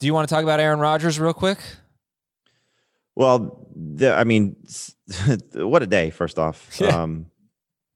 Do 0.00 0.06
you 0.06 0.14
want 0.14 0.28
to 0.28 0.34
talk 0.34 0.42
about 0.44 0.60
Aaron 0.60 0.78
Rodgers 0.78 1.18
real 1.20 1.34
quick? 1.34 1.58
Well, 3.14 3.66
the, 3.74 4.12
I 4.14 4.24
mean, 4.24 4.56
what 5.54 5.82
a 5.82 5.86
day! 5.86 6.10
First 6.10 6.38
off, 6.38 6.70
Yeah. 6.80 7.02
um, 7.02 7.26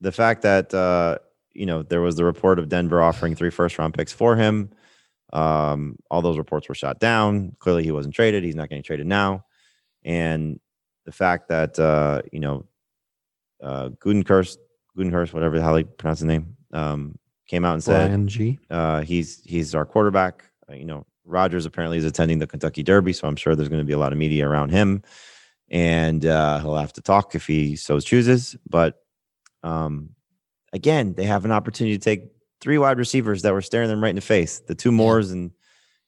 the 0.01 0.13
fact 0.13 0.43
that 0.43 0.73
uh, 0.75 1.19
you 1.53 1.67
know 1.67 1.83
there 1.83 2.01
was 2.01 2.17
the 2.17 2.25
report 2.25 2.59
of 2.59 2.69
Denver 2.69 3.03
offering 3.03 3.35
three 3.35 3.51
first 3.51 3.79
round 3.79 3.95
picks 3.95 4.13
for 4.13 4.37
him. 4.37 4.71
Um, 5.33 5.97
all 6.11 6.23
those 6.23 6.39
reports 6.39 6.69
were 6.69 6.75
shot 6.75 6.99
down. 6.99 7.55
Clearly, 7.59 7.85
he 7.85 7.93
wasn't 7.93 8.15
traded. 8.15 8.43
He's 8.43 8.57
not 8.57 8.69
getting 8.69 8.83
traded 8.83 9.07
now. 9.07 9.45
And 10.05 10.59
the 11.05 11.13
fact 11.13 11.49
that 11.49 11.79
uh, 11.79 12.23
you 12.33 12.41
know 12.41 12.65
uh, 13.63 13.91
Gudenhurst, 14.01 14.59
Gudenhurst, 14.97 15.33
whatever 15.33 15.59
the 15.59 15.63
hell 15.63 15.77
he 15.77 15.85
pronounced 15.85 16.21
his 16.21 16.29
name, 16.29 16.57
um, 16.73 17.19
came 17.47 17.65
out 17.65 17.75
and 17.75 17.85
said 17.85 18.11
uh, 18.71 19.03
he's 19.03 19.43
he's 19.45 19.75
our 19.75 19.85
quarterback. 19.85 20.45
Uh, 20.69 20.75
you 20.75 20.85
know, 20.85 21.07
Rodgers 21.25 21.67
apparently 21.67 21.99
is 21.99 22.05
attending 22.05 22.39
the 22.39 22.47
Kentucky 22.47 22.83
Derby, 22.83 23.13
so 23.13 23.29
I'm 23.29 23.37
sure 23.37 23.55
there's 23.55 23.69
going 23.69 23.81
to 23.81 23.87
be 23.87 23.93
a 23.93 23.99
lot 23.99 24.13
of 24.13 24.19
media 24.19 24.49
around 24.49 24.71
him, 24.71 25.03
and 25.69 26.25
uh, 26.25 26.61
he'll 26.61 26.77
have 26.77 26.93
to 26.95 27.03
talk 27.03 27.35
if 27.35 27.47
he 27.47 27.77
so 27.77 28.01
chooses. 28.01 28.57
But 28.69 29.00
um, 29.63 30.11
again, 30.73 31.15
they 31.15 31.25
have 31.25 31.45
an 31.45 31.53
opportunity 31.53 31.97
to 31.97 32.03
take 32.03 32.25
three 32.61 32.79
wide 32.79 32.99
receivers 32.99 33.43
that 33.43 33.53
were 33.53 33.63
staring 33.63 33.89
them 33.89 34.03
right 34.03 34.11
in 34.11 34.17
the 34.17 34.23
face, 34.23 34.61
the 34.61 34.75
two 34.75 34.93
Moores 34.93 35.31
and 35.31 35.51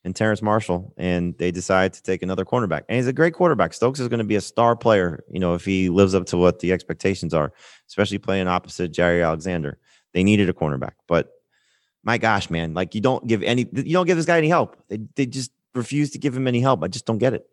and 0.05 0.17
Terrace 0.17 0.43
Marshall, 0.43 0.93
and 0.97 1.39
they 1.39 1.53
decide 1.53 1.93
to 1.93 2.03
take 2.03 2.25
another 2.25 2.45
cornerback. 2.45 2.83
And 2.89 2.97
he's 2.97 3.07
a 3.07 3.13
great 3.13 3.35
quarterback. 3.35 3.73
Stokes 3.73 4.01
is 4.01 4.09
going 4.09 4.19
to 4.19 4.25
be 4.25 4.35
a 4.35 4.41
star 4.41 4.75
player, 4.75 5.23
you 5.31 5.39
know, 5.39 5.55
if 5.55 5.65
he 5.65 5.91
lives 5.91 6.13
up 6.13 6.27
to 6.27 6.37
what 6.37 6.59
the 6.59 6.73
expectations 6.73 7.33
are, 7.33 7.53
especially 7.87 8.19
playing 8.19 8.49
opposite 8.49 8.93
Jaire 8.93 9.25
Alexander. 9.25 9.79
They 10.13 10.25
needed 10.25 10.49
a 10.49 10.53
cornerback, 10.53 10.95
but 11.07 11.31
my 12.03 12.19
gosh, 12.19 12.51
man, 12.51 12.75
like 12.75 12.95
you 12.95 13.01
don't 13.01 13.27
give 13.27 13.43
any, 13.45 13.67
you 13.73 13.93
don't 13.93 14.07
give 14.07 14.17
this 14.17 14.27
guy 14.27 14.39
any 14.39 14.49
help. 14.49 14.77
They 14.89 14.99
they 15.15 15.27
just 15.27 15.53
refuse 15.75 16.11
to 16.11 16.19
give 16.19 16.37
him 16.37 16.49
any 16.49 16.61
help. 16.61 16.83
I 16.83 16.89
just 16.89 17.07
don't 17.07 17.19
get 17.19 17.33
it. 17.33 17.47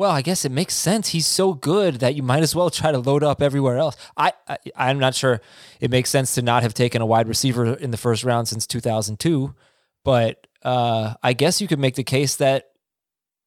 Well, 0.00 0.12
I 0.12 0.22
guess 0.22 0.46
it 0.46 0.50
makes 0.50 0.72
sense. 0.72 1.08
He's 1.08 1.26
so 1.26 1.52
good 1.52 1.96
that 1.96 2.14
you 2.14 2.22
might 2.22 2.42
as 2.42 2.56
well 2.56 2.70
try 2.70 2.90
to 2.90 2.96
load 2.96 3.22
up 3.22 3.42
everywhere 3.42 3.76
else. 3.76 3.98
I, 4.16 4.32
I 4.48 4.56
I'm 4.74 4.98
not 4.98 5.14
sure 5.14 5.42
it 5.78 5.90
makes 5.90 6.08
sense 6.08 6.34
to 6.36 6.42
not 6.42 6.62
have 6.62 6.72
taken 6.72 7.02
a 7.02 7.06
wide 7.06 7.28
receiver 7.28 7.74
in 7.74 7.90
the 7.90 7.98
first 7.98 8.24
round 8.24 8.48
since 8.48 8.66
2002, 8.66 9.54
but 10.02 10.46
uh, 10.62 11.16
I 11.22 11.34
guess 11.34 11.60
you 11.60 11.68
could 11.68 11.78
make 11.78 11.96
the 11.96 12.02
case 12.02 12.36
that 12.36 12.70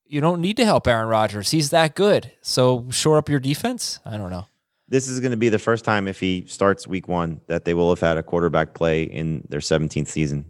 you 0.06 0.22
don't 0.22 0.42
need 0.42 0.58
to 0.58 0.66
help 0.66 0.88
Aaron 0.88 1.08
Rodgers. 1.08 1.50
He's 1.50 1.72
that 1.72 1.96
good. 1.96 2.32
So 2.44 2.86
shore 2.92 3.18
up 3.18 3.30
your 3.30 3.40
defense. 3.40 4.00
I 4.06 4.18
don't 4.18 4.30
know. 4.30 4.46
This 4.88 5.08
is 5.08 5.22
going 5.22 5.32
to 5.32 5.38
be 5.38 5.50
the 5.50 5.58
first 5.58 5.84
time 5.84 6.08
if 6.08 6.20
he 6.20 6.46
starts 6.46 6.86
week 6.86 7.08
one 7.08 7.42
that 7.48 7.66
they 7.66 7.74
will 7.74 7.90
have 7.90 8.00
had 8.00 8.20
a 8.20 8.22
quarterback 8.22 8.76
play 8.76 9.02
in 9.02 9.44
their 9.50 9.60
17th 9.60 10.08
season 10.08 10.46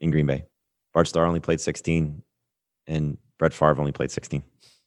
in 0.00 0.10
Green 0.10 0.26
Bay. 0.26 0.44
Bart 0.92 1.06
Starr 1.06 1.24
only 1.24 1.38
played 1.38 1.60
16, 1.60 2.20
and 2.88 3.16
Brett 3.38 3.54
Favre 3.54 3.78
only 3.78 3.92
played 3.92 4.10
16. 4.10 4.42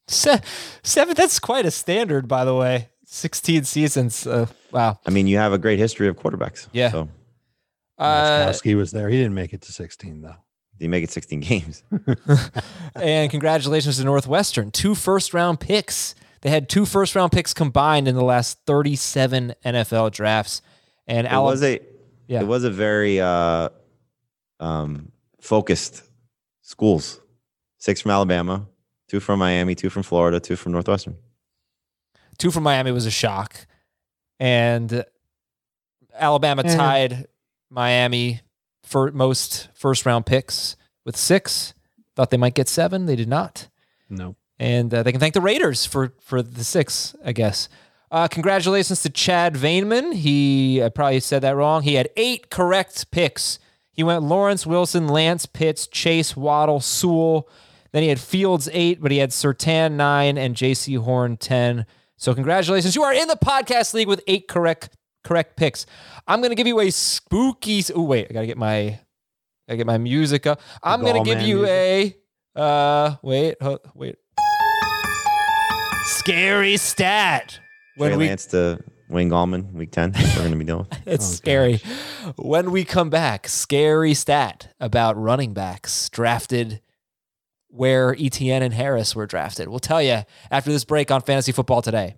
Se- 0.10 0.42
seven. 0.84 1.14
That's 1.16 1.40
quite 1.40 1.66
a 1.66 1.72
standard, 1.72 2.28
by 2.28 2.46
the 2.46 2.56
way. 2.56 2.90
16 3.06 3.64
seasons. 3.64 4.28
Uh, 4.28 4.46
wow. 4.72 5.00
I 5.06 5.10
mean, 5.10 5.26
you 5.28 5.38
have 5.38 5.54
a 5.54 5.58
great 5.58 5.80
history 5.80 6.08
of 6.08 6.16
quarterbacks. 6.16 6.68
Yeah. 6.74 6.92
So 6.92 7.10
Uh, 7.98 8.54
was 8.76 8.92
there. 8.92 9.10
He 9.10 9.18
didn't 9.18 9.34
make 9.34 9.52
it 9.54 9.62
to 9.64 9.72
16 9.72 10.22
though. 10.22 10.36
He 10.78 10.88
make 10.88 11.04
it 11.04 11.10
16 11.12 11.40
games. 11.42 11.84
and 12.96 13.30
congratulations 13.32 13.98
to 13.98 14.04
Northwestern. 14.04 14.72
Two 14.72 14.96
first 14.96 15.34
round 15.34 15.60
picks 15.60 16.16
They 16.42 16.50
had 16.50 16.70
two 16.70 16.86
first 16.86 17.16
round 17.16 17.32
picks 17.32 17.54
combined 17.54 18.08
in 18.08 18.16
the 18.16 18.24
last 18.24 18.60
37 18.66 19.56
NFL 19.66 20.12
drafts. 20.12 20.62
And 21.08 21.28
It 21.28 21.34
was 21.34 21.64
a 21.64 21.80
Yeah. 22.28 22.42
it 22.42 22.48
was 22.48 22.64
a 22.64 22.70
very 22.72 23.20
uh, 23.20 23.70
um, 24.60 25.12
focused 25.42 26.04
schools. 26.62 27.20
Six 27.80 28.02
from 28.02 28.12
Alabama, 28.12 28.68
two 29.10 29.20
from 29.20 29.40
Miami, 29.40 29.76
two 29.76 29.90
from 29.90 30.04
Florida, 30.04 30.40
two 30.40 30.56
from 30.56 30.72
Northwestern. 30.72 31.18
two 32.38 32.52
from 32.52 32.64
Miami 32.64 32.92
was 32.92 33.06
a 33.06 33.12
shock. 33.12 33.68
And 34.40 35.04
Alabama 36.18 36.64
Eh. 36.66 36.76
tied 36.76 37.28
Miami 37.70 38.42
for 38.84 39.12
most 39.12 39.68
first 39.74 40.06
round 40.06 40.26
picks 40.26 40.76
with 41.06 41.18
six. 41.18 41.74
Thought 42.16 42.30
they 42.30 42.38
might 42.38 42.54
get 42.56 42.68
seven. 42.70 43.06
They 43.06 43.16
did 43.16 43.28
not. 43.30 43.68
No. 44.10 44.36
and 44.58 44.94
uh, 44.94 45.04
they 45.04 45.12
can 45.12 45.20
thank 45.22 45.34
the 45.34 45.42
Raiders 45.42 45.86
for 45.86 46.14
for 46.22 46.42
the 46.42 46.64
six, 46.64 47.16
I 47.24 47.32
guess. 47.34 47.70
Uh, 48.12 48.28
congratulations 48.28 49.02
to 49.04 49.10
Chad 49.10 49.54
Vainman. 49.56 50.14
He 50.14 50.82
I 50.84 50.90
probably 50.90 51.20
said 51.20 51.42
that 51.44 51.56
wrong. 51.56 51.84
He 51.84 51.94
had 51.96 52.10
eight 52.18 52.50
correct 52.50 53.12
picks. 53.12 53.60
He 53.92 54.04
went 54.04 54.24
Lawrence 54.24 54.66
Wilson, 54.66 55.08
Lance 55.08 55.46
Pitts, 55.46 55.86
Chase 55.88 56.36
Waddle, 56.36 56.80
Sewell. 56.80 57.48
Then 57.92 58.04
he 58.04 58.10
had 58.10 58.20
Fields 58.20 58.70
eight, 58.72 59.02
but 59.02 59.12
he 59.12 59.18
had 59.18 59.32
Surtain 59.32 59.94
nine 59.94 60.38
and 60.38 60.56
Jaycee 60.56 60.98
Horn 61.00 61.38
ten. 61.38 61.86
So 62.18 62.34
congratulations, 62.34 62.96
you 62.96 63.04
are 63.04 63.14
in 63.14 63.28
the 63.28 63.36
podcast 63.38 63.94
league 63.94 64.08
with 64.08 64.22
eight 64.28 64.48
correct 64.48 64.90
correct 65.24 65.58
picks. 65.58 65.86
I'm 66.28 66.42
gonna 66.42 66.56
give 66.56 66.68
you 66.68 66.80
a 66.80 66.90
spooky. 66.92 67.84
Oh 67.96 68.04
wait, 68.04 68.28
I 68.30 68.34
gotta 68.34 68.48
get 68.48 68.58
my 68.58 69.00
I 69.68 69.76
get 69.76 69.86
my 69.88 69.98
music 69.98 70.46
up. 70.48 70.62
I'm 70.84 71.02
gonna 71.04 71.24
give 71.24 71.42
you 71.42 71.66
a 71.66 72.16
uh 72.56 73.16
wait 73.22 73.56
wait 73.94 74.16
scary 76.06 76.78
stat 76.78 77.60
Trey 77.98 78.16
we 78.18 78.28
Lance 78.28 78.48
to 78.48 78.80
Wayne 79.10 79.30
Gallman, 79.30 79.72
week 79.74 79.92
10. 79.92 80.14
We're 80.14 80.36
going 80.36 80.52
to 80.52 80.58
be 80.58 80.64
dealing 80.66 80.86
with. 80.90 81.00
it's 81.08 81.30
Oh, 81.30 81.34
scary 81.34 81.82
when 82.36 82.72
we 82.72 82.84
come 82.86 83.10
back 83.10 83.48
scary 83.48 84.14
stat 84.14 84.74
about 84.80 85.18
running 85.18 85.54
backs 85.54 86.10
drafted 86.10 86.82
where 87.70 88.16
Etienne 88.20 88.64
and 88.64 88.74
Harris 88.74 89.16
were 89.16 89.26
drafted 89.26 89.68
we'll 89.68 89.80
tell 89.80 90.02
you 90.02 90.24
after 90.52 90.72
this 90.72 90.86
break 90.86 91.12
on 91.12 91.22
fantasy 91.22 91.52
football 91.52 91.82
today 91.82 92.18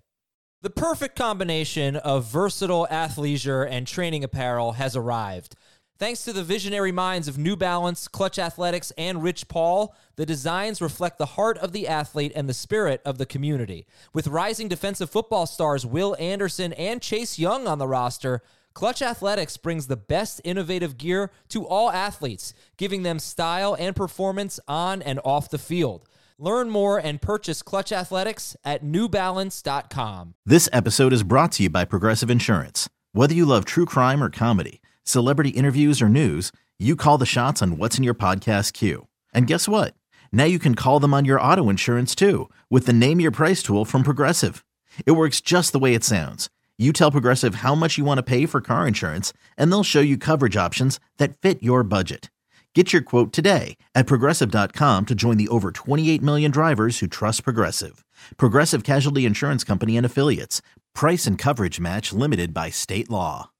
the 0.64 0.70
perfect 0.70 1.16
combination 1.16 1.96
of 1.96 2.26
versatile 2.26 2.88
athleisure 2.92 3.68
and 3.68 3.88
training 3.88 4.24
apparel 4.24 4.74
has 4.74 4.96
arrived. 4.96 5.56
Thanks 5.98 6.24
to 6.26 6.34
the 6.34 6.44
visionary 6.44 6.92
minds 6.92 7.28
of 7.28 7.40
New 7.40 7.56
Balance, 7.56 8.08
Clutch 8.08 8.38
Athletics, 8.38 8.92
and 8.96 9.24
Rich 9.24 9.48
Paul, 9.48 9.96
the 10.18 10.26
designs 10.26 10.80
reflect 10.80 11.18
the 11.18 11.26
heart 11.26 11.58
of 11.58 11.72
the 11.72 11.88
athlete 11.88 12.32
and 12.36 12.48
the 12.48 12.54
spirit 12.54 13.02
of 13.06 13.18
the 13.18 13.26
community. 13.26 13.88
With 14.14 14.28
rising 14.28 14.68
defensive 14.68 15.10
football 15.10 15.48
stars 15.48 15.84
Will 15.84 16.16
Anderson 16.20 16.74
and 16.74 17.02
Chase 17.02 17.40
Young 17.40 17.68
on 17.68 17.80
the 17.80 17.88
roster, 17.88 18.44
Clutch 18.74 19.02
Athletics 19.02 19.58
brings 19.58 19.88
the 19.88 19.98
best 19.98 20.40
innovative 20.44 20.98
gear 20.98 21.32
to 21.50 21.68
all 21.68 21.92
athletes, 21.92 22.54
giving 22.78 23.04
them 23.04 23.20
style 23.20 23.76
and 23.78 23.96
performance 23.96 24.60
on 24.68 25.02
and 25.02 25.20
off 25.26 25.50
the 25.50 25.58
field. 25.58 26.06
Learn 26.38 26.70
more 26.70 26.98
and 26.98 27.22
purchase 27.22 27.62
Clutch 27.62 27.92
Athletics 27.92 28.56
at 28.64 28.84
newbalance.com. 28.84 30.36
This 30.46 30.70
episode 30.74 31.14
is 31.14 31.24
brought 31.24 31.52
to 31.54 31.64
you 31.64 31.70
by 31.70 31.86
Progressive 31.86 32.32
Insurance. 32.32 32.90
Whether 33.12 33.36
you 33.36 33.46
love 33.46 33.66
true 33.66 33.86
crime 33.86 34.24
or 34.24 34.30
comedy, 34.30 34.82
celebrity 35.04 35.50
interviews 35.50 36.02
or 36.02 36.10
news, 36.10 36.52
you 36.80 36.96
call 36.96 37.18
the 37.18 37.26
shots 37.26 37.62
on 37.62 37.78
what's 37.78 37.98
in 37.98 38.04
your 38.04 38.16
podcast 38.16 38.74
queue. 38.74 39.08
And 39.34 39.46
guess 39.46 39.68
what? 39.68 39.94
Now 40.32 40.46
you 40.46 40.58
can 40.58 40.76
call 40.76 41.00
them 41.00 41.14
on 41.14 41.26
your 41.26 41.40
auto 41.40 41.70
insurance 41.70 42.16
too 42.16 42.50
with 42.70 42.86
the 42.86 42.94
Name 42.94 43.20
Your 43.20 43.32
Price 43.32 43.62
tool 43.62 43.86
from 43.86 44.02
Progressive. 44.02 44.66
It 45.06 45.12
works 45.12 45.42
just 45.42 45.74
the 45.74 45.80
way 45.80 45.94
it 45.94 46.04
sounds. 46.04 46.50
You 46.82 46.92
tell 46.92 47.12
Progressive 47.12 47.56
how 47.56 47.76
much 47.76 48.00
you 48.00 48.04
want 48.04 48.18
to 48.18 48.24
pay 48.24 48.48
for 48.48 48.60
car 48.60 48.88
insurance, 48.88 49.34
and 49.56 49.72
they'll 49.72 49.84
show 49.84 50.00
you 50.00 50.18
coverage 50.18 50.58
options 50.58 51.00
that 51.18 51.38
fit 51.38 51.62
your 51.62 51.84
budget. 51.84 52.32
Get 52.74 52.92
your 52.92 53.04
quote 53.04 53.32
today 53.32 53.78
at 53.94 54.08
progressive.com 54.08 55.06
to 55.06 55.14
join 55.14 55.38
the 55.38 55.48
over 55.50 55.72
28 55.72 56.24
million 56.24 56.50
drivers 56.50 56.98
who 56.98 57.06
trust 57.06 57.44
Progressive. 57.44 58.04
Progressive 58.36 58.84
Casualty 58.84 59.28
Insurance 59.28 59.64
Company 59.64 59.96
and 59.96 60.08
Affiliates. 60.08 60.64
Price 60.96 61.28
and 61.28 61.38
coverage 61.38 61.80
match 61.80 62.14
limited 62.14 62.52
by 62.52 62.72
state 62.72 63.12
law. 63.12 63.52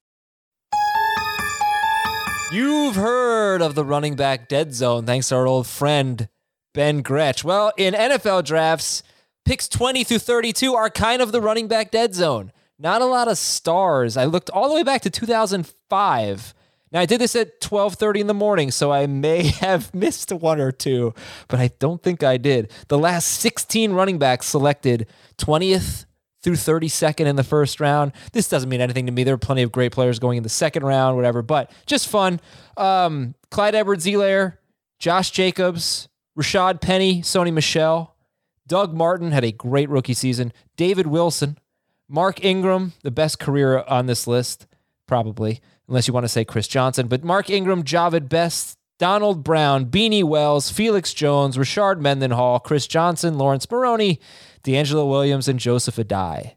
You've 2.50 2.96
heard 2.96 3.62
of 3.62 3.76
the 3.76 3.84
running 3.84 4.16
back 4.16 4.48
dead 4.48 4.74
zone 4.74 5.06
thanks 5.06 5.28
to 5.28 5.36
our 5.36 5.46
old 5.46 5.68
friend 5.68 6.28
Ben 6.74 7.02
Gretch. 7.02 7.44
Well, 7.44 7.72
in 7.76 7.94
NFL 7.94 8.46
drafts, 8.46 9.04
picks 9.44 9.68
20 9.68 10.02
through 10.02 10.18
32 10.18 10.74
are 10.74 10.90
kind 10.90 11.22
of 11.22 11.30
the 11.30 11.40
running 11.40 11.68
back 11.68 11.92
dead 11.92 12.16
zone. 12.16 12.50
Not 12.82 13.00
a 13.00 13.06
lot 13.06 13.28
of 13.28 13.38
stars. 13.38 14.16
I 14.16 14.24
looked 14.24 14.50
all 14.50 14.68
the 14.68 14.74
way 14.74 14.82
back 14.82 15.02
to 15.02 15.10
2005. 15.10 16.54
Now 16.90 17.00
I 17.00 17.06
did 17.06 17.20
this 17.20 17.36
at 17.36 17.60
12:30 17.60 18.22
in 18.22 18.26
the 18.26 18.34
morning, 18.34 18.72
so 18.72 18.90
I 18.90 19.06
may 19.06 19.44
have 19.60 19.94
missed 19.94 20.32
one 20.32 20.60
or 20.60 20.72
two, 20.72 21.14
but 21.46 21.60
I 21.60 21.70
don't 21.78 22.02
think 22.02 22.24
I 22.24 22.38
did. 22.38 22.72
The 22.88 22.98
last 22.98 23.28
16 23.28 23.92
running 23.92 24.18
backs 24.18 24.46
selected 24.46 25.06
20th 25.38 26.06
through 26.42 26.56
32nd 26.56 27.26
in 27.26 27.36
the 27.36 27.44
first 27.44 27.78
round. 27.78 28.10
This 28.32 28.48
doesn't 28.48 28.68
mean 28.68 28.80
anything 28.80 29.06
to 29.06 29.12
me. 29.12 29.22
There 29.22 29.34
are 29.34 29.38
plenty 29.38 29.62
of 29.62 29.70
great 29.70 29.92
players 29.92 30.18
going 30.18 30.38
in 30.38 30.42
the 30.42 30.48
second 30.48 30.82
round, 30.82 31.14
whatever, 31.14 31.40
but 31.40 31.70
just 31.86 32.08
fun. 32.08 32.40
Um, 32.76 33.36
Clyde 33.52 33.76
Edwards-Helaire, 33.76 34.58
Josh 34.98 35.30
Jacobs, 35.30 36.08
Rashaad 36.36 36.80
Penny, 36.80 37.22
Sony 37.22 37.52
Michel, 37.52 38.16
Doug 38.66 38.92
Martin 38.92 39.30
had 39.30 39.44
a 39.44 39.52
great 39.52 39.88
rookie 39.88 40.14
season. 40.14 40.52
David 40.76 41.06
Wilson, 41.06 41.58
Mark 42.12 42.44
Ingram, 42.44 42.92
the 43.02 43.10
best 43.10 43.38
career 43.38 43.82
on 43.88 44.04
this 44.04 44.26
list, 44.26 44.66
probably, 45.08 45.62
unless 45.88 46.06
you 46.06 46.12
want 46.12 46.24
to 46.24 46.28
say 46.28 46.44
Chris 46.44 46.68
Johnson. 46.68 47.08
But 47.08 47.24
Mark 47.24 47.48
Ingram, 47.48 47.84
Jahvid 47.84 48.28
Best, 48.28 48.76
Donald 48.98 49.42
Brown, 49.42 49.86
Beanie 49.86 50.22
Wells, 50.22 50.70
Felix 50.70 51.14
Jones, 51.14 51.56
Rashard 51.56 52.00
Mendenhall, 52.00 52.60
Chris 52.60 52.86
Johnson, 52.86 53.38
Laurence 53.38 53.68
Maroney, 53.70 54.20
DeAngelo 54.62 55.08
Williams, 55.08 55.48
and 55.48 55.58
Joseph 55.58 55.96
Addai. 55.96 56.56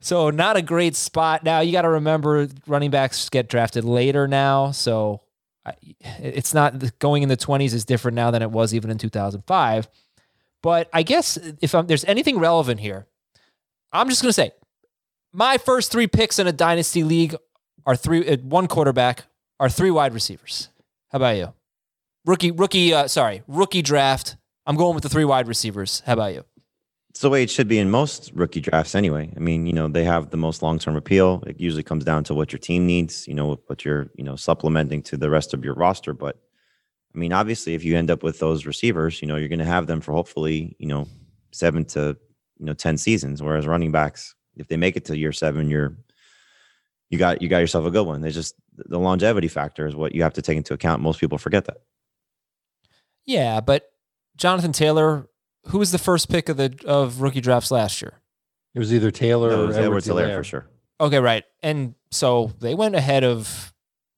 So 0.00 0.28
not 0.28 0.58
a 0.58 0.62
great 0.62 0.94
spot. 0.94 1.42
Now 1.42 1.60
you 1.60 1.72
got 1.72 1.82
to 1.82 1.88
remember 1.88 2.46
running 2.66 2.90
backs 2.90 3.30
get 3.30 3.48
drafted 3.48 3.82
later 3.82 4.28
now, 4.28 4.72
so 4.72 5.22
it's 6.18 6.52
not 6.52 6.98
going 6.98 7.22
in 7.22 7.30
the 7.30 7.36
20s 7.36 7.72
is 7.72 7.86
different 7.86 8.14
now 8.14 8.30
than 8.30 8.42
it 8.42 8.50
was 8.50 8.74
even 8.74 8.90
in 8.90 8.98
2005. 8.98 9.88
But 10.62 10.90
I 10.92 11.02
guess 11.02 11.38
if 11.62 11.74
I'm, 11.74 11.86
there's 11.86 12.04
anything 12.04 12.38
relevant 12.38 12.80
here, 12.80 13.06
I'm 13.90 14.10
just 14.10 14.20
going 14.20 14.28
to 14.28 14.34
say 14.34 14.52
my 15.32 15.58
first 15.58 15.92
three 15.92 16.06
picks 16.06 16.38
in 16.38 16.46
a 16.46 16.52
dynasty 16.52 17.04
league 17.04 17.36
are 17.84 17.96
three, 17.96 18.28
uh, 18.28 18.36
one 18.38 18.66
quarterback, 18.66 19.24
are 19.60 19.68
three 19.68 19.90
wide 19.90 20.14
receivers. 20.14 20.68
How 21.10 21.16
about 21.16 21.36
you? 21.36 21.54
Rookie, 22.24 22.50
rookie, 22.50 22.92
uh, 22.92 23.08
sorry, 23.08 23.42
rookie 23.46 23.82
draft. 23.82 24.36
I'm 24.66 24.76
going 24.76 24.94
with 24.94 25.02
the 25.02 25.08
three 25.08 25.24
wide 25.24 25.46
receivers. 25.46 26.02
How 26.04 26.14
about 26.14 26.34
you? 26.34 26.44
It's 27.10 27.20
the 27.20 27.30
way 27.30 27.42
it 27.42 27.50
should 27.50 27.68
be 27.68 27.78
in 27.78 27.88
most 27.88 28.30
rookie 28.34 28.60
drafts 28.60 28.94
anyway. 28.94 29.32
I 29.34 29.38
mean, 29.38 29.64
you 29.64 29.72
know, 29.72 29.88
they 29.88 30.04
have 30.04 30.28
the 30.30 30.36
most 30.36 30.62
long-term 30.62 30.96
appeal. 30.96 31.42
It 31.46 31.58
usually 31.58 31.82
comes 31.82 32.04
down 32.04 32.24
to 32.24 32.34
what 32.34 32.52
your 32.52 32.58
team 32.58 32.86
needs, 32.86 33.26
you 33.26 33.32
know, 33.32 33.58
what 33.68 33.86
you're, 33.86 34.10
you 34.16 34.24
know, 34.24 34.36
supplementing 34.36 35.02
to 35.04 35.16
the 35.16 35.30
rest 35.30 35.54
of 35.54 35.64
your 35.64 35.74
roster. 35.74 36.12
But 36.12 36.36
I 37.14 37.18
mean, 37.18 37.32
obviously, 37.32 37.72
if 37.72 37.82
you 37.84 37.96
end 37.96 38.10
up 38.10 38.22
with 38.22 38.38
those 38.38 38.66
receivers, 38.66 39.22
you 39.22 39.28
know, 39.28 39.36
you're 39.36 39.48
going 39.48 39.60
to 39.60 39.64
have 39.64 39.86
them 39.86 40.02
for 40.02 40.12
hopefully, 40.12 40.76
you 40.78 40.86
know, 40.86 41.08
seven 41.52 41.86
to, 41.86 42.18
you 42.58 42.66
know, 42.66 42.74
10 42.74 42.98
seasons. 42.98 43.42
Whereas 43.42 43.66
running 43.66 43.92
backs, 43.92 44.34
if 44.56 44.68
they 44.68 44.76
make 44.76 44.96
it 44.96 45.04
to 45.06 45.16
year 45.16 45.32
seven, 45.32 45.68
you're, 45.70 45.96
you 47.10 47.18
got, 47.18 47.40
you 47.42 47.48
got 47.48 47.58
yourself 47.58 47.86
a 47.86 47.90
good 47.90 48.06
one. 48.06 48.20
They 48.20 48.30
just, 48.30 48.54
the 48.76 48.98
longevity 48.98 49.48
factor 49.48 49.86
is 49.86 49.94
what 49.94 50.14
you 50.14 50.22
have 50.22 50.34
to 50.34 50.42
take 50.42 50.56
into 50.56 50.74
account. 50.74 51.02
Most 51.02 51.20
people 51.20 51.38
forget 51.38 51.64
that. 51.66 51.78
Yeah, 53.24 53.60
but 53.60 53.90
Jonathan 54.36 54.72
Taylor, 54.72 55.28
who 55.66 55.78
was 55.78 55.92
the 55.92 55.98
first 55.98 56.28
pick 56.28 56.48
of 56.48 56.56
the 56.56 56.78
of 56.86 57.20
rookie 57.20 57.40
drafts 57.40 57.70
last 57.70 58.00
year? 58.02 58.14
It 58.74 58.78
was 58.78 58.92
either 58.92 59.10
Taylor 59.10 59.50
That 59.50 59.58
or 59.58 59.66
was 59.66 59.76
Edwards 59.76 60.08
Edwards-Helaire 60.08 60.36
for 60.38 60.44
sure. 60.44 60.66
Okay, 61.00 61.18
right. 61.18 61.44
And 61.62 61.94
so 62.10 62.52
they 62.60 62.74
went 62.74 62.94
ahead 62.94 63.24
of 63.24 63.72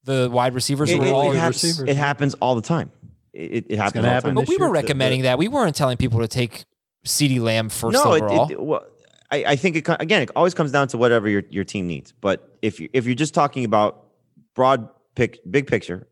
the 0.04 0.28
wide 0.30 0.54
receivers 0.54 0.90
who 0.90 0.96
It, 0.96 1.00
were 1.00 1.06
it- 1.06 1.12
all 1.12 1.22
it 1.22 1.28
wide 1.28 1.36
hap- 1.36 1.48
receivers, 1.50 1.88
it 1.88 1.96
happens 1.96 2.34
all 2.34 2.54
the 2.54 2.62
time. 2.62 2.90
It, 3.32 3.66
it 3.70 3.78
happens 3.78 3.96
all 3.96 4.02
the 4.02 4.08
happen 4.08 4.28
time. 4.30 4.34
But 4.34 4.48
we 4.48 4.54
this 4.56 4.60
were 4.60 4.66
year. 4.66 4.74
recommending 4.74 5.22
that. 5.22 5.38
We 5.38 5.48
weren't 5.48 5.76
telling 5.76 5.96
people 5.96 6.20
to 6.20 6.28
take 6.28 6.64
CeeDee 7.06 7.40
Lamb 7.40 7.68
first 7.68 7.94
no, 7.94 8.12
it, 8.14 8.22
overall. 8.22 8.50
it, 8.50 8.60
well, 8.60 8.84
I, 9.30 9.44
I 9.48 9.56
think 9.56 9.76
it 9.76 9.86
again. 10.00 10.22
It 10.22 10.30
always 10.34 10.54
comes 10.54 10.72
down 10.72 10.88
to 10.88 10.98
whatever 10.98 11.28
your, 11.28 11.42
your 11.50 11.64
team 11.64 11.86
needs. 11.86 12.12
But 12.12 12.58
if 12.62 12.80
you 12.80 12.88
if 12.92 13.06
you're 13.06 13.14
just 13.14 13.34
talking 13.34 13.64
about 13.64 14.06
broad 14.54 14.88
pick, 15.14 15.40
big 15.50 15.66
picture, 15.66 16.08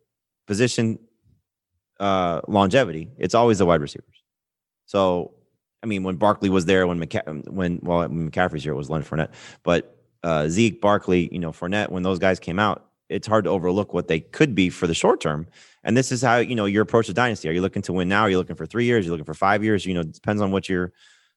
position, 0.46 0.98
uh, 1.98 2.42
longevity, 2.46 3.10
it's 3.18 3.34
always 3.34 3.58
the 3.58 3.66
wide 3.66 3.80
receivers. 3.80 4.22
So, 4.84 5.34
I 5.82 5.86
mean, 5.86 6.02
when 6.02 6.16
Barkley 6.16 6.50
was 6.50 6.66
there, 6.66 6.86
when 6.86 7.00
McCa- 7.00 7.48
when 7.48 7.80
well, 7.82 8.00
when 8.00 8.30
McCaffrey's 8.30 8.62
here, 8.62 8.72
it 8.72 8.76
was 8.76 8.90
Leonard 8.90 9.08
Fournette. 9.08 9.32
But 9.62 9.96
uh, 10.22 10.48
Zeke, 10.48 10.80
Barkley, 10.80 11.28
you 11.32 11.38
know, 11.38 11.52
Fournette, 11.52 11.90
when 11.90 12.02
those 12.02 12.18
guys 12.18 12.38
came 12.38 12.58
out, 12.58 12.86
it's 13.08 13.26
hard 13.26 13.44
to 13.44 13.50
overlook 13.50 13.94
what 13.94 14.08
they 14.08 14.20
could 14.20 14.54
be 14.54 14.68
for 14.68 14.86
the 14.86 14.94
short 14.94 15.20
term. 15.20 15.46
And 15.84 15.96
this 15.96 16.12
is 16.12 16.20
how 16.20 16.36
you 16.36 16.54
know 16.54 16.66
your 16.66 16.82
approach 16.82 17.06
to 17.06 17.14
dynasty. 17.14 17.48
Are 17.48 17.52
you 17.52 17.62
looking 17.62 17.82
to 17.82 17.92
win 17.94 18.08
now? 18.08 18.22
Are 18.22 18.30
you 18.30 18.36
looking 18.38 18.56
for 18.56 18.66
three 18.66 18.84
years? 18.84 19.04
Are 19.04 19.06
you 19.06 19.12
looking 19.12 19.24
for 19.24 19.34
five 19.34 19.64
years? 19.64 19.86
You 19.86 19.94
know, 19.94 20.02
depends 20.02 20.42
on 20.42 20.50
what 20.50 20.68
your 20.68 20.92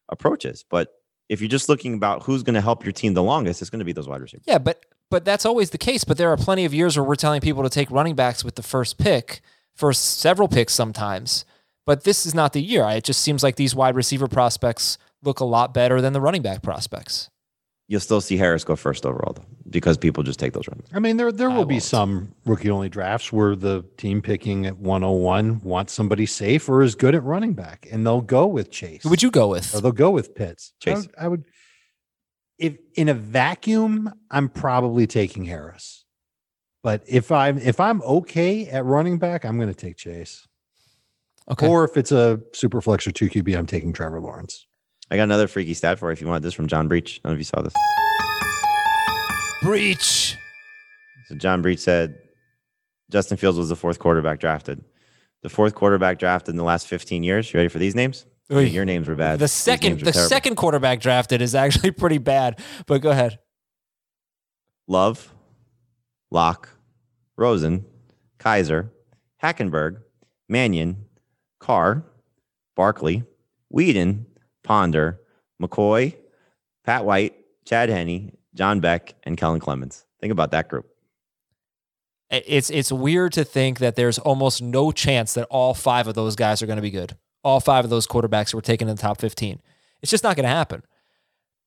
approach 0.10 0.44
is. 0.46 0.66
But 0.70 0.99
if 1.30 1.40
you're 1.42 1.48
just 1.48 1.70
looking 1.70 1.94
about 1.94 2.24
who's 2.24 2.44
going 2.44 2.56
to 2.56 2.62
help 2.62 2.84
your 2.84 2.92
team 2.92 3.14
the 3.14 3.24
longest, 3.24 3.62
it's 3.62 3.70
going 3.70 3.80
to 3.80 3.86
be 3.86 3.94
those 3.94 4.08
wide 4.08 4.22
receivers. 4.22 4.44
Yeah, 4.48 4.58
but 4.58 4.84
but 5.10 5.24
that's 5.24 5.46
always 5.46 5.70
the 5.70 5.78
case. 5.78 6.04
But 6.04 6.18
there 6.18 6.32
are 6.32 6.38
plenty 6.38 6.66
of 6.66 6.74
years 6.74 6.98
where 6.98 7.04
we're 7.04 7.16
telling 7.16 7.42
people 7.42 7.64
to 7.64 7.70
take 7.70 7.90
running 7.90 8.16
backs 8.16 8.44
with 8.44 8.56
the 8.56 8.64
first 8.64 8.98
pick 8.98 9.42
for 9.76 9.94
several 9.94 10.48
picks 10.48 10.74
sometimes. 10.74 11.46
But 11.86 12.04
this 12.04 12.26
is 12.26 12.36
not 12.36 12.54
the 12.54 12.62
year. 12.62 12.88
It 12.90 13.04
just 13.04 13.22
seems 13.22 13.42
like 13.42 13.56
these 13.56 13.74
wide 13.74 13.96
receiver 13.96 14.28
prospects 14.28 14.98
look 15.24 15.40
a 15.40 15.46
lot 15.46 15.74
better 15.74 16.02
than 16.02 16.14
the 16.14 16.22
running 16.22 16.42
back 16.42 16.62
prospects. 16.62 17.30
You'll 17.90 18.00
still 18.00 18.22
see 18.22 18.38
Harris 18.38 18.64
go 18.64 18.76
first 18.76 19.04
overall 19.04 19.34
though, 19.34 19.46
because 19.68 19.98
people 19.98 20.22
just 20.22 20.40
take 20.40 20.54
those 20.54 20.68
runs. 20.68 20.88
I 20.94 21.00
mean, 21.00 21.18
there 21.18 21.32
there 21.32 21.50
will 21.50 21.66
be 21.66 21.80
some 21.80 22.36
rookie 22.46 22.70
only 22.70 22.88
drafts 22.88 23.34
where 23.34 23.56
the 23.56 23.84
team 23.98 24.22
picking 24.22 24.68
at 24.68 24.78
101 24.78 25.62
wants 25.62 25.92
somebody 25.92 26.28
safe 26.28 26.70
or 26.70 26.84
is 26.84 26.94
good 26.94 27.16
at 27.16 27.24
running 27.24 27.54
back, 27.54 27.88
and 27.92 28.06
they'll 28.06 28.22
go 28.22 28.46
with 28.46 28.70
Chase. 28.70 29.02
Who 29.02 29.10
would 29.10 29.24
you 29.24 29.32
go 29.32 29.48
with? 29.48 29.74
Or 29.74 29.82
they'll 29.82 29.92
go 29.92 30.12
with 30.12 30.36
Pitts. 30.36 30.72
I 30.72 30.86
Chase. 30.86 30.98
would, 30.98 31.16
I 31.18 31.28
would, 31.30 31.46
if 32.60 32.78
in 32.94 33.10
a 33.10 33.16
vacuum, 33.16 34.14
I'm 34.30 34.50
probably 34.50 35.08
taking 35.08 35.46
Harris. 35.46 36.06
But 36.84 37.04
if 37.08 37.32
I'm 37.32 37.58
if 37.58 37.80
I'm 37.80 38.04
okay 38.04 38.68
at 38.68 38.86
running 38.86 39.18
back, 39.18 39.46
I'm 39.46 39.58
going 39.58 39.68
to 39.68 39.74
take 39.74 39.98
Chase. 39.98 40.48
Okay. 41.50 41.68
Or 41.68 41.86
if 41.86 41.98
it's 41.98 42.12
a 42.12 42.40
super 42.54 42.82
flex 42.82 43.08
or 43.08 43.12
two 43.12 43.30
QB, 43.30 43.58
I'm 43.58 43.66
taking 43.66 43.94
Trevor 43.94 44.22
Lawrence. 44.22 44.68
I 45.12 45.16
got 45.16 45.24
another 45.24 45.48
freaky 45.48 45.74
stat 45.74 45.98
for 45.98 46.10
you 46.10 46.14
if 46.14 46.22
you 46.22 46.28
want 46.28 46.44
this 46.44 46.54
from 46.54 46.68
John 46.68 46.88
Breech. 46.88 47.20
I 47.24 47.30
don't 47.30 47.34
know 47.34 47.36
if 47.36 47.40
you 47.40 47.44
saw 47.46 47.62
this. 47.62 47.74
Breech. 49.62 50.38
So 51.28 51.36
John 51.36 51.62
Breech 51.62 51.80
said 51.80 52.20
Justin 53.10 53.38
Fields 53.38 53.58
was 53.58 53.70
the 53.70 53.76
fourth 53.76 54.00
quarterback 54.00 54.40
drafted. 54.40 54.84
The 55.42 55.50
fourth 55.50 55.74
quarterback 55.74 56.20
drafted 56.20 56.54
in 56.54 56.58
the 56.58 56.64
last 56.64 56.88
15 56.88 57.24
years. 57.24 57.52
You 57.52 57.58
ready 57.58 57.70
for 57.70 57.80
these 57.80 57.96
names? 57.96 58.26
Oy. 58.52 58.66
Your 58.66 58.86
names 58.86 59.08
were 59.08 59.16
bad. 59.16 59.40
The 59.40 59.48
second 59.48 60.00
the 60.00 60.12
terrible. 60.12 60.30
second 60.30 60.56
quarterback 60.56 61.00
drafted 61.00 61.42
is 61.42 61.56
actually 61.56 61.92
pretty 62.00 62.18
bad. 62.18 62.60
But 62.88 63.02
go 63.02 63.12
ahead. 63.12 63.40
Love, 64.88 65.34
Lock, 66.32 66.70
Rosen, 67.38 67.86
Kizer, 68.40 68.90
Hackenberg, 69.42 70.02
Mannion, 70.48 71.06
Carr, 71.60 72.04
Barkley, 72.76 73.24
Weeden, 73.74 74.26
Ponder, 74.70 75.20
McCoy, 75.60 76.16
Pat 76.86 77.04
White, 77.04 77.34
Chad 77.66 77.90
Henne, 77.90 78.38
John 78.54 78.80
Beck, 78.80 79.16
and 79.24 79.36
Kellen 79.36 79.60
Clemens. 79.60 80.06
Think 80.22 80.32
about 80.32 80.52
that 80.52 80.70
group. 80.70 80.86
It's 82.30 82.70
it's 82.70 82.92
weird 82.92 83.34
to 83.34 83.44
think 83.44 83.80
that 83.80 83.96
there's 83.96 84.20
almost 84.20 84.62
no 84.62 84.92
chance 84.92 85.34
that 85.34 85.48
all 85.50 85.74
five 85.74 86.08
of 86.08 86.14
those 86.14 86.36
guys 86.36 86.62
are 86.62 86.68
going 86.68 86.76
to 86.76 86.84
be 86.84 86.92
good. 86.92 87.18
All 87.44 87.60
five 87.60 87.84
of 87.84 87.90
those 87.90 88.06
quarterbacks 88.06 88.54
were 88.54 88.62
taken 88.62 88.88
in 88.88 88.96
the 88.96 89.02
top 89.02 89.20
15. 89.20 89.60
It's 90.04 90.12
just 90.12 90.24
not 90.24 90.36
going 90.36 90.44
to 90.44 90.50
happen. 90.50 90.84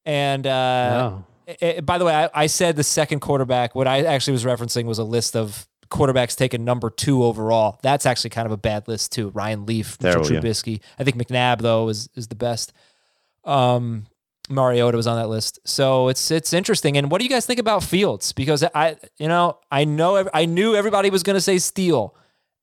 And 0.05 0.47
uh, 0.47 0.91
No. 0.91 1.25
eh, 1.61 1.81
by 1.81 1.99
the 1.99 2.05
way, 2.05 2.15
I, 2.15 2.31
I 2.33 2.47
said 2.47 2.77
the 2.77 2.85
second 2.85 3.19
quarterback. 3.21 3.75
What 3.75 3.89
I 3.89 4.03
actually 4.05 4.35
was 4.35 4.45
referencing 4.45 4.85
was 4.85 5.01
a 5.01 5.05
list 5.05 5.35
of 5.35 5.67
quarterbacks 5.91 6.37
taken 6.37 6.65
number 6.65 6.91
two 6.91 7.25
overall. 7.25 7.79
That's 7.83 8.07
actually 8.07 8.31
kind 8.31 8.47
of 8.47 8.53
a 8.53 8.57
bad 8.57 8.87
list 8.87 9.11
too. 9.13 9.31
Ryan 9.31 9.67
Leaf, 9.67 10.01
Mitchell 10.01 10.23
Terrible, 10.23 10.33
yeah. 10.47 10.51
Trubisky. 10.53 10.81
I 10.99 11.05
think 11.05 11.17
McNabb 11.17 11.61
though 11.61 11.89
is 11.89 12.09
is 12.15 12.29
the 12.29 12.37
best. 12.37 12.73
Um, 13.45 14.07
Mariota 14.49 14.97
was 14.97 15.07
on 15.07 15.17
that 15.17 15.29
list, 15.29 15.61
so 15.65 16.09
it's 16.09 16.31
it's 16.31 16.53
interesting. 16.53 16.97
And 16.97 17.11
what 17.11 17.19
do 17.19 17.25
you 17.25 17.31
guys 17.31 17.47
think 17.47 17.61
about 17.61 17.83
Fields? 17.83 18.33
Because 18.33 18.65
I, 18.75 18.97
you 19.19 19.29
know, 19.29 19.59
I 19.71 19.85
know 19.85 20.29
I 20.35 20.47
knew 20.47 20.75
everybody 20.75 21.11
was 21.11 21.23
going 21.23 21.35
to 21.35 21.41
say 21.41 21.59
steal. 21.59 22.15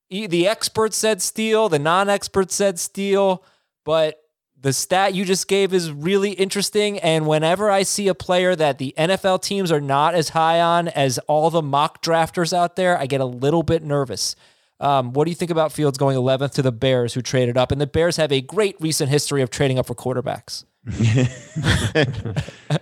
The 0.10 0.48
experts 0.48 0.98
said 0.98 1.22
steal, 1.22 1.70
the 1.70 1.80
non-experts 1.80 2.56
said 2.56 2.80
steal, 2.80 3.44
but 3.86 4.20
the 4.62 4.74
stat 4.74 5.14
you 5.14 5.24
just 5.24 5.48
gave 5.48 5.74
is 5.74 5.92
really 5.92 6.32
interesting. 6.32 7.00
And 7.00 7.28
whenever 7.28 7.72
I 7.72 7.84
see 7.84 8.08
a 8.08 8.16
player 8.16 8.56
that 8.56 8.78
the 8.78 8.94
NFL 8.98 9.42
teams 9.42 9.72
are 9.72 9.80
not 9.80 10.16
as 10.16 10.30
high 10.30 10.60
on 10.60 10.90
as 10.90 11.18
all 11.28 11.50
the 11.50 11.62
mock 11.62 12.04
drafters 12.04 12.54
out 12.54 12.76
there, 12.76 12.98
I 12.98 13.06
get 13.06 13.22
a 13.22 13.26
little 13.26 13.64
bit 13.64 13.84
nervous. 13.84 14.36
Um, 14.80 15.14
what 15.14 15.26
do 15.26 15.32
you 15.32 15.36
think 15.36 15.52
about 15.52 15.72
Fields 15.72 15.98
going 15.98 16.16
11th 16.18 16.54
to 16.54 16.62
the 16.62 16.72
Bears, 16.72 17.14
who 17.14 17.22
traded 17.22 17.58
up? 17.58 17.72
And 17.72 17.82
the 17.82 17.88
Bears 17.88 18.16
have 18.18 18.32
a 18.32 18.42
great 18.42 18.76
recent 18.80 19.10
history 19.10 19.42
of 19.42 19.50
trading 19.50 19.78
up 19.78 19.88
for 19.88 19.96
quarterbacks. 19.96 20.64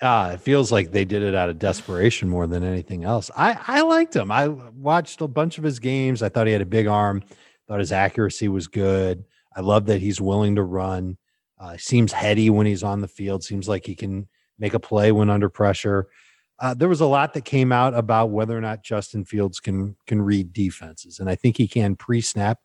Ah, 0.00 0.30
it 0.30 0.40
feels 0.40 0.70
like 0.70 0.92
they 0.92 1.04
did 1.04 1.22
it 1.22 1.34
out 1.34 1.48
of 1.48 1.58
desperation 1.58 2.28
more 2.28 2.46
than 2.46 2.62
anything 2.62 3.04
else. 3.04 3.30
I, 3.36 3.58
I 3.66 3.80
liked 3.80 4.14
him. 4.14 4.30
I 4.30 4.46
watched 4.46 5.20
a 5.20 5.26
bunch 5.26 5.58
of 5.58 5.64
his 5.64 5.80
games. 5.80 6.22
I 6.22 6.28
thought 6.28 6.46
he 6.46 6.52
had 6.52 6.62
a 6.62 6.66
big 6.66 6.86
arm. 6.86 7.22
Thought 7.66 7.80
his 7.80 7.90
accuracy 7.90 8.46
was 8.48 8.68
good. 8.68 9.24
I 9.56 9.60
love 9.60 9.86
that 9.86 10.00
he's 10.00 10.20
willing 10.20 10.54
to 10.54 10.62
run. 10.62 11.18
Uh, 11.58 11.76
seems 11.78 12.12
heady 12.12 12.48
when 12.48 12.66
he's 12.66 12.84
on 12.84 13.00
the 13.00 13.08
field. 13.08 13.42
Seems 13.42 13.68
like 13.68 13.84
he 13.84 13.96
can 13.96 14.28
make 14.56 14.74
a 14.74 14.78
play 14.78 15.10
when 15.10 15.30
under 15.30 15.48
pressure. 15.48 16.06
Uh, 16.60 16.74
there 16.74 16.88
was 16.88 17.00
a 17.00 17.06
lot 17.06 17.34
that 17.34 17.44
came 17.44 17.70
out 17.70 17.94
about 17.94 18.30
whether 18.30 18.56
or 18.56 18.60
not 18.60 18.82
Justin 18.82 19.24
Fields 19.24 19.60
can 19.60 19.96
can 20.06 20.20
read 20.20 20.52
defenses, 20.52 21.20
and 21.20 21.30
I 21.30 21.34
think 21.34 21.56
he 21.56 21.68
can 21.68 21.96
pre-snap. 21.96 22.58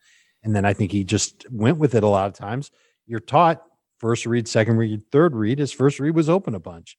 And 0.44 0.56
then 0.56 0.66
I 0.66 0.74
think 0.74 0.92
he 0.92 1.04
just 1.04 1.46
went 1.52 1.78
with 1.78 1.96
it 1.96 2.04
a 2.04 2.08
lot 2.08 2.28
of 2.28 2.34
times. 2.34 2.72
You're 3.06 3.20
taught 3.20 3.64
first 3.98 4.26
read, 4.26 4.48
second 4.48 4.78
read, 4.78 5.02
third 5.12 5.36
read. 5.36 5.60
His 5.60 5.72
first 5.72 6.00
read 6.00 6.16
was 6.16 6.30
open 6.30 6.56
a 6.56 6.60
bunch. 6.60 6.98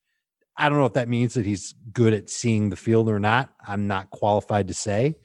I 0.57 0.69
don't 0.69 0.79
know 0.79 0.87
if 0.87 0.95
that 0.95 1.09
means 1.09 1.35
that 1.35 1.45
he's 1.45 1.75
good 1.93 2.15
at 2.15 2.31
seeing 2.31 2.71
the 2.71 2.77
field 2.77 3.09
or 3.09 3.19
not. 3.19 3.51
I'm 3.67 3.87
not 3.87 4.11
qualified 4.11 4.69
to 4.69 4.75
say. 4.75 5.17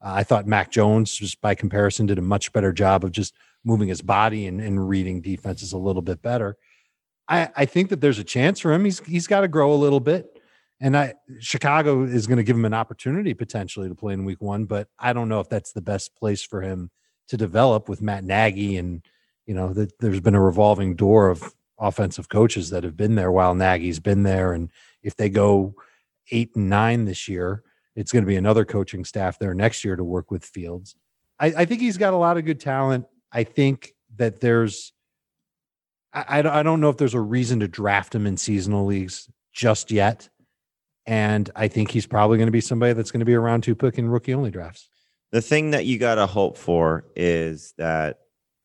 Uh, 0.00 0.12
I 0.14 0.22
thought 0.22 0.46
Mac 0.46 0.70
Jones, 0.70 1.14
just 1.14 1.40
by 1.40 1.54
comparison, 1.54 2.06
did 2.06 2.18
a 2.18 2.22
much 2.22 2.52
better 2.52 2.72
job 2.72 3.04
of 3.04 3.12
just 3.12 3.34
moving 3.64 3.88
his 3.88 4.00
body 4.00 4.46
and, 4.46 4.60
and 4.60 4.88
reading 4.88 5.20
defenses 5.20 5.72
a 5.72 5.78
little 5.78 6.02
bit 6.02 6.22
better. 6.22 6.56
I, 7.28 7.50
I 7.56 7.64
think 7.66 7.90
that 7.90 8.00
there's 8.00 8.20
a 8.20 8.24
chance 8.24 8.60
for 8.60 8.72
him. 8.72 8.84
He's 8.84 9.00
he's 9.00 9.26
got 9.26 9.40
to 9.40 9.48
grow 9.48 9.72
a 9.72 9.74
little 9.74 10.00
bit, 10.00 10.35
and 10.80 10.96
I 10.96 11.14
Chicago 11.40 12.02
is 12.02 12.26
going 12.26 12.38
to 12.38 12.42
give 12.42 12.56
him 12.56 12.64
an 12.64 12.74
opportunity 12.74 13.34
potentially 13.34 13.88
to 13.88 13.94
play 13.94 14.14
in 14.14 14.24
Week 14.24 14.40
One, 14.40 14.64
but 14.64 14.88
I 14.98 15.12
don't 15.12 15.28
know 15.28 15.40
if 15.40 15.48
that's 15.48 15.72
the 15.72 15.82
best 15.82 16.14
place 16.16 16.42
for 16.42 16.62
him 16.62 16.90
to 17.28 17.36
develop 17.36 17.88
with 17.88 18.02
Matt 18.02 18.24
Nagy 18.24 18.76
and 18.76 19.02
you 19.46 19.54
know 19.54 19.72
that 19.72 19.98
there's 20.00 20.20
been 20.20 20.34
a 20.34 20.42
revolving 20.42 20.96
door 20.96 21.30
of 21.30 21.54
offensive 21.78 22.28
coaches 22.28 22.70
that 22.70 22.84
have 22.84 22.96
been 22.96 23.14
there 23.14 23.30
while 23.30 23.54
Nagy's 23.54 24.00
been 24.00 24.22
there. 24.22 24.52
And 24.52 24.70
if 25.02 25.16
they 25.16 25.28
go 25.28 25.74
eight 26.30 26.54
and 26.56 26.68
nine 26.68 27.04
this 27.04 27.28
year, 27.28 27.62
it's 27.94 28.12
going 28.12 28.24
to 28.24 28.28
be 28.28 28.36
another 28.36 28.64
coaching 28.64 29.04
staff 29.04 29.38
there 29.38 29.54
next 29.54 29.84
year 29.84 29.96
to 29.96 30.04
work 30.04 30.30
with 30.30 30.44
Fields. 30.44 30.96
I, 31.38 31.46
I 31.46 31.64
think 31.64 31.80
he's 31.80 31.98
got 31.98 32.14
a 32.14 32.18
lot 32.18 32.36
of 32.36 32.44
good 32.44 32.60
talent. 32.60 33.06
I 33.32 33.44
think 33.44 33.92
that 34.16 34.40
there's, 34.40 34.92
I 36.12 36.38
I 36.38 36.62
don't 36.62 36.80
know 36.80 36.88
if 36.88 36.96
there's 36.96 37.14
a 37.14 37.20
reason 37.20 37.60
to 37.60 37.68
draft 37.68 38.14
him 38.14 38.26
in 38.26 38.36
seasonal 38.36 38.86
leagues 38.86 39.28
just 39.52 39.90
yet. 39.90 40.28
And 41.06 41.48
I 41.54 41.68
think 41.68 41.90
he's 41.90 42.06
probably 42.06 42.36
going 42.36 42.48
to 42.48 42.52
be 42.52 42.60
somebody 42.60 42.92
that's 42.92 43.10
going 43.10 43.20
to 43.20 43.26
be 43.26 43.34
a 43.34 43.40
round 43.40 43.62
two 43.62 43.74
pick 43.74 43.96
in 43.98 44.08
rookie 44.08 44.34
only 44.34 44.50
drafts. 44.50 44.88
The 45.32 45.40
thing 45.40 45.70
that 45.70 45.86
you 45.86 45.98
got 45.98 46.16
to 46.16 46.26
hope 46.26 46.56
for 46.56 47.04
is 47.14 47.74
that 47.78 48.20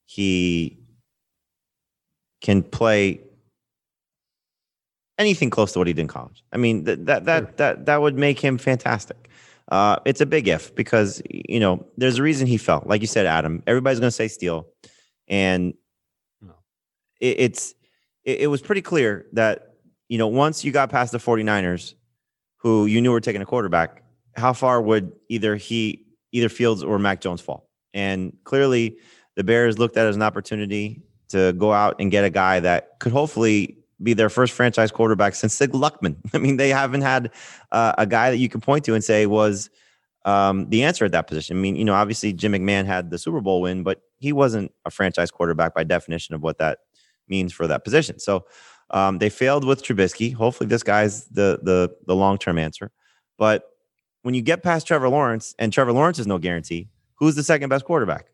he 0.05 0.79
can 2.41 2.63
play 2.63 3.21
anything 5.17 5.49
close 5.51 5.71
to 5.73 5.79
what 5.79 5.87
he 5.87 5.93
did 5.93 6.01
in 6.01 6.07
college. 6.07 6.43
I 6.51 6.57
mean, 6.57 6.83
that 6.85 7.05
that 7.05 7.25
that 7.25 7.43
Sure. 7.43 7.51
that 7.57 7.85
that 7.85 8.01
would 8.01 8.17
make 8.17 8.39
him 8.39 8.57
fantastic. 8.57 9.29
Uh, 9.71 9.97
it's 10.05 10.21
a 10.21 10.25
big 10.25 10.47
if 10.47 10.73
because 10.75 11.21
you 11.29 11.59
know 11.59 11.85
there's 11.97 12.17
a 12.17 12.23
reason 12.23 12.47
he 12.47 12.57
fell. 12.57 12.81
Like 12.85 13.01
you 13.01 13.07
said, 13.07 13.25
Adam. 13.25 13.61
Everybody's 13.67 13.99
going 13.99 14.07
to 14.07 14.11
say 14.15 14.27
steal, 14.27 14.67
and 15.27 15.73
No. 16.41 16.53
it, 17.19 17.39
it's 17.39 17.75
it, 18.23 18.41
it 18.41 18.47
was 18.47 18.61
pretty 18.61 18.81
clear 18.81 19.27
that 19.33 19.75
you 20.09 20.17
know 20.17 20.27
once 20.27 20.65
you 20.65 20.71
got 20.71 20.89
past 20.89 21.11
the 21.11 21.19
49ers, 21.19 21.93
who 22.61 22.85
you 22.85 23.01
knew 23.01 23.11
were 23.11 23.19
taking 23.19 23.41
a 23.41 23.45
quarterback, 23.45 24.03
how 24.35 24.53
far 24.53 24.81
would 24.81 25.11
either 25.29 25.55
he 25.55 26.05
either 26.31 26.47
Fields 26.47 26.83
or 26.83 26.99
Mac 26.99 27.19
Jones 27.19 27.41
fall? 27.41 27.69
And 27.93 28.37
clearly, 28.43 28.97
the 29.35 29.43
Bears 29.43 29.79
looked 29.79 29.97
at 29.97 30.05
it 30.05 30.09
as 30.09 30.15
an 30.15 30.21
opportunity 30.21 31.01
to 31.29 31.53
go 31.53 31.73
out 31.73 31.95
and 31.99 32.11
get 32.11 32.23
a 32.23 32.29
guy 32.29 32.59
that 32.59 32.99
could 32.99 33.11
hopefully 33.11 33.77
be 34.03 34.13
their 34.13 34.29
first 34.29 34.53
franchise 34.53 34.91
quarterback 34.91 35.35
since 35.35 35.53
Sid 35.53 35.71
Luckman. 35.71 36.17
I 36.33 36.37
mean, 36.37 36.57
they 36.57 36.69
haven't 36.69 37.01
had 37.01 37.31
uh, 37.71 37.93
a 37.97 38.05
guy 38.05 38.29
that 38.29 38.37
you 38.37 38.49
can 38.49 38.61
point 38.61 38.85
to 38.85 38.93
and 38.93 39.03
say 39.03 39.25
was 39.25 39.69
um, 40.25 40.69
the 40.69 40.83
answer 40.83 41.03
at 41.03 41.11
that 41.13 41.27
position. 41.27 41.57
I 41.57 41.59
mean, 41.59 41.75
you 41.75 41.85
know, 41.85 41.95
obviously 41.95 42.31
Jim 42.31 42.53
McMahon 42.53 42.85
had 42.85 43.09
the 43.09 43.17
Super 43.17 43.41
Bowl 43.41 43.61
win, 43.61 43.81
but 43.83 44.01
he 44.19 44.33
wasn't 44.33 44.71
a 44.85 44.91
franchise 44.91 45.31
quarterback 45.31 45.73
by 45.73 45.83
definition 45.83 46.35
of 46.35 46.43
what 46.43 46.59
that 46.59 46.79
means 47.27 47.53
for 47.53 47.65
that 47.67 47.83
position. 47.83 48.19
So 48.19 48.45
um, 48.91 49.17
they 49.17 49.29
failed 49.29 49.65
with 49.65 49.83
Trubisky. 49.83 50.33
Hopefully, 50.33 50.67
this 50.67 50.83
guy's 50.83 51.25
the 51.25 51.59
the 51.63 51.95
the 52.07 52.15
long 52.15 52.37
term 52.37 52.57
answer. 52.57 52.91
But 53.37 53.63
when 54.21 54.33
you 54.33 54.41
get 54.41 54.63
past 54.63 54.85
Trevor 54.85 55.09
Lawrence, 55.09 55.55
and 55.57 55.73
Trevor 55.73 55.93
Lawrence 55.93 56.19
is 56.19 56.27
no 56.27 56.37
guarantee, 56.37 56.89
who's 57.15 57.35
the 57.35 57.43
second 57.43 57.69
best 57.69 57.85
quarterback? 57.85 58.27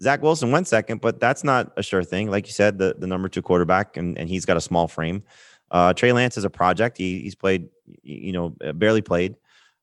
Zach 0.00 0.22
Wilson 0.22 0.50
went 0.52 0.68
second, 0.68 1.00
but 1.00 1.18
that's 1.18 1.42
not 1.42 1.72
a 1.76 1.82
sure 1.82 2.04
thing. 2.04 2.30
Like 2.30 2.46
you 2.46 2.52
said, 2.52 2.78
the, 2.78 2.94
the 2.98 3.06
number 3.06 3.28
two 3.28 3.42
quarterback, 3.42 3.96
and, 3.96 4.16
and 4.16 4.28
he's 4.28 4.44
got 4.44 4.56
a 4.56 4.60
small 4.60 4.86
frame. 4.86 5.24
Uh, 5.70 5.92
Trey 5.92 6.12
Lance 6.12 6.38
is 6.38 6.44
a 6.44 6.50
project. 6.50 6.96
He, 6.96 7.20
he's 7.20 7.34
played, 7.34 7.68
you 8.02 8.32
know, 8.32 8.54
uh, 8.64 8.72
barely 8.72 9.02
played, 9.02 9.34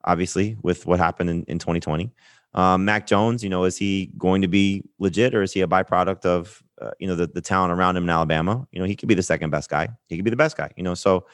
obviously, 0.05 0.57
with 0.61 0.86
what 0.86 0.99
happened 0.99 1.30
in, 1.30 1.43
in 1.43 1.59
2020. 1.59 2.11
Um, 2.53 2.86
Mac 2.86 3.05
Jones, 3.05 3.43
you 3.43 3.49
know, 3.49 3.66
is 3.66 3.78
he 3.78 4.11
going 4.18 4.41
to 4.41 4.47
be 4.47 4.84
legit 4.99 5.36
or 5.36 5.41
is 5.41 5.51
he 5.51 5.61
a 5.61 5.68
byproduct 5.68 6.26
of 6.26 6.63
uh, 6.82 6.91
you 6.99 7.07
know 7.07 7.15
the, 7.15 7.28
the 7.28 7.41
talent 7.41 7.71
around 7.71 7.97
him 7.97 8.03
in 8.03 8.09
Alabama, 8.09 8.67
you 8.71 8.80
know 8.80 8.86
he 8.86 8.95
could 8.95 9.09
be 9.09 9.15
the 9.15 9.23
second 9.23 9.49
best 9.49 9.69
guy. 9.69 9.88
He 10.07 10.15
could 10.15 10.26
be 10.26 10.32
the 10.32 10.38
best 10.38 10.57
guy. 10.57 10.71
You 10.76 10.84
know, 10.84 10.93
so 10.93 11.26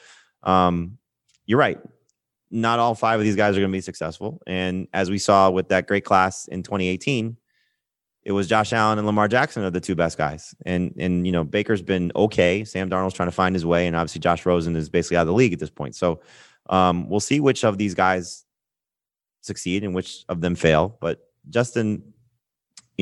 um, 0.42 0.98
you're 1.46 1.58
right. 1.58 1.78
Not 2.50 2.78
all 2.78 2.94
five 2.94 3.18
of 3.18 3.24
these 3.24 3.36
guys 3.36 3.56
are 3.56 3.60
going 3.60 3.72
to 3.72 3.76
be 3.76 3.80
successful. 3.80 4.42
And 4.46 4.86
as 4.92 5.10
we 5.10 5.18
saw 5.18 5.50
with 5.50 5.68
that 5.68 5.86
great 5.86 6.04
class 6.04 6.46
in 6.48 6.62
2018, 6.62 7.36
it 8.24 8.32
was 8.32 8.46
Josh 8.46 8.72
Allen 8.72 8.98
and 8.98 9.06
Lamar 9.06 9.26
Jackson 9.26 9.64
are 9.64 9.70
the 9.70 9.80
two 9.80 9.94
best 9.94 10.16
guys. 10.16 10.54
And 10.64 10.94
and 10.98 11.26
you 11.26 11.32
know 11.32 11.44
Baker's 11.44 11.82
been 11.82 12.12
okay. 12.14 12.64
Sam 12.64 12.88
Darnold's 12.88 13.14
trying 13.14 13.28
to 13.28 13.34
find 13.34 13.54
his 13.54 13.66
way, 13.66 13.86
and 13.86 13.96
obviously 13.96 14.20
Josh 14.20 14.46
Rosen 14.46 14.76
is 14.76 14.88
basically 14.88 15.16
out 15.16 15.22
of 15.22 15.28
the 15.28 15.32
league 15.32 15.52
at 15.52 15.58
this 15.58 15.70
point. 15.70 15.96
So 15.96 16.20
um, 16.70 17.08
we'll 17.08 17.20
see 17.20 17.40
which 17.40 17.64
of 17.64 17.78
these 17.78 17.94
guys 17.94 18.44
succeed 19.40 19.82
and 19.82 19.94
which 19.94 20.24
of 20.28 20.40
them 20.40 20.54
fail. 20.54 20.96
But 21.00 21.20
Justin, 21.50 22.11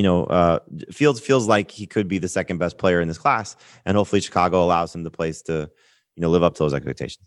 you 0.01 0.03
know, 0.03 0.25
uh, 0.25 0.61
Fields 0.91 1.21
feels 1.21 1.47
like 1.47 1.71
he 1.71 1.87
could 1.87 2.09
be 2.09 2.17
the 2.17 2.27
second 2.27 2.57
best 2.57 2.79
player 2.79 3.03
in 3.03 3.09
this 3.09 3.19
class, 3.19 3.55
and 3.85 3.99
hopefully 3.99 4.23
Chicago 4.23 4.65
allows 4.65 4.95
him 4.95 5.03
the 5.03 5.11
place 5.11 5.43
to 5.43 5.71
you 6.17 6.23
know 6.23 6.31
live 6.31 6.43
up 6.43 6.55
to 6.55 6.63
those 6.63 6.73
expectations. 6.73 7.27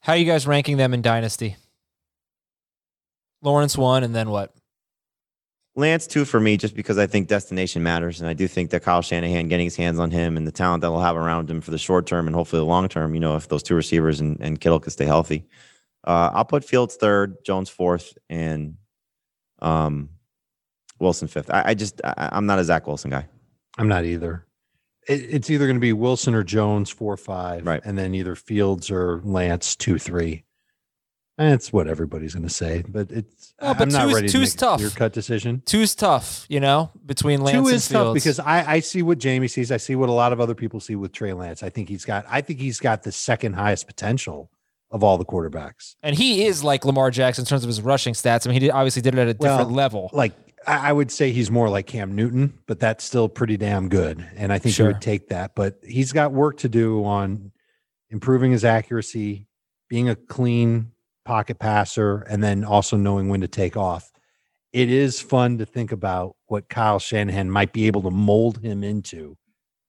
How 0.00 0.14
are 0.14 0.16
you 0.16 0.24
guys 0.24 0.48
ranking 0.48 0.78
them 0.78 0.92
in 0.92 1.00
Dynasty? 1.00 1.54
Lawrence 3.40 3.78
one, 3.78 4.02
and 4.02 4.12
then 4.12 4.30
what? 4.30 4.52
Lance 5.76 6.08
two 6.08 6.24
for 6.24 6.40
me, 6.40 6.56
just 6.56 6.74
because 6.74 6.98
I 6.98 7.06
think 7.06 7.28
destination 7.28 7.84
matters, 7.84 8.20
and 8.20 8.28
I 8.28 8.32
do 8.32 8.48
think 8.48 8.70
that 8.70 8.82
Kyle 8.82 9.00
Shanahan 9.00 9.46
getting 9.46 9.66
his 9.66 9.76
hands 9.76 10.00
on 10.00 10.10
him 10.10 10.36
and 10.36 10.44
the 10.44 10.50
talent 10.50 10.80
that 10.80 10.88
he'll 10.88 10.98
have 10.98 11.16
around 11.16 11.48
him 11.48 11.60
for 11.60 11.70
the 11.70 11.78
short 11.78 12.08
term 12.08 12.26
and 12.26 12.34
hopefully 12.34 12.58
the 12.58 12.66
long 12.66 12.88
term. 12.88 13.14
You 13.14 13.20
know, 13.20 13.36
if 13.36 13.46
those 13.46 13.62
two 13.62 13.76
receivers 13.76 14.18
and, 14.18 14.40
and 14.40 14.60
Kittle 14.60 14.80
can 14.80 14.90
stay 14.90 15.04
healthy, 15.04 15.46
uh, 16.02 16.30
I'll 16.34 16.44
put 16.44 16.64
Fields 16.64 16.96
third, 16.96 17.44
Jones 17.44 17.70
fourth, 17.70 18.18
and 18.28 18.74
um, 19.60 20.08
Wilson 20.98 21.28
fifth. 21.28 21.50
I, 21.50 21.62
I 21.66 21.74
just 21.74 22.00
I, 22.04 22.30
I'm 22.32 22.46
not 22.46 22.58
a 22.58 22.64
Zach 22.64 22.86
Wilson 22.86 23.10
guy. 23.10 23.26
I'm 23.78 23.88
not 23.88 24.04
either. 24.04 24.44
It, 25.08 25.20
it's 25.30 25.50
either 25.50 25.66
going 25.66 25.76
to 25.76 25.80
be 25.80 25.92
Wilson 25.92 26.34
or 26.34 26.42
Jones 26.42 26.90
four 26.90 27.16
five, 27.16 27.66
Right. 27.66 27.80
and 27.84 27.96
then 27.98 28.14
either 28.14 28.34
Fields 28.34 28.90
or 28.90 29.20
Lance 29.24 29.76
two 29.76 29.98
three. 29.98 30.44
And 31.38 31.52
it's 31.52 31.70
what 31.70 31.86
everybody's 31.86 32.32
going 32.34 32.48
to 32.48 32.52
say, 32.52 32.82
but 32.88 33.10
it's 33.10 33.52
Oh, 33.60 33.74
but 33.74 33.82
I'm 33.82 33.88
not 33.90 34.10
ready 34.14 34.26
to 34.26 34.32
two's 34.32 34.54
make 34.54 34.58
tough. 34.60 34.76
a 34.80 34.84
clear 34.84 34.90
cut 34.90 35.12
decision. 35.12 35.62
Two's 35.66 35.94
tough, 35.94 36.46
you 36.48 36.60
know, 36.60 36.90
between 37.04 37.42
Lance 37.42 37.56
Two 37.56 37.66
and 37.66 37.74
is 37.76 37.88
tough 37.88 38.14
because 38.14 38.40
I, 38.40 38.72
I 38.72 38.80
see 38.80 39.02
what 39.02 39.18
Jamie 39.18 39.48
sees. 39.48 39.70
I 39.70 39.76
see 39.76 39.94
what 39.96 40.08
a 40.08 40.12
lot 40.12 40.32
of 40.32 40.40
other 40.40 40.54
people 40.54 40.80
see 40.80 40.96
with 40.96 41.12
Trey 41.12 41.34
Lance. 41.34 41.62
I 41.62 41.68
think 41.68 41.90
he's 41.90 42.06
got 42.06 42.24
I 42.30 42.40
think 42.40 42.58
he's 42.60 42.80
got 42.80 43.02
the 43.02 43.12
second 43.12 43.52
highest 43.52 43.86
potential 43.86 44.50
of 44.90 45.02
all 45.02 45.18
the 45.18 45.24
quarterbacks. 45.24 45.96
and 46.02 46.16
he 46.16 46.44
is 46.46 46.62
like 46.62 46.84
Lamar 46.84 47.10
Jackson 47.10 47.42
in 47.42 47.46
terms 47.46 47.64
of 47.64 47.68
his 47.68 47.80
rushing 47.82 48.14
stats. 48.14 48.46
I 48.46 48.50
mean, 48.50 48.54
he 48.54 48.60
did, 48.60 48.70
obviously 48.70 49.02
did 49.02 49.14
it 49.14 49.18
at 49.20 49.28
a 49.28 49.34
different 49.34 49.66
Well, 49.68 49.70
level. 49.76 50.10
Like 50.12 50.32
I, 50.66 50.92
would 50.92 51.10
say 51.10 51.32
he's 51.32 51.50
more 51.50 51.68
like 51.68 51.86
Cam 51.86 52.14
Newton, 52.16 52.58
but 52.66 52.80
that's 52.80 53.04
still 53.04 53.28
pretty 53.28 53.56
damn 53.56 53.88
good. 53.88 54.24
And 54.36 54.52
I 54.52 54.58
think 54.58 54.74
Sure. 54.74 54.86
he 54.86 54.92
would 54.92 55.02
take 55.02 55.28
that. 55.28 55.54
But 55.54 55.78
he's 55.84 56.12
got 56.12 56.32
work 56.32 56.56
to 56.58 56.68
do 56.68 57.04
on 57.04 57.52
improving 58.10 58.52
his 58.52 58.64
accuracy, 58.64 59.46
being 59.88 60.08
a 60.08 60.16
clean 60.16 60.92
pocket 61.24 61.58
passer, 61.58 62.18
and 62.30 62.42
then 62.42 62.64
also 62.64 62.96
knowing 62.96 63.28
when 63.28 63.40
to 63.42 63.48
take 63.48 63.76
off. 63.76 64.10
It 64.72 64.90
is 64.90 65.20
fun 65.20 65.58
to 65.58 65.66
think 65.66 65.90
about 65.92 66.36
what 66.46 66.68
Kyle 66.68 66.98
Shanahan 66.98 67.50
might 67.50 67.72
be 67.72 67.86
able 67.86 68.02
to 68.02 68.10
mold 68.10 68.58
him 68.62 68.84
into. 68.84 69.36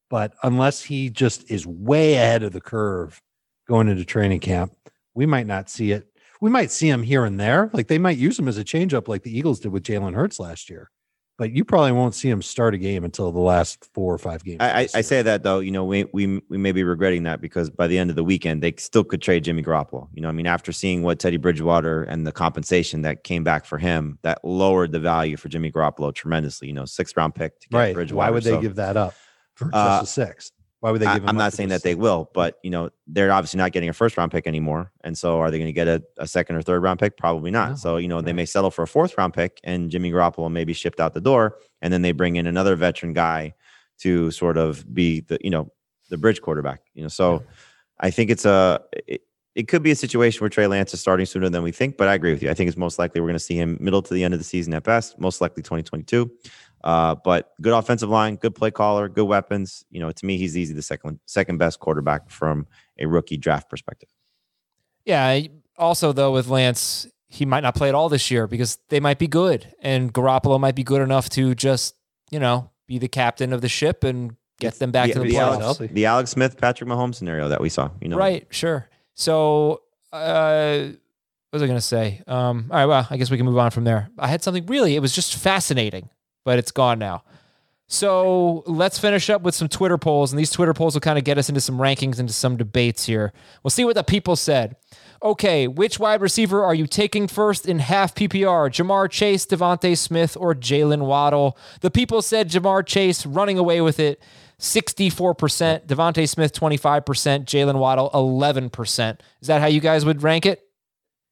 But 0.10 0.34
unless 0.44 0.84
he 0.84 1.10
just 1.10 1.50
is 1.52 1.66
way 1.68 2.14
ahead 2.14 2.42
of 2.44 2.54
the 2.54 2.62
curve 2.62 3.22
going 3.68 3.88
into 3.90 4.06
training 4.06 4.40
camp, 4.40 4.72
we 5.18 5.26
might 5.26 5.48
not 5.48 5.68
see 5.68 5.92
it. 5.92 6.08
We 6.40 6.52
might 6.52 6.70
see 6.70 6.88
him 6.88 7.02
here 7.02 7.26
and 7.26 7.40
there. 7.40 7.72
Like 7.74 7.88
they 7.88 7.98
might 7.98 8.20
use 8.20 8.38
him 8.38 8.48
as 8.48 8.60
a 8.60 8.64
changeup, 8.64 9.08
like 9.08 9.24
the 9.24 9.36
Eagles 9.36 9.60
did 9.60 9.72
with 9.72 9.82
Jalen 9.84 10.14
Hurts 10.14 10.40
last 10.40 10.70
year. 10.70 10.92
But 11.40 11.52
you 11.52 11.66
probably 11.66 11.92
won't 11.92 12.14
see 12.14 12.30
him 12.30 12.42
start 12.44 12.76
a 12.76 12.78
game 12.78 13.04
until 13.04 13.32
the 13.32 13.40
last 13.40 13.90
four 13.94 14.14
or 14.14 14.18
five 14.20 14.44
games. 14.44 14.58
I, 14.60 14.82
I, 14.82 14.88
I 14.96 15.02
say 15.02 15.24
that 15.24 15.42
though, 15.42 15.60
you 15.60 15.72
know, 15.72 15.86
we, 15.86 16.06
we 16.14 16.42
we 16.50 16.58
may 16.58 16.72
be 16.72 16.84
regretting 16.84 17.24
that 17.24 17.42
because 17.42 17.72
by 17.72 17.88
the 17.88 17.98
end 17.98 18.12
of 18.12 18.16
the 18.16 18.24
weekend, 18.24 18.62
they 18.62 18.74
still 18.78 19.04
could 19.04 19.22
trade 19.22 19.44
Jimmy 19.44 19.64
Garoppolo. 19.64 20.08
You 20.14 20.22
know, 20.22 20.30
I 20.30 20.32
mean, 20.32 20.48
after 20.48 20.72
seeing 20.72 21.02
what 21.02 21.18
Teddy 21.18 21.38
Bridgewater 21.38 22.04
and 22.04 22.26
the 22.26 22.32
compensation 22.32 23.02
that 23.02 23.24
came 23.24 23.44
back 23.44 23.66
for 23.66 23.80
him, 23.80 24.20
that 24.22 24.44
lowered 24.44 24.92
the 24.92 25.00
value 25.00 25.38
for 25.38 25.50
Jimmy 25.50 25.72
Garoppolo 25.72 26.14
tremendously. 26.14 26.68
You 26.68 26.76
know, 26.76 26.86
sixth 26.86 27.18
round 27.18 27.34
pick 27.34 27.60
to 27.62 27.70
get 27.70 27.78
right. 27.78 27.94
Bridgewater. 27.96 28.18
Why 28.18 28.32
would 28.32 28.44
they 28.44 28.52
So, 28.52 28.62
give 28.62 28.76
that 28.76 28.98
up 28.98 29.16
for 29.56 29.70
Uh, 29.74 30.00
just 30.02 30.04
a 30.04 30.14
six? 30.14 30.52
Why 30.80 30.92
would 30.92 31.02
they 31.02 31.08
I, 31.08 31.16
give 31.16 31.24
him 31.24 31.30
I'm 31.30 31.38
not 31.38 31.54
saying 31.54 31.70
that 31.70 31.82
they 31.82 31.96
will, 31.96 32.30
but 32.34 32.60
you 32.64 32.70
know, 32.70 32.90
they're 33.08 33.32
obviously 33.32 33.58
not 33.58 33.72
getting 33.72 33.90
a 33.90 33.94
first 33.94 34.16
round 34.16 34.32
pick 34.32 34.46
anymore. 34.46 34.92
And 35.04 35.18
so 35.18 35.40
are 35.40 35.50
they 35.50 35.58
going 35.58 35.70
to 35.70 35.74
get 35.74 35.88
a, 35.88 36.04
a 36.18 36.28
second 36.28 36.56
or 36.56 36.62
third 36.62 36.84
round 36.84 37.00
pick? 37.00 37.18
Probably 37.18 37.50
not. 37.50 37.70
No, 37.72 37.76
so, 37.76 37.98
you 37.98 38.08
know, 38.08 38.22
they 38.22 38.34
may 38.34 38.46
settle 38.46 38.70
for 38.70 38.84
a 38.84 38.88
fourth 38.88 39.18
round 39.18 39.34
pick 39.34 39.60
and 39.64 39.90
Jimmy 39.90 40.12
Garoppolo 40.12 40.52
may 40.52 40.66
be 40.66 40.74
shipped 40.74 41.00
out 41.00 41.14
the 41.14 41.22
door. 41.22 41.58
And 41.82 41.92
then 41.92 42.04
they 42.04 42.12
bring 42.12 42.36
in 42.36 42.46
another 42.46 42.76
veteran 42.76 43.14
guy 43.14 43.56
to 44.00 44.30
sort 44.30 44.58
of 44.58 44.94
be 44.94 45.22
the, 45.22 45.40
you 45.42 45.50
know, 45.50 45.72
the 46.10 46.18
bridge 46.18 46.42
quarterback. 46.42 46.82
You 46.94 47.04
know, 47.04 47.10
so 47.10 47.44
I 48.00 48.12
think 48.12 48.30
it's 48.30 48.46
a 48.46 48.82
it, 49.08 49.22
it 49.58 49.68
could 49.68 49.82
be 49.82 49.90
a 49.90 49.96
situation 49.96 50.42
where 50.42 50.52
Trey 50.52 50.68
Lance 50.68 50.94
is 50.94 51.02
starting 51.02 51.26
sooner 51.26 51.50
than 51.50 51.64
we 51.64 51.72
think, 51.72 51.98
but 51.98 52.08
I 52.08 52.14
agree 52.14 52.32
with 52.32 52.44
you. 52.44 52.52
I 52.52 52.54
think 52.54 52.68
it's 52.68 52.78
most 52.78 53.00
likely 53.00 53.22
we're 53.22 53.28
going 53.28 53.34
to 53.36 53.40
see 53.40 53.56
him 53.56 53.76
middle 53.82 54.04
to 54.04 54.14
the 54.14 54.24
end 54.24 54.36
of 54.36 54.40
the 54.40 54.44
season 54.44 54.72
at 54.76 54.84
best, 54.84 55.20
most 55.20 55.42
likely 55.42 55.64
2022. 55.64 56.32
Uh, 56.88 57.16
but 57.16 57.52
good 57.60 57.74
offensive 57.74 58.08
line, 58.08 58.38
good 58.38 58.56
play 58.56 58.72
caller, 58.72 59.10
good 59.10 59.26
weapons. 59.26 59.84
You 59.90 60.00
know, 60.00 60.10
to 60.10 60.26
me, 60.26 60.38
he's 60.38 60.56
easy 60.56 60.74
the 60.74 60.82
second 60.82 61.20
second 61.26 61.58
best 61.58 61.82
quarterback 61.82 62.30
from 62.30 62.66
a 62.98 63.06
rookie 63.06 63.36
draft 63.36 63.70
perspective. 63.70 64.08
Yeah. 65.04 65.42
Also, 65.78 66.14
though, 66.14 66.32
with 66.32 66.48
Lance, 66.48 67.06
he 67.28 67.46
might 67.46 67.60
not 67.60 67.76
play 67.76 67.90
at 67.90 67.96
all 67.96 68.08
this 68.08 68.32
year 68.32 68.48
because 68.48 68.78
they 68.88 69.02
might 69.02 69.20
be 69.20 69.28
good, 69.28 69.76
and 69.82 70.14
Garoppolo 70.14 70.58
might 70.62 70.76
be 70.76 70.84
good 70.84 71.02
enough 71.02 71.28
to 71.32 71.54
just, 71.54 71.94
you 72.32 72.40
know, 72.40 72.70
be 72.88 72.98
the 73.00 73.10
captain 73.10 73.52
of 73.52 73.60
the 73.60 73.68
ship 73.68 74.06
and 74.06 74.38
get 74.62 74.80
them 74.80 74.92
back 74.92 75.08
the, 75.08 75.14
to 75.16 75.20
the, 75.20 75.26
the 75.26 75.36
playoffs. 75.36 75.62
Alex, 75.62 75.94
the 75.94 76.06
Alex 76.06 76.32
Smith, 76.32 76.58
Patrick 76.58 76.90
Mahomes 76.90 77.16
scenario 77.16 77.50
that 77.50 77.60
we 77.60 77.68
saw. 77.68 77.90
You 78.02 78.08
know, 78.08 78.18
Right. 78.18 78.48
Sure. 78.50 78.88
So, 79.14 79.82
uh, 80.14 80.86
what 81.50 81.52
was 81.52 81.64
I 81.64 81.68
going 81.68 81.78
to 81.78 81.82
say? 81.82 82.22
Um, 82.28 82.70
all 82.72 82.78
right. 82.78 82.86
Well, 82.86 83.08
I 83.10 83.18
guess 83.18 83.30
we 83.30 83.36
can 83.36 83.46
move 83.46 83.58
on 83.58 83.72
from 83.72 83.84
there. 83.84 84.10
I 84.18 84.30
had 84.30 84.42
something 84.42 84.66
really, 84.68 84.96
it 84.96 85.02
was 85.02 85.14
just 85.14 85.36
fascinating, 85.36 86.10
but 86.48 86.58
it's 86.58 86.72
gone 86.72 86.98
now. 86.98 87.26
So 87.88 88.64
let's 88.68 88.98
finish 88.98 89.30
up 89.30 89.42
with 89.42 89.54
some 89.54 89.68
Twitter 89.68 89.98
polls, 89.98 90.32
and 90.32 90.40
these 90.40 90.50
Twitter 90.50 90.74
polls 90.74 90.94
will 90.94 91.02
kind 91.02 91.18
of 91.18 91.26
get 91.26 91.38
us 91.38 91.50
into 91.50 91.60
some 91.60 91.78
rankings, 91.78 92.20
into 92.20 92.32
some 92.32 92.56
debates 92.56 93.06
here. 93.06 93.34
We'll 93.64 93.70
see 93.70 93.84
what 93.84 93.96
the 93.96 94.04
people 94.06 94.38
said. 94.38 94.78
Okay, 95.22 95.68
which 95.68 96.00
wide 96.00 96.22
receiver 96.22 96.64
are 96.64 96.74
you 96.74 96.88
taking 96.88 97.28
first 97.28 97.68
in 97.68 97.80
half 97.80 98.16
PPR? 98.16 98.70
Ja'Marr 98.70 99.12
Chase, 99.12 99.46
DeVonta 99.46 99.98
Smith, 99.98 100.38
or 100.40 100.56
Jaylen 100.56 101.06
Waddle? 101.06 101.58
The 101.82 101.92
people 101.92 102.22
said 102.22 102.50
Ja'Marr 102.50 102.86
Chase 102.86 103.26
running 103.26 103.58
away 103.58 103.82
with 103.82 104.00
it. 104.00 104.24
64%, 104.58 105.86
DeVonta 105.86 106.30
Smith 106.30 106.54
25%, 106.54 107.04
Jaylen 107.44 107.78
Waddle 107.78 108.10
11%. 108.14 109.20
Is 109.42 109.50
that 109.50 109.60
how 109.60 109.68
you 109.68 109.82
guys 109.82 110.06
would 110.06 110.24
rank 110.24 110.46
it? 110.46 110.62